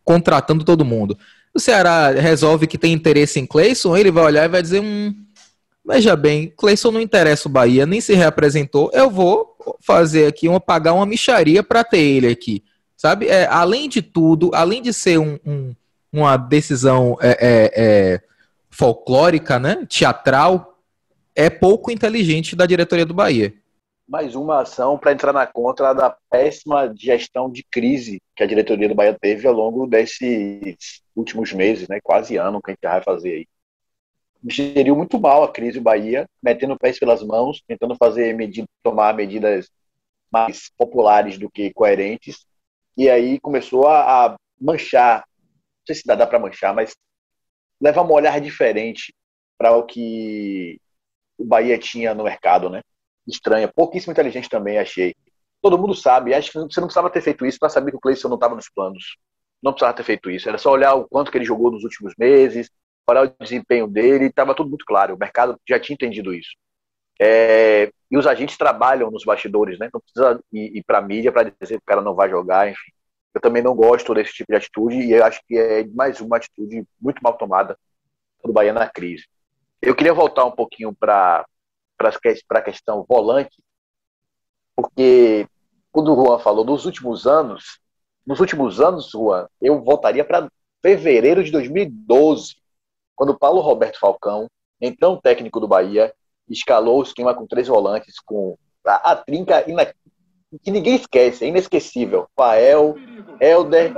contratando 0.04 0.64
todo 0.64 0.84
mundo. 0.84 1.18
O 1.52 1.58
Ceará 1.58 2.10
resolve 2.10 2.66
que 2.66 2.78
tem 2.78 2.92
interesse 2.92 3.40
em 3.40 3.46
Cleison, 3.46 3.96
ele 3.96 4.10
vai 4.10 4.24
olhar 4.24 4.44
e 4.44 4.48
vai 4.48 4.62
dizer: 4.62 4.80
hum, 4.80 5.12
veja 5.84 6.14
bem, 6.14 6.52
Cleison 6.56 6.92
não 6.92 7.00
interessa 7.00 7.48
o 7.48 7.50
Bahia, 7.50 7.84
nem 7.86 8.00
se 8.00 8.14
reapresentou, 8.14 8.88
eu 8.94 9.10
vou 9.10 9.56
fazer 9.80 10.26
aqui, 10.26 10.48
uma, 10.48 10.60
pagar 10.60 10.92
uma 10.92 11.06
micharia 11.06 11.62
para 11.62 11.82
ter 11.82 11.98
ele 11.98 12.28
aqui. 12.28 12.62
Sabe? 13.00 13.28
É, 13.28 13.46
além 13.46 13.88
de 13.88 14.02
tudo, 14.02 14.50
além 14.52 14.82
de 14.82 14.92
ser 14.92 15.18
um, 15.18 15.38
um, 15.46 15.74
uma 16.12 16.36
decisão 16.36 17.16
é, 17.22 17.30
é, 17.30 17.72
é, 17.74 18.20
folclórica, 18.70 19.58
né? 19.58 19.86
teatral, 19.88 20.78
é 21.34 21.48
pouco 21.48 21.90
inteligente 21.90 22.54
da 22.54 22.66
diretoria 22.66 23.06
do 23.06 23.14
Bahia. 23.14 23.54
Mais 24.06 24.34
uma 24.34 24.60
ação 24.60 24.98
para 24.98 25.12
entrar 25.12 25.32
na 25.32 25.46
contra 25.46 25.94
da 25.94 26.14
péssima 26.28 26.92
gestão 26.94 27.50
de 27.50 27.62
crise 27.62 28.20
que 28.36 28.42
a 28.42 28.46
diretoria 28.46 28.86
do 28.86 28.94
Bahia 28.94 29.16
teve 29.18 29.48
ao 29.48 29.54
longo 29.54 29.86
desses 29.86 31.00
últimos 31.16 31.54
meses, 31.54 31.88
né? 31.88 32.00
quase 32.02 32.36
ano 32.36 32.60
que 32.60 32.70
a 32.70 32.74
gente 32.74 32.82
vai 32.82 33.02
fazer 33.02 33.30
aí. 33.30 33.46
geriu 34.46 34.94
muito 34.94 35.18
mal 35.18 35.42
a 35.42 35.50
crise 35.50 35.78
do 35.78 35.84
Bahia, 35.84 36.28
metendo 36.42 36.78
pés 36.78 36.98
pelas 36.98 37.22
mãos, 37.22 37.62
tentando 37.66 37.96
fazer 37.96 38.36
medida, 38.36 38.68
tomar 38.82 39.14
medidas 39.14 39.70
mais 40.30 40.70
populares 40.76 41.38
do 41.38 41.50
que 41.50 41.72
coerentes, 41.72 42.44
e 42.96 43.08
aí 43.08 43.40
começou 43.40 43.86
a, 43.86 44.26
a 44.26 44.36
manchar, 44.60 45.24
não 45.38 45.86
sei 45.86 45.94
se 45.96 46.02
dá, 46.06 46.14
dá 46.14 46.26
para 46.26 46.38
manchar, 46.38 46.74
mas 46.74 46.94
levar 47.80 48.02
um 48.02 48.12
olhar 48.12 48.40
diferente 48.40 49.14
para 49.56 49.76
o 49.76 49.84
que 49.84 50.80
o 51.38 51.44
Bahia 51.44 51.78
tinha 51.78 52.14
no 52.14 52.24
mercado, 52.24 52.68
né? 52.68 52.82
Estranha, 53.26 53.68
pouquíssimo 53.68 54.12
inteligente 54.12 54.48
também, 54.48 54.78
achei. 54.78 55.14
Todo 55.62 55.78
mundo 55.78 55.94
sabe, 55.94 56.34
acho 56.34 56.52
que 56.52 56.58
você 56.58 56.80
não 56.80 56.88
precisava 56.88 57.10
ter 57.10 57.20
feito 57.22 57.44
isso 57.46 57.58
para 57.58 57.68
saber 57.68 57.90
que 57.90 57.96
o 57.96 58.00
Cleison 58.00 58.28
não 58.28 58.36
estava 58.36 58.54
nos 58.54 58.68
planos. 58.68 59.16
Não 59.62 59.72
precisava 59.72 59.96
ter 59.96 60.04
feito 60.04 60.30
isso, 60.30 60.48
era 60.48 60.58
só 60.58 60.70
olhar 60.72 60.94
o 60.94 61.06
quanto 61.08 61.30
que 61.30 61.38
ele 61.38 61.44
jogou 61.44 61.70
nos 61.70 61.84
últimos 61.84 62.14
meses, 62.18 62.70
olhar 63.08 63.24
o 63.24 63.34
desempenho 63.42 63.86
dele, 63.86 64.26
estava 64.26 64.54
tudo 64.54 64.70
muito 64.70 64.84
claro. 64.86 65.14
O 65.14 65.18
mercado 65.18 65.58
já 65.68 65.78
tinha 65.78 65.94
entendido 65.94 66.32
isso. 66.34 66.50
É, 67.22 67.92
e 68.10 68.16
os 68.16 68.26
agentes 68.26 68.56
trabalham 68.56 69.10
nos 69.10 69.24
bastidores, 69.24 69.78
né? 69.78 69.90
Não 69.92 70.00
precisa 70.00 70.42
ir, 70.50 70.78
ir 70.78 70.82
para 70.82 70.98
a 70.98 71.02
mídia 71.02 71.30
para 71.30 71.52
dizer 71.60 71.76
que 71.76 71.82
o 71.82 71.86
cara 71.86 72.00
não 72.00 72.14
vai 72.14 72.30
jogar, 72.30 72.70
enfim. 72.70 72.90
Eu 73.34 73.40
também 73.42 73.62
não 73.62 73.74
gosto 73.74 74.14
desse 74.14 74.32
tipo 74.32 74.50
de 74.50 74.56
atitude 74.56 74.96
e 74.96 75.12
eu 75.12 75.24
acho 75.24 75.40
que 75.46 75.56
é 75.56 75.86
mais 75.88 76.20
uma 76.20 76.38
atitude 76.38 76.82
muito 77.00 77.22
mal 77.22 77.36
tomada 77.36 77.78
do 78.42 78.52
Bahia 78.52 78.72
na 78.72 78.88
crise. 78.88 79.26
Eu 79.82 79.94
queria 79.94 80.14
voltar 80.14 80.46
um 80.46 80.50
pouquinho 80.50 80.94
para 80.94 81.44
a 82.00 82.62
questão 82.62 83.04
volante, 83.06 83.62
porque 84.74 85.46
quando 85.92 86.12
o 86.12 86.24
Juan 86.24 86.38
falou 86.38 86.64
nos 86.64 86.86
últimos 86.86 87.26
anos, 87.26 87.78
nos 88.26 88.40
últimos 88.40 88.80
anos, 88.80 89.10
Juan, 89.10 89.46
eu 89.60 89.82
voltaria 89.82 90.24
para 90.24 90.50
fevereiro 90.82 91.44
de 91.44 91.50
2012, 91.50 92.56
quando 93.14 93.38
Paulo 93.38 93.60
Roberto 93.60 93.98
Falcão, 93.98 94.48
então 94.80 95.20
técnico 95.20 95.60
do 95.60 95.68
Bahia, 95.68 96.12
escalou 96.50 96.98
o 97.00 97.02
esquema 97.02 97.34
com 97.34 97.46
três 97.46 97.68
volantes, 97.68 98.18
com 98.18 98.56
a, 98.86 99.12
a 99.12 99.16
trinca 99.16 99.64
ina, 99.70 99.86
que 100.62 100.70
ninguém 100.70 100.96
esquece, 100.96 101.44
é 101.44 101.48
inesquecível. 101.48 102.26
Fael, 102.36 102.96
Helder 103.40 103.92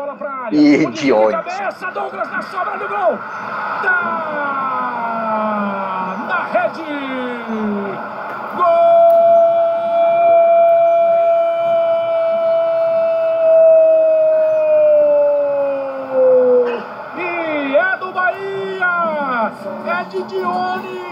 e 0.52 0.86
Dione. 0.90 1.32
Cabeça, 1.32 1.90
Douglas 1.90 2.30
na 2.30 2.42
sobra 2.42 2.76
gol. 2.76 3.16
Tá 3.82 4.26
na 6.28 6.44
rede. 6.52 6.82
Gol! 8.56 8.92
É 17.74 17.96
do 17.96 18.12
Bahia. 18.12 19.52
É 19.86 20.04
de 20.04 20.22
Dionis 20.24 21.11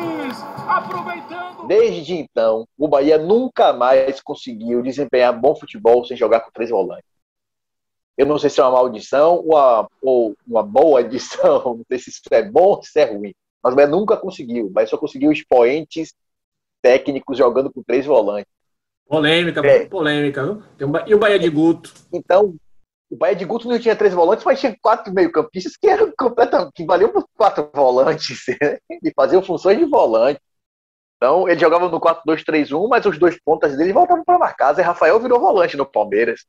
aproveitando. 0.76 1.66
Desde 1.66 2.14
então, 2.14 2.66
o 2.78 2.88
Bahia 2.88 3.18
nunca 3.18 3.72
mais 3.72 4.20
conseguiu 4.20 4.82
desempenhar 4.82 5.38
bom 5.38 5.54
futebol 5.54 6.04
sem 6.04 6.16
jogar 6.16 6.40
com 6.40 6.50
três 6.50 6.70
volantes. 6.70 7.10
Eu 8.16 8.26
não 8.26 8.38
sei 8.38 8.50
se 8.50 8.60
é 8.60 8.64
uma 8.64 8.72
maldição 8.72 9.36
ou 9.36 9.44
uma, 9.46 9.88
ou 10.02 10.36
uma 10.46 10.62
boa 10.62 11.00
edição, 11.00 11.62
não 11.76 11.84
sei 11.88 11.98
se 11.98 12.10
isso 12.10 12.20
é 12.30 12.42
bom 12.42 12.76
ou 12.76 12.82
se 12.82 13.00
é 13.00 13.04
ruim. 13.04 13.34
Mas 13.62 13.72
o 13.72 13.76
Bahia 13.76 13.88
nunca 13.88 14.16
conseguiu, 14.16 14.70
mas 14.74 14.90
só 14.90 14.96
conseguiu 14.96 15.32
expoentes 15.32 16.14
técnicos 16.82 17.36
jogando 17.36 17.70
com 17.72 17.82
três 17.82 18.06
volantes. 18.06 18.50
Polêmica, 19.06 19.60
é. 19.66 19.86
polêmica, 19.86 20.44
viu? 20.44 20.62
E 21.06 21.14
o 21.14 21.18
Bahia 21.18 21.38
de 21.38 21.50
Guto? 21.50 21.92
Então, 22.12 22.54
o 23.10 23.16
Bahia 23.16 23.34
de 23.34 23.44
Guto 23.44 23.68
não 23.68 23.78
tinha 23.78 23.96
três 23.96 24.14
volantes, 24.14 24.44
mas 24.44 24.60
tinha 24.60 24.76
quatro 24.80 25.12
meio-campistas 25.12 25.76
que 25.76 25.88
eram 25.88 26.12
completamente 26.16 26.72
que 26.74 26.84
valiam 26.84 27.10
por 27.10 27.26
quatro 27.36 27.68
volantes 27.74 28.44
né? 28.62 28.78
e 29.02 29.12
faziam 29.14 29.42
funções 29.42 29.78
de 29.78 29.84
volante. 29.84 30.40
Então, 31.22 31.46
ele 31.46 31.60
jogava 31.60 31.86
no 31.86 32.00
4-2-3-1, 32.00 32.88
mas 32.88 33.04
os 33.04 33.18
dois 33.18 33.38
pontas 33.44 33.76
dele 33.76 33.92
voltavam 33.92 34.24
para 34.24 34.38
marcar. 34.38 34.72
Zé 34.72 34.80
Rafael 34.80 35.20
virou 35.20 35.38
volante 35.38 35.76
no 35.76 35.84
Palmeiras. 35.84 36.46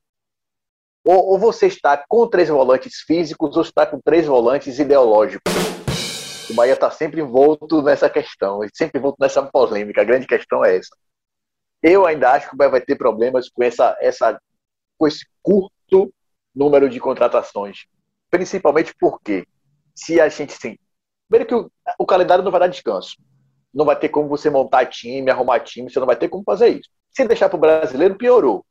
Ou, 1.03 1.31
ou, 1.31 1.37
você 1.37 1.67
está 1.67 2.01
com 2.07 2.25
três 2.25 2.47
volantes 2.47 3.01
físicos 3.05 3.57
ou 3.57 3.63
está 3.63 3.85
com 3.85 3.99
três 3.99 4.25
volantes 4.25 4.79
ideológicos. 4.79 5.53
O 6.49 6.53
Bahia 6.53 6.71
está 6.71 6.89
sempre 6.89 7.19
envolto 7.19 7.81
nessa 7.81 8.09
questão, 8.09 8.61
sempre 8.73 8.97
envolto 8.97 9.17
nessa 9.19 9.43
polêmica. 9.43 9.99
A 9.99 10.05
grande 10.05 10.25
questão 10.25 10.63
é 10.63 10.77
essa. 10.77 10.95
Eu 11.83 12.05
ainda 12.05 12.31
acho 12.31 12.47
que 12.47 12.53
o 12.53 12.57
Bahia 12.57 12.71
vai 12.71 12.81
ter 12.81 12.95
problemas 12.95 13.49
com, 13.49 13.63
essa, 13.63 13.97
essa, 13.99 14.39
com 14.97 15.05
esse 15.05 15.25
curto 15.43 16.13
número 16.55 16.87
de 16.87 16.97
contratações. 16.97 17.87
Principalmente 18.29 18.95
porque, 18.97 19.45
se 19.93 20.21
a 20.21 20.29
gente 20.29 20.53
sim. 20.53 20.77
Primeiro 21.27 21.49
que 21.49 21.55
o, 21.55 21.71
o 21.99 22.05
calendário 22.05 22.41
não 22.41 22.51
vai 22.51 22.61
dar 22.61 22.67
descanso 22.67 23.17
não 23.73 23.85
vai 23.85 23.97
ter 23.97 24.09
como 24.09 24.27
você 24.27 24.49
montar 24.49 24.85
time, 24.85 25.29
arrumar 25.29 25.59
time, 25.61 25.89
você 25.89 25.99
não 25.99 26.07
vai 26.07 26.15
ter 26.15 26.29
como 26.29 26.43
fazer 26.43 26.69
isso. 26.69 26.89
Se 27.11 27.25
deixar 27.27 27.49
para 27.49 27.57
o 27.57 27.59
brasileiro, 27.59 28.15
piorou. 28.15 28.65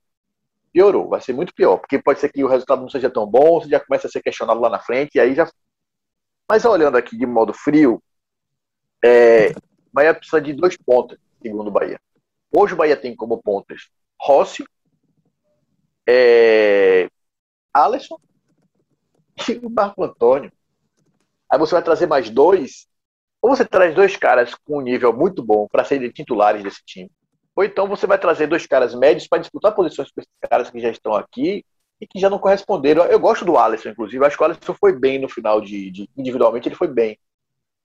Piorou, 0.73 1.09
vai 1.09 1.21
ser 1.21 1.33
muito 1.33 1.55
pior, 1.55 1.79
porque 1.79 1.99
pode 2.01 2.21
ser 2.21 2.31
que 2.31 2.45
o 2.45 2.49
resultado 2.49 2.81
não 2.83 2.89
seja 2.89 3.11
tão 3.11 3.27
bom, 3.27 3.61
você 3.61 3.69
já 3.69 3.81
começa 3.81 4.07
a 4.07 4.11
ser 4.11 4.23
questionado 4.23 4.61
lá 4.61 4.69
na 4.69 4.79
frente, 4.79 5.17
e 5.17 5.21
aí 5.21 5.35
já. 5.35 5.51
Mas 6.49 6.65
olhando 6.65 6.97
aqui 6.97 7.17
de 7.17 7.27
modo 7.27 7.53
frio, 7.53 8.03
é, 9.05 9.53
Bahia 9.93 10.15
precisa 10.15 10.41
de 10.41 10.53
dois 10.53 10.77
pontos, 10.77 11.19
segundo 11.43 11.69
o 11.69 11.73
Bahia. 11.73 12.01
Hoje 12.55 12.75
o 12.75 12.77
Bahia 12.77 12.97
tem 12.97 13.15
como 13.17 13.43
pontas 13.43 13.89
Rossi, 14.21 14.65
é, 16.09 17.09
Alisson 17.73 18.19
e 19.49 19.53
o 19.65 19.71
Marco 19.71 20.05
Antônio. 20.05 20.53
Aí 21.51 21.59
você 21.59 21.75
vai 21.75 21.83
trazer 21.83 22.07
mais 22.07 22.31
dois, 22.31 22.87
ou 23.43 23.55
você 23.55 23.65
traz 23.65 23.95
dois 23.95 24.17
caras 24.17 24.55
com 24.55 24.79
um 24.79 24.81
nível 24.81 25.13
muito 25.13 25.43
bom 25.43 25.67
para 25.71 25.85
serem 25.85 26.11
titulares 26.11 26.63
desse 26.63 26.83
time, 26.85 27.11
ou 27.55 27.65
então 27.65 27.89
você 27.89 28.07
vai 28.07 28.19
trazer 28.19 28.47
dois 28.47 28.67
caras 28.67 28.95
médios 28.95 29.27
para 29.27 29.39
disputar 29.39 29.75
posições 29.75 30.11
com 30.11 30.21
esses 30.21 30.33
caras 30.49 30.71
que 30.71 30.81
já 30.81 30.91
estão 30.91 31.15
aqui 31.15 31.65
e 32.01 32.07
que 32.07 32.19
já 32.19 32.31
não 32.31 32.39
corresponderam. 32.39 33.05
Eu 33.05 33.21
gosto 33.21 33.45
do 33.45 33.59
Alisson, 33.59 33.91
inclusive. 33.91 34.25
Acho 34.25 34.37
que 34.37 34.43
o 34.43 34.47
Alisson 34.47 34.75
foi 34.75 34.99
bem 34.99 35.19
no 35.19 35.29
final 35.29 35.61
de, 35.61 35.91
de 35.91 36.11
individualmente, 36.17 36.69
ele 36.69 36.75
foi 36.75 36.89
bem. 36.89 37.19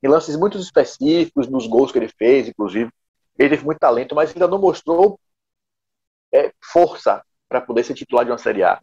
Em 0.01 0.07
lances 0.07 0.37
muito 0.37 0.57
específicos, 0.57 1.47
nos 1.47 1.67
gols 1.67 1.91
que 1.91 1.97
ele 1.97 2.07
fez, 2.07 2.47
inclusive. 2.47 2.89
Ele 3.37 3.49
teve 3.49 3.65
muito 3.65 3.79
talento, 3.79 4.15
mas 4.15 4.31
ainda 4.31 4.47
não 4.47 4.59
mostrou 4.59 5.19
é, 6.33 6.53
força 6.63 7.21
para 7.49 7.59
poder 7.59 7.83
ser 7.83 7.93
titular 7.95 8.23
de 8.23 8.31
uma 8.31 8.37
Série 8.37 8.63
A. 8.63 8.79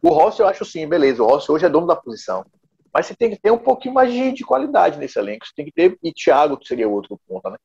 O 0.00 0.10
Rossi, 0.10 0.40
eu 0.40 0.46
acho 0.46 0.64
sim, 0.64 0.86
beleza. 0.86 1.22
O 1.22 1.26
Rossi 1.26 1.50
hoje 1.50 1.66
é 1.66 1.68
dono 1.68 1.86
da 1.86 1.96
posição. 1.96 2.44
Mas 2.92 3.06
você 3.06 3.14
tem 3.14 3.30
que 3.30 3.40
ter 3.40 3.50
um 3.50 3.58
pouquinho 3.58 3.94
mais 3.94 4.12
de, 4.12 4.32
de 4.32 4.44
qualidade 4.44 4.98
nesse 4.98 5.18
elenco. 5.18 5.46
Você 5.46 5.52
tem 5.54 5.64
que 5.64 5.72
ter, 5.72 5.98
e 6.02 6.12
Thiago, 6.12 6.58
que 6.58 6.66
seria 6.66 6.88
outro 6.88 7.18
ponto, 7.26 7.48
né? 7.48 7.56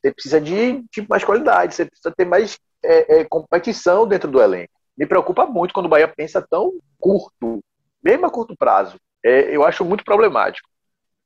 Você 0.00 0.12
precisa 0.12 0.40
de, 0.40 0.84
de 0.92 1.08
mais 1.08 1.24
qualidade, 1.24 1.74
você 1.74 1.86
precisa 1.86 2.14
ter 2.14 2.26
mais 2.26 2.58
é, 2.84 3.20
é, 3.20 3.24
competição 3.24 4.06
dentro 4.06 4.30
do 4.30 4.40
elenco. 4.40 4.72
Me 4.96 5.06
preocupa 5.06 5.46
muito 5.46 5.74
quando 5.74 5.86
o 5.86 5.88
Bahia 5.88 6.06
pensa 6.06 6.46
tão 6.48 6.72
curto, 7.00 7.60
mesmo 8.02 8.26
a 8.26 8.30
curto 8.30 8.56
prazo. 8.56 8.98
É, 9.24 9.54
eu 9.54 9.64
acho 9.64 9.84
muito 9.84 10.04
problemático. 10.04 10.68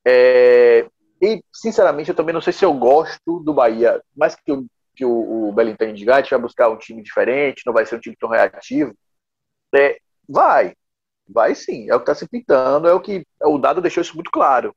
É, 0.07 0.87
e, 1.21 1.43
sinceramente, 1.53 2.09
eu 2.09 2.15
também 2.15 2.33
não 2.33 2.41
sei 2.41 2.53
se 2.53 2.65
eu 2.65 2.73
gosto 2.73 3.41
do 3.41 3.53
Bahia, 3.53 4.01
mais 4.17 4.37
que 4.37 4.53
o, 4.53 4.65
que 4.95 5.05
o, 5.05 5.49
o 5.49 5.53
Belintani 5.53 5.93
de 5.93 6.05
vai 6.05 6.23
buscar 6.41 6.69
um 6.69 6.79
time 6.79 7.03
diferente, 7.03 7.63
não 7.67 7.73
vai 7.73 7.85
ser 7.85 7.97
um 7.97 8.01
time 8.01 8.17
tão 8.17 8.29
reativo. 8.29 8.95
É, 9.75 9.99
vai, 10.29 10.75
Vai 11.29 11.55
sim, 11.55 11.91
é 11.91 11.95
o 11.95 11.99
que 11.99 12.11
está 12.11 12.15
se 12.15 12.29
pintando, 12.29 12.89
é 12.89 12.95
o 12.95 13.01
que 13.01 13.25
o 13.43 13.59
dado 13.59 13.81
deixou 13.83 14.01
isso 14.01 14.15
muito 14.15 14.31
claro. 14.31 14.75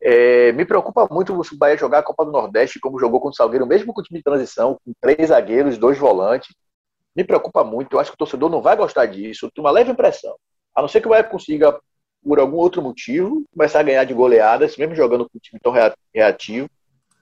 É, 0.00 0.52
me 0.52 0.64
preocupa 0.64 1.08
muito 1.10 1.32
o 1.32 1.56
Bahia 1.56 1.76
jogar 1.76 1.98
a 1.98 2.02
Copa 2.02 2.24
do 2.24 2.30
Nordeste 2.30 2.78
como 2.78 2.98
jogou 2.98 3.18
contra 3.18 3.32
o 3.32 3.36
Salgueiro, 3.36 3.66
mesmo 3.66 3.92
com 3.92 4.00
o 4.00 4.04
time 4.04 4.20
de 4.20 4.24
transição, 4.24 4.78
com 4.84 4.92
três 5.00 5.28
zagueiros, 5.28 5.78
dois 5.78 5.98
volantes. 5.98 6.54
Me 7.14 7.24
preocupa 7.24 7.64
muito, 7.64 7.96
eu 7.96 8.00
acho 8.00 8.10
que 8.10 8.14
o 8.14 8.18
torcedor 8.18 8.50
não 8.50 8.60
vai 8.60 8.76
gostar 8.76 9.06
disso, 9.06 9.50
tem 9.54 9.64
uma 9.64 9.70
leve 9.70 9.90
impressão. 9.90 10.36
A 10.74 10.82
não 10.82 10.88
ser 10.88 11.00
que 11.00 11.06
o 11.06 11.10
Bahia 11.10 11.24
consiga, 11.24 11.78
por 12.22 12.38
algum 12.38 12.58
outro 12.58 12.82
motivo, 12.82 13.44
começar 13.52 13.80
a 13.80 13.82
ganhar 13.82 14.04
de 14.04 14.14
goleadas, 14.14 14.76
mesmo 14.76 14.94
jogando 14.94 15.24
com 15.24 15.38
um 15.38 15.40
time 15.40 15.58
tão 15.60 15.72
reativo, 16.14 16.68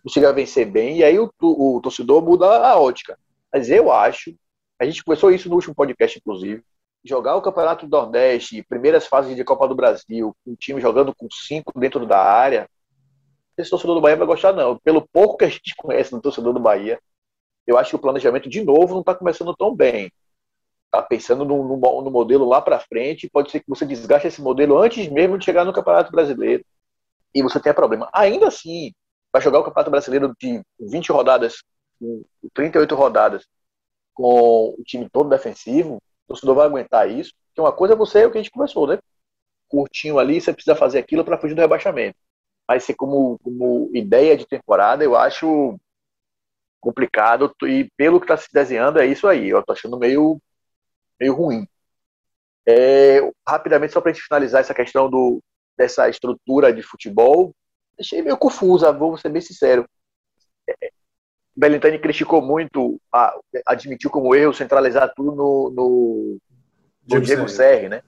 consiga 0.02 0.32
vencer 0.32 0.66
bem, 0.66 0.98
e 0.98 1.04
aí 1.04 1.18
o, 1.18 1.30
o 1.40 1.80
torcedor 1.80 2.22
muda 2.22 2.46
a 2.46 2.78
ótica. 2.78 3.16
Mas 3.52 3.70
eu 3.70 3.92
acho, 3.92 4.34
a 4.78 4.84
gente 4.84 5.04
começou 5.04 5.30
isso 5.30 5.48
no 5.48 5.54
último 5.54 5.74
podcast, 5.74 6.18
inclusive, 6.18 6.62
jogar 7.04 7.36
o 7.36 7.42
Campeonato 7.42 7.86
do 7.86 7.96
Nordeste, 7.96 8.64
primeiras 8.68 9.06
fases 9.06 9.36
de 9.36 9.44
Copa 9.44 9.68
do 9.68 9.74
Brasil, 9.74 10.34
um 10.46 10.54
time 10.54 10.80
jogando 10.80 11.14
com 11.14 11.28
cinco 11.30 11.78
dentro 11.78 12.06
da 12.06 12.18
área, 12.18 12.68
esse 13.56 13.70
torcedor 13.70 13.94
do 13.94 14.00
Bahia 14.00 14.16
vai 14.16 14.26
gostar, 14.26 14.52
não. 14.52 14.78
Pelo 14.78 15.06
pouco 15.06 15.36
que 15.36 15.44
a 15.44 15.48
gente 15.48 15.74
conhece 15.76 16.12
no 16.12 16.20
torcedor 16.20 16.52
do 16.52 16.60
Bahia, 16.60 16.98
eu 17.66 17.78
acho 17.78 17.90
que 17.90 17.96
o 17.96 18.00
planejamento, 18.00 18.48
de 18.48 18.64
novo, 18.64 18.94
não 18.94 19.00
está 19.00 19.14
começando 19.14 19.54
tão 19.54 19.74
bem. 19.74 20.10
Está 20.86 21.02
pensando 21.02 21.44
no, 21.44 21.62
no, 21.62 22.02
no, 22.02 22.10
modelo 22.10 22.48
lá 22.48 22.60
para 22.60 22.80
frente, 22.80 23.28
pode 23.28 23.50
ser 23.50 23.60
que 23.60 23.68
você 23.68 23.86
desgaste 23.86 24.28
esse 24.28 24.40
modelo 24.40 24.78
antes 24.78 25.08
mesmo 25.08 25.38
de 25.38 25.44
chegar 25.44 25.64
no 25.64 25.72
Campeonato 25.72 26.10
Brasileiro 26.10 26.64
e 27.34 27.42
você 27.42 27.60
tenha 27.60 27.74
problema. 27.74 28.08
Ainda 28.12 28.48
assim, 28.48 28.92
vai 29.32 29.42
jogar 29.42 29.60
o 29.60 29.64
Campeonato 29.64 29.90
Brasileiro 29.90 30.34
de 30.38 30.62
20 30.78 31.12
rodadas, 31.12 31.62
38 32.54 32.94
rodadas, 32.94 33.46
com 34.12 34.74
o 34.78 34.82
time 34.84 35.08
todo 35.10 35.28
defensivo, 35.28 36.00
o 36.24 36.28
torcedor 36.28 36.54
vai 36.56 36.66
aguentar 36.66 37.10
isso. 37.10 37.32
Porque 37.48 37.60
uma 37.60 37.72
coisa 37.72 37.94
é 37.94 37.96
você, 37.96 38.20
é 38.20 38.26
o 38.26 38.30
que 38.30 38.38
a 38.38 38.42
gente 38.42 38.50
conversou, 38.50 38.86
né? 38.86 38.98
Curtinho 39.68 40.18
ali, 40.18 40.40
você 40.40 40.52
precisa 40.52 40.76
fazer 40.76 40.98
aquilo 40.98 41.24
para 41.24 41.38
fugir 41.38 41.54
do 41.54 41.60
rebaixamento. 41.60 42.16
Mas 42.68 42.84
se 42.84 42.94
como, 42.94 43.38
como 43.40 43.90
ideia 43.94 44.36
de 44.36 44.46
temporada, 44.46 45.04
eu 45.04 45.16
acho 45.16 45.78
complicado. 46.80 47.54
E 47.64 47.90
pelo 47.96 48.20
que 48.20 48.24
está 48.24 48.36
se 48.36 48.48
desenhando, 48.52 48.98
é 48.98 49.06
isso 49.06 49.26
aí. 49.26 49.48
Eu 49.48 49.60
estou 49.60 49.74
achando 49.74 49.98
meio, 49.98 50.40
meio 51.20 51.34
ruim. 51.34 51.66
É, 52.66 53.20
rapidamente, 53.46 53.92
só 53.92 54.00
para 54.00 54.12
gente 54.12 54.24
finalizar 54.24 54.60
essa 54.60 54.74
questão 54.74 55.10
do, 55.10 55.42
dessa 55.76 56.08
estrutura 56.08 56.72
de 56.72 56.82
futebol, 56.82 57.54
achei 57.98 58.22
meio 58.22 58.36
confusa, 58.38 58.92
vou 58.92 59.16
ser 59.18 59.28
bem 59.28 59.42
sincero. 59.42 59.88
Belintani 61.56 61.98
criticou 61.98 62.42
muito, 62.42 63.00
a, 63.12 63.34
admitiu 63.66 64.10
como 64.10 64.34
erro 64.34 64.52
centralizar 64.52 65.12
tudo 65.14 65.36
no, 65.36 65.70
no, 65.70 66.38
no 67.08 67.20
Diego 67.20 67.48
Serri, 67.48 67.88
né? 67.88 68.02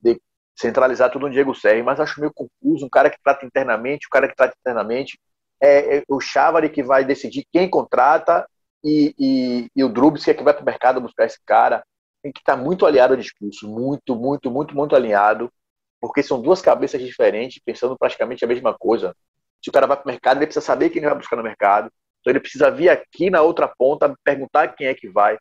De 0.00 0.20
centralizar 0.54 1.10
tudo 1.10 1.26
no 1.26 1.32
Diego 1.32 1.54
Serri, 1.54 1.82
mas 1.82 1.98
acho 1.98 2.20
meio 2.20 2.32
confuso. 2.34 2.84
Um 2.84 2.90
cara 2.90 3.08
que 3.08 3.18
trata 3.22 3.46
internamente, 3.46 4.06
o 4.06 4.08
um 4.08 4.10
cara 4.10 4.28
que 4.28 4.36
trata 4.36 4.54
internamente, 4.60 5.18
é, 5.58 5.98
é 5.98 6.02
o 6.08 6.20
Chávari 6.20 6.68
que 6.68 6.82
vai 6.82 7.02
decidir 7.02 7.46
quem 7.50 7.68
contrata 7.68 8.46
e, 8.84 9.14
e, 9.18 9.70
e 9.74 9.84
o 9.84 9.88
Drubs 9.88 10.24
que 10.24 10.30
é 10.30 10.34
que 10.34 10.42
vai 10.42 10.52
para 10.52 10.62
o 10.62 10.66
mercado 10.66 11.00
buscar 11.00 11.24
esse 11.24 11.38
cara. 11.46 11.82
Tem 12.22 12.30
que 12.30 12.40
estar 12.40 12.56
tá 12.56 12.62
muito 12.62 12.84
aliado 12.84 13.14
ao 13.14 13.20
discurso, 13.20 13.66
muito, 13.66 14.14
muito, 14.14 14.50
muito, 14.50 14.76
muito 14.76 14.94
alinhado, 14.94 15.50
porque 15.98 16.22
são 16.22 16.42
duas 16.42 16.60
cabeças 16.60 17.00
diferentes, 17.00 17.62
pensando 17.64 17.96
praticamente 17.96 18.44
a 18.44 18.48
mesma 18.48 18.76
coisa. 18.76 19.16
Se 19.62 19.70
o 19.70 19.72
cara 19.72 19.86
vai 19.86 19.96
para 19.96 20.04
o 20.04 20.08
mercado, 20.08 20.36
ele 20.36 20.46
precisa 20.46 20.64
saber 20.64 20.90
quem 20.90 20.98
ele 20.98 21.08
vai 21.08 21.18
buscar 21.18 21.36
no 21.36 21.42
mercado 21.42 21.90
então 22.20 22.32
ele 22.32 22.40
precisa 22.40 22.70
vir 22.70 22.88
aqui 22.88 23.30
na 23.30 23.42
outra 23.42 23.68
ponta, 23.68 24.14
perguntar 24.24 24.68
quem 24.68 24.86
é 24.86 24.94
que 24.94 25.08
vai. 25.08 25.38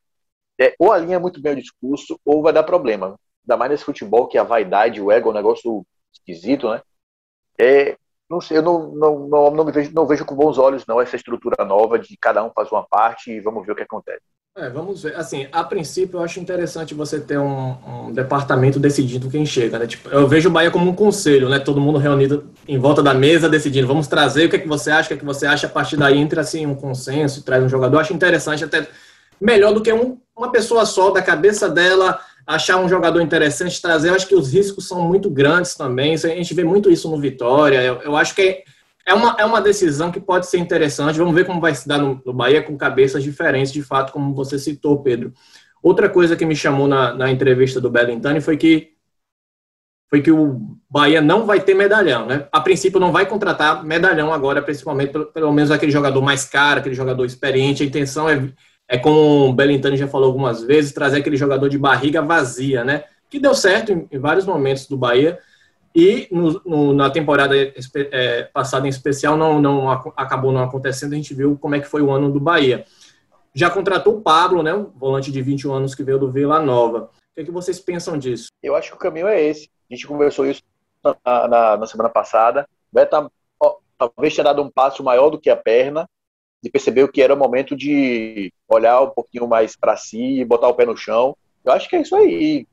É, 0.59 0.75
ou 0.79 0.91
alinha 0.91 1.19
muito 1.19 1.41
bem 1.41 1.53
o 1.53 1.55
discurso, 1.55 2.19
ou 2.25 2.41
vai 2.41 2.51
dar 2.53 2.63
problema. 2.63 3.17
Ainda 3.43 3.57
mais 3.57 3.71
nesse 3.71 3.85
futebol 3.85 4.27
que 4.27 4.37
a 4.37 4.43
vaidade, 4.43 5.01
o 5.01 5.11
ego 5.11 5.29
é 5.29 5.31
um 5.31 5.35
negócio 5.35 5.85
esquisito, 6.13 6.69
né? 6.69 6.81
É, 7.59 7.97
não 8.29 8.39
sei, 8.39 8.57
eu 8.57 8.61
não, 8.61 8.91
não, 8.91 9.27
não, 9.27 9.51
não, 9.51 9.65
vejo, 9.65 9.93
não 9.93 10.05
vejo 10.05 10.25
com 10.25 10.35
bons 10.35 10.57
olhos 10.57 10.85
não 10.85 11.01
essa 11.01 11.15
estrutura 11.15 11.65
nova 11.65 11.97
de 11.97 12.15
cada 12.17 12.43
um 12.43 12.51
faz 12.51 12.71
uma 12.71 12.85
parte 12.85 13.31
e 13.31 13.39
vamos 13.39 13.65
ver 13.65 13.71
o 13.73 13.75
que 13.75 13.83
acontece. 13.83 14.23
É, 14.59 14.69
vamos 14.69 15.03
ver. 15.03 15.15
Assim, 15.15 15.47
a 15.53 15.63
princípio, 15.63 16.17
eu 16.17 16.23
acho 16.23 16.37
interessante 16.37 16.93
você 16.93 17.17
ter 17.17 17.39
um, 17.39 17.77
um, 17.87 18.11
departamento 18.11 18.77
decidindo 18.77 19.29
quem 19.29 19.45
chega, 19.45 19.79
né? 19.79 19.87
Tipo, 19.87 20.09
eu 20.09 20.27
vejo 20.27 20.49
o 20.49 20.51
Bahia 20.51 20.69
como 20.69 20.91
um 20.91 20.93
conselho, 20.93 21.47
né? 21.47 21.59
Todo 21.59 21.79
mundo 21.79 21.97
reunido 21.97 22.43
em 22.67 22.77
volta 22.77 23.01
da 23.01 23.13
mesa 23.13 23.47
decidindo. 23.47 23.87
Vamos 23.87 24.07
trazer 24.07 24.47
o 24.47 24.49
que, 24.49 24.57
é 24.57 24.59
que 24.59 24.67
você 24.67 24.91
acha, 24.91 25.05
o 25.05 25.07
que, 25.07 25.13
é 25.13 25.17
que 25.17 25.23
você 25.25 25.45
acha. 25.45 25.65
A 25.65 25.69
partir 25.69 25.95
daí 25.95 26.17
entra, 26.17 26.41
assim, 26.41 26.65
um 26.65 26.75
consenso 26.75 27.39
e 27.39 27.43
traz 27.43 27.63
um 27.63 27.69
jogador. 27.69 27.95
Eu 27.95 28.01
acho 28.01 28.13
interessante, 28.13 28.65
até 28.65 28.85
melhor 29.39 29.73
do 29.73 29.81
que 29.81 29.93
um, 29.93 30.17
uma 30.35 30.51
pessoa 30.51 30.85
só, 30.85 31.09
da 31.09 31.21
cabeça 31.21 31.69
dela, 31.69 32.19
achar 32.45 32.75
um 32.77 32.89
jogador 32.89 33.21
interessante, 33.21 33.81
trazer. 33.81 34.09
Eu 34.09 34.15
acho 34.15 34.27
que 34.27 34.35
os 34.35 34.51
riscos 34.51 34.89
são 34.89 35.07
muito 35.07 35.29
grandes 35.29 35.73
também. 35.73 36.15
A 36.15 36.17
gente 36.17 36.53
vê 36.53 36.65
muito 36.65 36.91
isso 36.91 37.09
no 37.09 37.17
Vitória. 37.17 37.81
Eu, 37.81 38.01
eu 38.01 38.17
acho 38.17 38.35
que 38.35 38.41
é 38.41 38.63
é 39.09 39.13
uma, 39.13 39.35
é 39.39 39.43
uma 39.43 39.59
decisão 39.59 40.11
que 40.11 40.19
pode 40.19 40.45
ser 40.45 40.59
interessante. 40.59 41.17
Vamos 41.17 41.33
ver 41.33 41.43
como 41.43 41.59
vai 41.59 41.73
se 41.73 41.87
dar 41.87 41.97
no, 41.97 42.21
no 42.23 42.31
Bahia 42.31 42.61
com 42.61 42.77
cabeças 42.77 43.23
diferentes, 43.23 43.73
de 43.73 43.81
fato, 43.81 44.13
como 44.13 44.35
você 44.35 44.59
citou, 44.59 45.01
Pedro. 45.01 45.33
Outra 45.81 46.07
coisa 46.07 46.35
que 46.35 46.45
me 46.45 46.55
chamou 46.55 46.87
na, 46.87 47.15
na 47.15 47.31
entrevista 47.31 47.81
do 47.81 47.89
Bellintani 47.89 48.39
foi 48.39 48.55
que 48.55 48.93
foi 50.09 50.21
que 50.21 50.31
o 50.31 50.59
Bahia 50.89 51.21
não 51.21 51.45
vai 51.45 51.59
ter 51.59 51.73
medalhão, 51.73 52.25
né? 52.25 52.47
A 52.51 52.61
princípio 52.61 52.99
não 52.99 53.11
vai 53.11 53.25
contratar 53.27 53.83
medalhão 53.83 54.33
agora, 54.33 54.61
principalmente 54.61 55.11
pelo, 55.11 55.25
pelo 55.27 55.51
menos 55.51 55.71
aquele 55.71 55.91
jogador 55.91 56.21
mais 56.21 56.45
caro, 56.45 56.79
aquele 56.79 56.95
jogador 56.95 57.25
experiente. 57.25 57.83
A 57.83 57.85
intenção 57.85 58.29
é, 58.29 58.51
é 58.87 58.97
como 58.97 59.49
o 59.49 59.53
Bellintani 59.53 59.97
já 59.97 60.07
falou 60.07 60.27
algumas 60.27 60.63
vezes, 60.63 60.91
trazer 60.91 61.17
aquele 61.17 61.37
jogador 61.37 61.67
de 61.69 61.77
barriga 61.77 62.21
vazia, 62.21 62.83
né? 62.83 63.03
Que 63.29 63.39
deu 63.39 63.55
certo 63.55 63.91
em, 63.91 64.07
em 64.11 64.19
vários 64.19 64.45
momentos 64.45 64.87
do 64.87 64.97
Bahia, 64.97 65.39
e 65.99 66.29
no, 66.31 66.61
no, 66.65 66.93
na 66.93 67.09
temporada 67.09 67.53
é, 67.57 68.43
passada 68.53 68.87
em 68.87 68.89
especial 68.89 69.35
não, 69.35 69.59
não 69.59 69.91
acabou 69.91 70.49
não 70.49 70.63
acontecendo, 70.63 71.11
a 71.11 71.17
gente 71.17 71.33
viu 71.33 71.57
como 71.57 71.75
é 71.75 71.79
que 71.81 71.89
foi 71.89 72.01
o 72.01 72.09
ano 72.09 72.31
do 72.31 72.39
Bahia. 72.39 72.85
Já 73.53 73.69
contratou 73.69 74.15
o 74.15 74.21
Pablo, 74.21 74.63
né, 74.63 74.73
um 74.73 74.85
volante 74.85 75.29
de 75.29 75.41
21 75.41 75.73
anos 75.73 75.93
que 75.93 76.01
veio 76.01 76.17
do 76.17 76.31
Vila 76.31 76.61
Nova. 76.61 76.99
O 76.99 77.35
que, 77.35 77.41
é 77.41 77.43
que 77.43 77.51
vocês 77.51 77.81
pensam 77.81 78.17
disso? 78.17 78.47
Eu 78.63 78.77
acho 78.77 78.91
que 78.91 78.95
o 78.95 78.99
caminho 78.99 79.27
é 79.27 79.43
esse. 79.43 79.69
A 79.91 79.93
gente 79.93 80.07
conversou 80.07 80.45
isso 80.45 80.61
na, 81.03 81.47
na, 81.49 81.77
na 81.77 81.85
semana 81.85 82.09
passada. 82.09 82.65
Beta 82.89 83.29
ó, 83.59 83.75
talvez 83.97 84.33
tenha 84.33 84.45
dado 84.45 84.61
um 84.61 84.71
passo 84.71 85.03
maior 85.03 85.29
do 85.29 85.39
que 85.39 85.49
a 85.49 85.57
perna, 85.57 86.07
de 86.63 86.69
perceber 86.69 87.11
que 87.11 87.21
era 87.21 87.33
o 87.33 87.37
momento 87.37 87.75
de 87.75 88.53
olhar 88.69 89.01
um 89.01 89.09
pouquinho 89.09 89.49
mais 89.49 89.75
para 89.75 89.97
si 89.97 90.39
e 90.39 90.45
botar 90.45 90.69
o 90.69 90.75
pé 90.75 90.85
no 90.85 90.95
chão. 90.95 91.35
Eu 91.65 91.73
acho 91.73 91.89
que 91.89 91.97
é 91.97 92.01
isso 92.01 92.15
aí. 92.15 92.65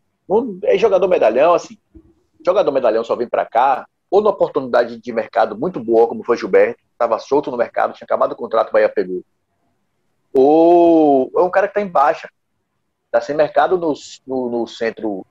é 0.62 0.78
jogador 0.78 1.08
medalhão, 1.08 1.54
assim, 1.54 1.76
jogador 2.46 2.70
medalhão 2.70 3.02
só 3.02 3.16
vem 3.16 3.28
para 3.28 3.44
cá 3.44 3.86
ou 4.08 4.20
numa 4.20 4.30
oportunidade 4.30 4.98
de 4.98 5.12
mercado 5.12 5.58
muito 5.58 5.82
boa, 5.82 6.06
como 6.06 6.24
foi 6.24 6.36
Gilberto, 6.36 6.80
estava 6.92 7.18
solto 7.18 7.50
no 7.50 7.56
mercado, 7.56 7.92
tinha 7.92 8.04
acabado 8.04 8.32
o 8.32 8.36
contrato, 8.36 8.68
o 8.68 8.72
Bahia 8.72 8.88
pegou. 8.88 9.24
Ou 10.32 11.30
é 11.36 11.42
um 11.42 11.50
cara 11.50 11.66
que 11.66 11.72
está 11.72 11.80
em 11.80 11.90
baixa, 11.90 12.30
está 13.06 13.20
sem 13.20 13.34
mercado 13.34 13.76
no, 13.76 13.92
no, 14.26 14.50
no, 14.50 14.66
centro 14.66 15.26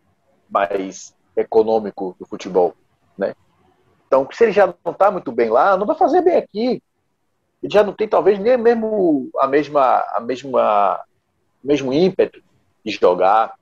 mais 0.49 1.15
econômico 1.37 2.15
do 2.19 2.25
futebol, 2.25 2.75
né? 3.17 3.33
Então, 4.07 4.27
se 4.31 4.43
ele 4.43 4.51
já 4.51 4.67
não 4.83 4.91
está 4.91 5.09
muito 5.09 5.31
bem 5.31 5.49
lá, 5.49 5.77
não 5.77 5.85
vai 5.85 5.95
fazer 5.95 6.21
bem 6.21 6.35
aqui. 6.35 6.83
Ele 7.63 7.73
já 7.73 7.83
não 7.83 7.93
tem 7.93 8.07
talvez 8.07 8.37
nem 8.37 8.57
mesmo 8.57 9.29
a 9.39 9.47
mesma 9.47 10.03
a 10.13 10.19
mesma 10.19 11.03
mesmo 11.63 11.93
ímpeto 11.93 12.43
de 12.83 12.91
jogar. 12.91 13.55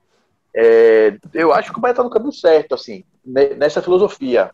É, 0.55 1.17
eu 1.33 1.53
acho 1.53 1.71
que 1.71 1.77
o 1.77 1.81
Bahia 1.81 1.93
está 1.93 2.03
no 2.03 2.09
caminho 2.09 2.33
certo, 2.33 2.75
assim 2.75 3.05
nessa 3.25 3.81
filosofia. 3.81 4.51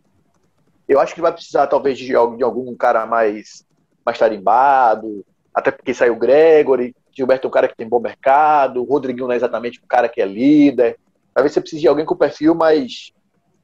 Eu 0.88 1.00
acho 1.00 1.14
que 1.14 1.22
vai 1.22 1.32
precisar, 1.32 1.68
talvez, 1.68 1.98
de, 1.98 2.08
de 2.08 2.16
algum 2.16 2.76
cara 2.76 3.06
mais, 3.06 3.66
mais 4.06 4.18
tarimbado, 4.18 5.26
até 5.54 5.72
porque 5.72 5.94
saiu 5.94 6.14
o 6.14 6.20
Gregory, 6.20 6.96
Gilberto 7.12 7.48
é 7.48 7.50
um 7.50 7.52
cara 7.52 7.68
que 7.68 7.76
tem 7.76 7.88
bom 7.88 8.00
mercado, 8.00 8.82
o 8.82 8.86
Rodriguinho 8.86 9.28
não 9.28 9.34
é 9.34 9.38
exatamente 9.38 9.80
um 9.84 9.88
cara 9.88 10.08
que 10.08 10.22
é 10.22 10.26
líder. 10.26 10.98
Talvez 11.34 11.54
você 11.54 11.62
precise 11.62 11.82
de 11.82 11.88
alguém 11.88 12.06
com 12.06 12.16
perfil 12.16 12.56
mais. 12.56 13.12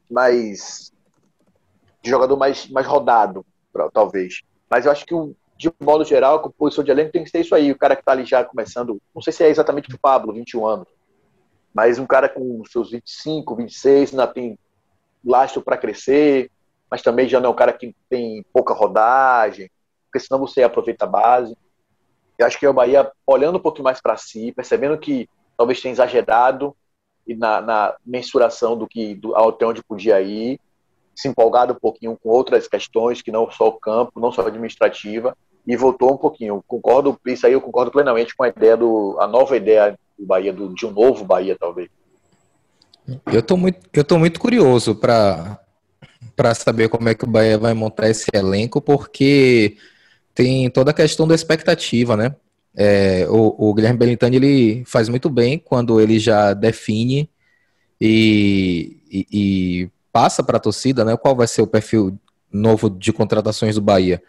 mais 0.10 0.92
de 2.02 2.10
jogador 2.10 2.38
mais, 2.38 2.68
mais 2.70 2.86
rodado, 2.86 3.44
talvez. 3.92 4.42
Mas 4.70 4.86
eu 4.86 4.92
acho 4.92 5.06
que, 5.06 5.16
de 5.58 5.72
modo 5.82 6.04
geral, 6.04 6.36
a 6.36 6.40
composição 6.40 6.84
de 6.84 6.92
elenco 6.92 7.12
tem 7.12 7.24
que 7.24 7.30
ser 7.30 7.40
isso 7.40 7.56
aí. 7.56 7.72
O 7.72 7.78
cara 7.78 7.96
que 7.96 8.02
está 8.02 8.12
ali 8.12 8.26
já 8.26 8.44
começando, 8.44 9.02
não 9.14 9.22
sei 9.22 9.34
se 9.34 9.44
é 9.44 9.50
exatamente 9.50 9.94
o 9.94 10.00
Pablo, 10.00 10.34
21 10.34 10.68
anos, 10.68 10.88
mas 11.74 11.98
um 11.98 12.06
cara 12.06 12.30
com 12.30 12.64
seus 12.66 12.92
25, 12.92 13.56
26, 13.56 14.12
ainda 14.12 14.28
tem 14.28 14.58
lastro 15.26 15.62
para 15.62 15.78
crescer, 15.78 16.52
mas 16.90 17.02
também 17.02 17.28
já 17.28 17.40
não 17.40 17.50
é 17.50 17.52
um 17.52 17.56
cara 17.56 17.74
que 17.74 17.96
tem 18.10 18.46
pouca 18.54 18.74
rodagem, 18.74 19.70
porque 20.06 20.26
senão 20.26 20.40
você 20.40 20.64
aproveita 20.64 21.06
a 21.06 21.08
base. 21.08 21.58
Eu 22.38 22.46
acho 22.46 22.60
que 22.60 22.66
é 22.66 22.70
o 22.70 22.74
Bahia, 22.74 23.12
olhando 23.26 23.58
um 23.58 23.62
pouquinho 23.62 23.86
mais 23.86 24.02
para 24.02 24.18
si, 24.18 24.52
percebendo 24.52 24.98
que 24.98 25.28
talvez 25.58 25.82
tenha 25.82 25.92
exagerado 25.92 26.76
na, 27.28 27.62
na 27.62 27.96
mensuração 28.06 28.78
do 28.78 28.88
que 28.88 29.16
do, 29.16 29.36
até 29.36 29.66
onde 29.66 29.84
podia 29.84 30.22
ir, 30.22 30.60
se 31.16 31.28
empolgado 31.28 31.74
um 31.74 31.80
pouquinho 31.80 32.18
com 32.22 32.30
outras 32.30 32.68
questões 32.68 33.22
que 33.22 33.32
não 33.32 33.50
só 33.50 33.70
o 33.70 33.80
campo, 33.80 34.20
não 34.20 34.32
só 34.32 34.46
administrativa, 34.46 35.36
e 35.66 35.76
voltou 35.76 36.14
um 36.14 36.18
pouquinho. 36.18 36.64
Concordo, 36.68 37.20
isso 37.26 37.48
aí 37.48 37.54
eu 37.54 37.62
concordo 37.62 37.92
plenamente 37.92 38.36
com 38.36 38.44
a 38.44 38.50
ideia 38.50 38.78
do 38.78 39.18
a 39.20 39.26
nova 39.26 39.58
ideia 39.58 39.98
do 40.18 40.26
Bahia, 40.26 40.54
do, 40.54 40.74
de 40.74 40.86
um 40.86 40.92
novo 40.92 41.26
Bahia, 41.26 41.58
talvez. 41.60 41.90
Eu 43.32 43.42
tô 43.42 43.56
muito, 43.56 43.80
eu 43.94 44.04
tô 44.04 44.18
muito 44.18 44.40
curioso 44.40 44.96
para 44.96 45.60
para 46.36 46.54
saber 46.54 46.90
como 46.90 47.08
é 47.08 47.16
que 47.16 47.24
o 47.24 47.28
Bahia 47.30 47.58
vai 47.58 47.74
montar 47.74 48.10
esse 48.10 48.26
elenco, 48.34 48.82
porque 48.82 49.78
tem 50.34 50.70
toda 50.70 50.92
a 50.92 50.94
questão 50.94 51.26
da 51.26 51.34
expectativa, 51.34 52.18
né? 52.18 52.36
É, 52.76 53.26
o, 53.30 53.70
o, 53.70 53.74
Guilherme 53.74 53.98
Belintani 53.98 54.36
ele 54.36 54.84
faz 54.86 55.08
muito 55.08 55.30
bem 55.30 55.58
quando 55.58 56.02
ele 56.02 56.20
já 56.20 56.54
define 56.54 57.30
e, 58.02 58.98
e, 59.10 59.28
e 59.32 59.90
passa 60.12 60.44
para 60.44 60.58
a 60.58 60.60
torcida, 60.60 61.06
né? 61.06 61.16
Qual 61.16 61.34
vai 61.34 61.48
ser 61.48 61.62
o 61.62 61.68
perfil 61.68 62.20
novo 62.52 62.90
de 62.90 63.14
contratações 63.14 63.76
do 63.76 63.82
Bahia? 63.82 64.22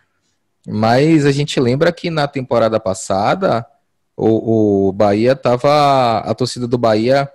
Mas 0.64 1.27
a 1.27 1.33
gente 1.33 1.59
lembra 1.59 1.91
que 1.91 2.09
na 2.09 2.29
temporada 2.29 2.79
passada 2.79 3.66
o, 4.16 4.89
o 4.89 4.93
Bahia 4.93 5.35
tava 5.35 6.18
a 6.18 6.35
torcida 6.35 6.68
do 6.68 6.79
Bahia 6.79 7.29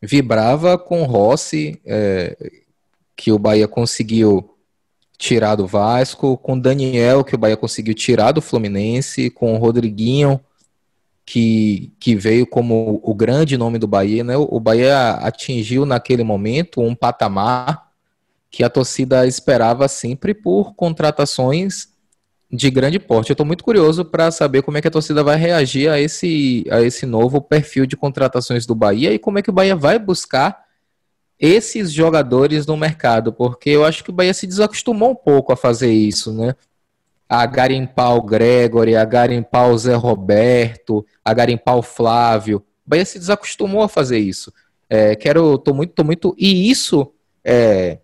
vibrava 0.00 0.78
com 0.78 1.04
Rossi, 1.04 1.80
é, 1.84 2.36
que 3.16 3.30
o 3.30 3.38
Bahia 3.38 3.68
conseguiu 3.68 4.56
tirar 5.18 5.54
do 5.54 5.66
Vasco, 5.66 6.38
com 6.38 6.58
Daniel, 6.58 7.22
que 7.22 7.34
o 7.34 7.38
Bahia 7.38 7.56
conseguiu 7.56 7.92
tirar 7.92 8.32
do 8.32 8.40
Fluminense, 8.40 9.28
com 9.28 9.54
o 9.54 9.58
Rodriguinho, 9.58 10.40
que, 11.26 11.92
que 12.00 12.16
veio 12.16 12.46
como 12.46 13.00
o 13.04 13.14
grande 13.14 13.58
nome 13.58 13.78
do 13.78 13.86
Bahia. 13.86 14.24
Né? 14.24 14.36
O 14.36 14.58
Bahia 14.58 15.10
atingiu 15.12 15.84
naquele 15.84 16.24
momento 16.24 16.80
um 16.80 16.94
patamar 16.94 17.90
que 18.50 18.64
a 18.64 18.70
torcida 18.70 19.26
esperava 19.26 19.86
sempre 19.86 20.34
por 20.34 20.74
contratações 20.74 21.88
de 22.52 22.70
grande 22.70 22.98
porte. 22.98 23.30
Eu 23.30 23.34
estou 23.34 23.46
muito 23.46 23.62
curioso 23.62 24.04
para 24.04 24.30
saber 24.30 24.62
como 24.62 24.76
é 24.76 24.80
que 24.80 24.88
a 24.88 24.90
torcida 24.90 25.22
vai 25.22 25.36
reagir 25.36 25.88
a 25.88 26.00
esse, 26.00 26.64
a 26.70 26.82
esse 26.82 27.06
novo 27.06 27.40
perfil 27.40 27.86
de 27.86 27.96
contratações 27.96 28.66
do 28.66 28.74
Bahia 28.74 29.12
e 29.12 29.18
como 29.18 29.38
é 29.38 29.42
que 29.42 29.50
o 29.50 29.52
Bahia 29.52 29.76
vai 29.76 29.98
buscar 29.98 30.64
esses 31.38 31.92
jogadores 31.92 32.66
no 32.66 32.76
mercado, 32.76 33.32
porque 33.32 33.70
eu 33.70 33.84
acho 33.84 34.04
que 34.04 34.10
o 34.10 34.12
Bahia 34.12 34.34
se 34.34 34.46
desacostumou 34.46 35.12
um 35.12 35.14
pouco 35.14 35.52
a 35.52 35.56
fazer 35.56 35.90
isso, 35.90 36.34
né? 36.34 36.54
A 37.26 37.46
garimpar 37.46 38.14
o 38.16 38.22
Gregory, 38.22 38.96
a 38.96 39.04
garimpar 39.04 39.70
o 39.70 39.78
Zé 39.78 39.94
Roberto, 39.94 41.06
a 41.24 41.32
garimpar 41.32 41.76
o 41.76 41.82
Flávio. 41.82 42.58
O 42.84 42.90
Bahia 42.90 43.06
se 43.06 43.18
desacostumou 43.18 43.82
a 43.82 43.88
fazer 43.88 44.18
isso. 44.18 44.52
É, 44.88 45.14
quero, 45.14 45.56
tô 45.56 45.72
muito, 45.72 45.94
tô 45.94 46.04
muito, 46.04 46.34
e 46.36 46.68
isso 46.68 47.10
é, 47.44 48.00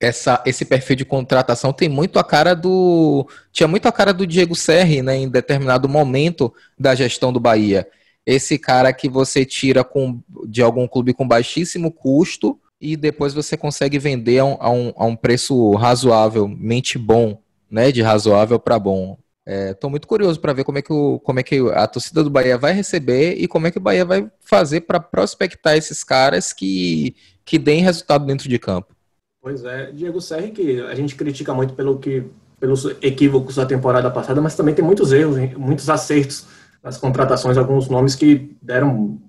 essa, 0.00 0.42
esse 0.46 0.64
perfil 0.64 0.96
de 0.96 1.04
contratação 1.04 1.72
tem 1.72 1.88
muito 1.88 2.18
a 2.18 2.24
cara 2.24 2.54
do. 2.54 3.28
Tinha 3.52 3.66
muito 3.66 3.86
a 3.86 3.92
cara 3.92 4.12
do 4.12 4.26
Diego 4.26 4.54
Serri, 4.54 5.02
né, 5.02 5.16
em 5.16 5.28
determinado 5.28 5.88
momento 5.88 6.52
da 6.78 6.94
gestão 6.94 7.32
do 7.32 7.40
Bahia. 7.40 7.88
Esse 8.24 8.58
cara 8.58 8.92
que 8.92 9.08
você 9.08 9.44
tira 9.44 9.82
com, 9.82 10.20
de 10.46 10.62
algum 10.62 10.86
clube 10.86 11.14
com 11.14 11.26
baixíssimo 11.26 11.90
custo 11.90 12.60
e 12.80 12.96
depois 12.96 13.34
você 13.34 13.56
consegue 13.56 13.98
vender 13.98 14.38
a 14.38 14.44
um, 14.44 14.56
a 14.60 14.70
um, 14.70 14.92
a 14.96 15.04
um 15.06 15.16
preço 15.16 15.72
razoavelmente 15.72 16.98
bom, 16.98 17.40
né? 17.70 17.90
De 17.90 18.02
razoável 18.02 18.58
para 18.60 18.78
bom. 18.78 19.18
Estou 19.44 19.88
é, 19.88 19.90
muito 19.90 20.06
curioso 20.06 20.38
para 20.38 20.52
ver 20.52 20.62
como 20.62 20.76
é, 20.78 20.82
que 20.82 20.92
o, 20.92 21.18
como 21.20 21.40
é 21.40 21.42
que 21.42 21.58
a 21.72 21.86
torcida 21.86 22.22
do 22.22 22.28
Bahia 22.28 22.58
vai 22.58 22.72
receber 22.72 23.34
e 23.38 23.48
como 23.48 23.66
é 23.66 23.70
que 23.70 23.78
o 23.78 23.80
Bahia 23.80 24.04
vai 24.04 24.30
fazer 24.40 24.82
para 24.82 25.00
prospectar 25.00 25.74
esses 25.74 26.04
caras 26.04 26.52
que, 26.52 27.16
que 27.46 27.58
deem 27.58 27.82
resultado 27.82 28.26
dentro 28.26 28.46
de 28.46 28.58
campo. 28.58 28.97
Pois 29.40 29.64
é, 29.64 29.90
Diego 29.92 30.20
Serri, 30.20 30.50
que 30.50 30.80
a 30.80 30.94
gente 30.94 31.14
critica 31.14 31.54
muito 31.54 31.74
pelo 31.74 31.98
que, 31.98 32.24
pelos 32.58 32.84
equívocos 33.00 33.54
da 33.54 33.64
temporada 33.64 34.10
passada, 34.10 34.40
mas 34.40 34.56
também 34.56 34.74
tem 34.74 34.84
muitos 34.84 35.12
erros, 35.12 35.36
muitos 35.56 35.88
acertos 35.88 36.46
nas 36.82 36.96
contratações, 36.96 37.56
alguns 37.56 37.88
nomes 37.88 38.14
que 38.14 38.56
deram 38.60 39.20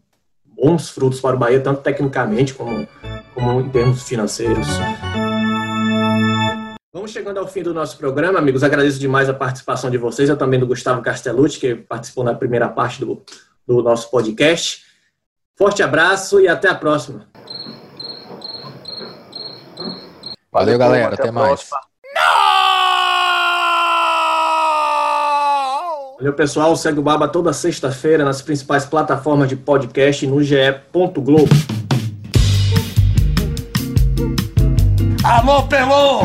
bons 0.45 0.89
frutos 0.89 1.19
para 1.19 1.35
o 1.35 1.39
Bahia, 1.39 1.61
tanto 1.61 1.81
tecnicamente 1.81 2.53
como, 2.53 2.87
como 3.33 3.61
em 3.61 3.69
termos 3.69 4.03
financeiros. 4.03 4.67
Vamos 6.91 7.11
chegando 7.11 7.37
ao 7.37 7.47
fim 7.47 7.61
do 7.61 7.73
nosso 7.73 7.97
programa, 7.97 8.39
amigos. 8.39 8.63
Agradeço 8.63 8.99
demais 8.99 9.29
a 9.29 9.33
participação 9.33 9.91
de 9.91 9.97
vocês, 9.97 10.27
eu 10.27 10.35
também 10.35 10.59
do 10.59 10.65
Gustavo 10.65 11.03
Castellucci, 11.03 11.59
que 11.59 11.75
participou 11.75 12.23
na 12.23 12.33
primeira 12.33 12.67
parte 12.67 12.99
do, 12.99 13.21
do 13.65 13.83
nosso 13.83 14.09
podcast. 14.09 14.83
Forte 15.55 15.83
abraço 15.83 16.39
e 16.41 16.47
até 16.47 16.67
a 16.67 16.73
próxima. 16.73 17.28
Valeu, 20.51 20.77
galera. 20.77 21.13
Até, 21.13 21.23
até 21.23 21.31
mais. 21.31 21.69
Valeu, 26.17 26.33
pessoal. 26.33 26.75
Segue 26.75 26.99
o 26.99 27.03
Baba 27.03 27.27
toda 27.27 27.53
sexta-feira 27.53 28.25
nas 28.25 28.41
principais 28.41 28.85
plataformas 28.85 29.47
de 29.47 29.55
podcast 29.55 30.25
no 30.25 30.43
ge.globo. 30.43 31.47
Alô, 35.23 35.63
Pelô! 35.63 36.21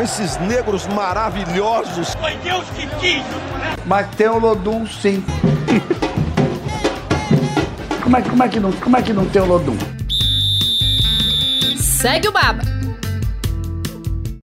Esses 0.00 0.36
negros 0.38 0.86
maravilhosos. 0.86 2.14
Foi 2.14 2.36
Deus 2.36 2.64
que 2.70 2.86
quis? 3.00 3.24
Mas 3.86 4.06
tem 4.14 4.28
o 4.28 4.38
Lodum, 4.38 4.86
sim. 4.86 5.24
como, 8.02 8.16
é, 8.16 8.22
como, 8.22 8.42
é 8.42 8.48
que 8.48 8.60
não, 8.60 8.72
como 8.72 8.96
é 8.96 9.02
que 9.02 9.12
não 9.12 9.26
tem 9.26 9.42
o 9.42 9.46
Lodum? 9.46 9.93
Segue 11.76 12.28
o 12.28 12.32
Baba. 12.32 12.62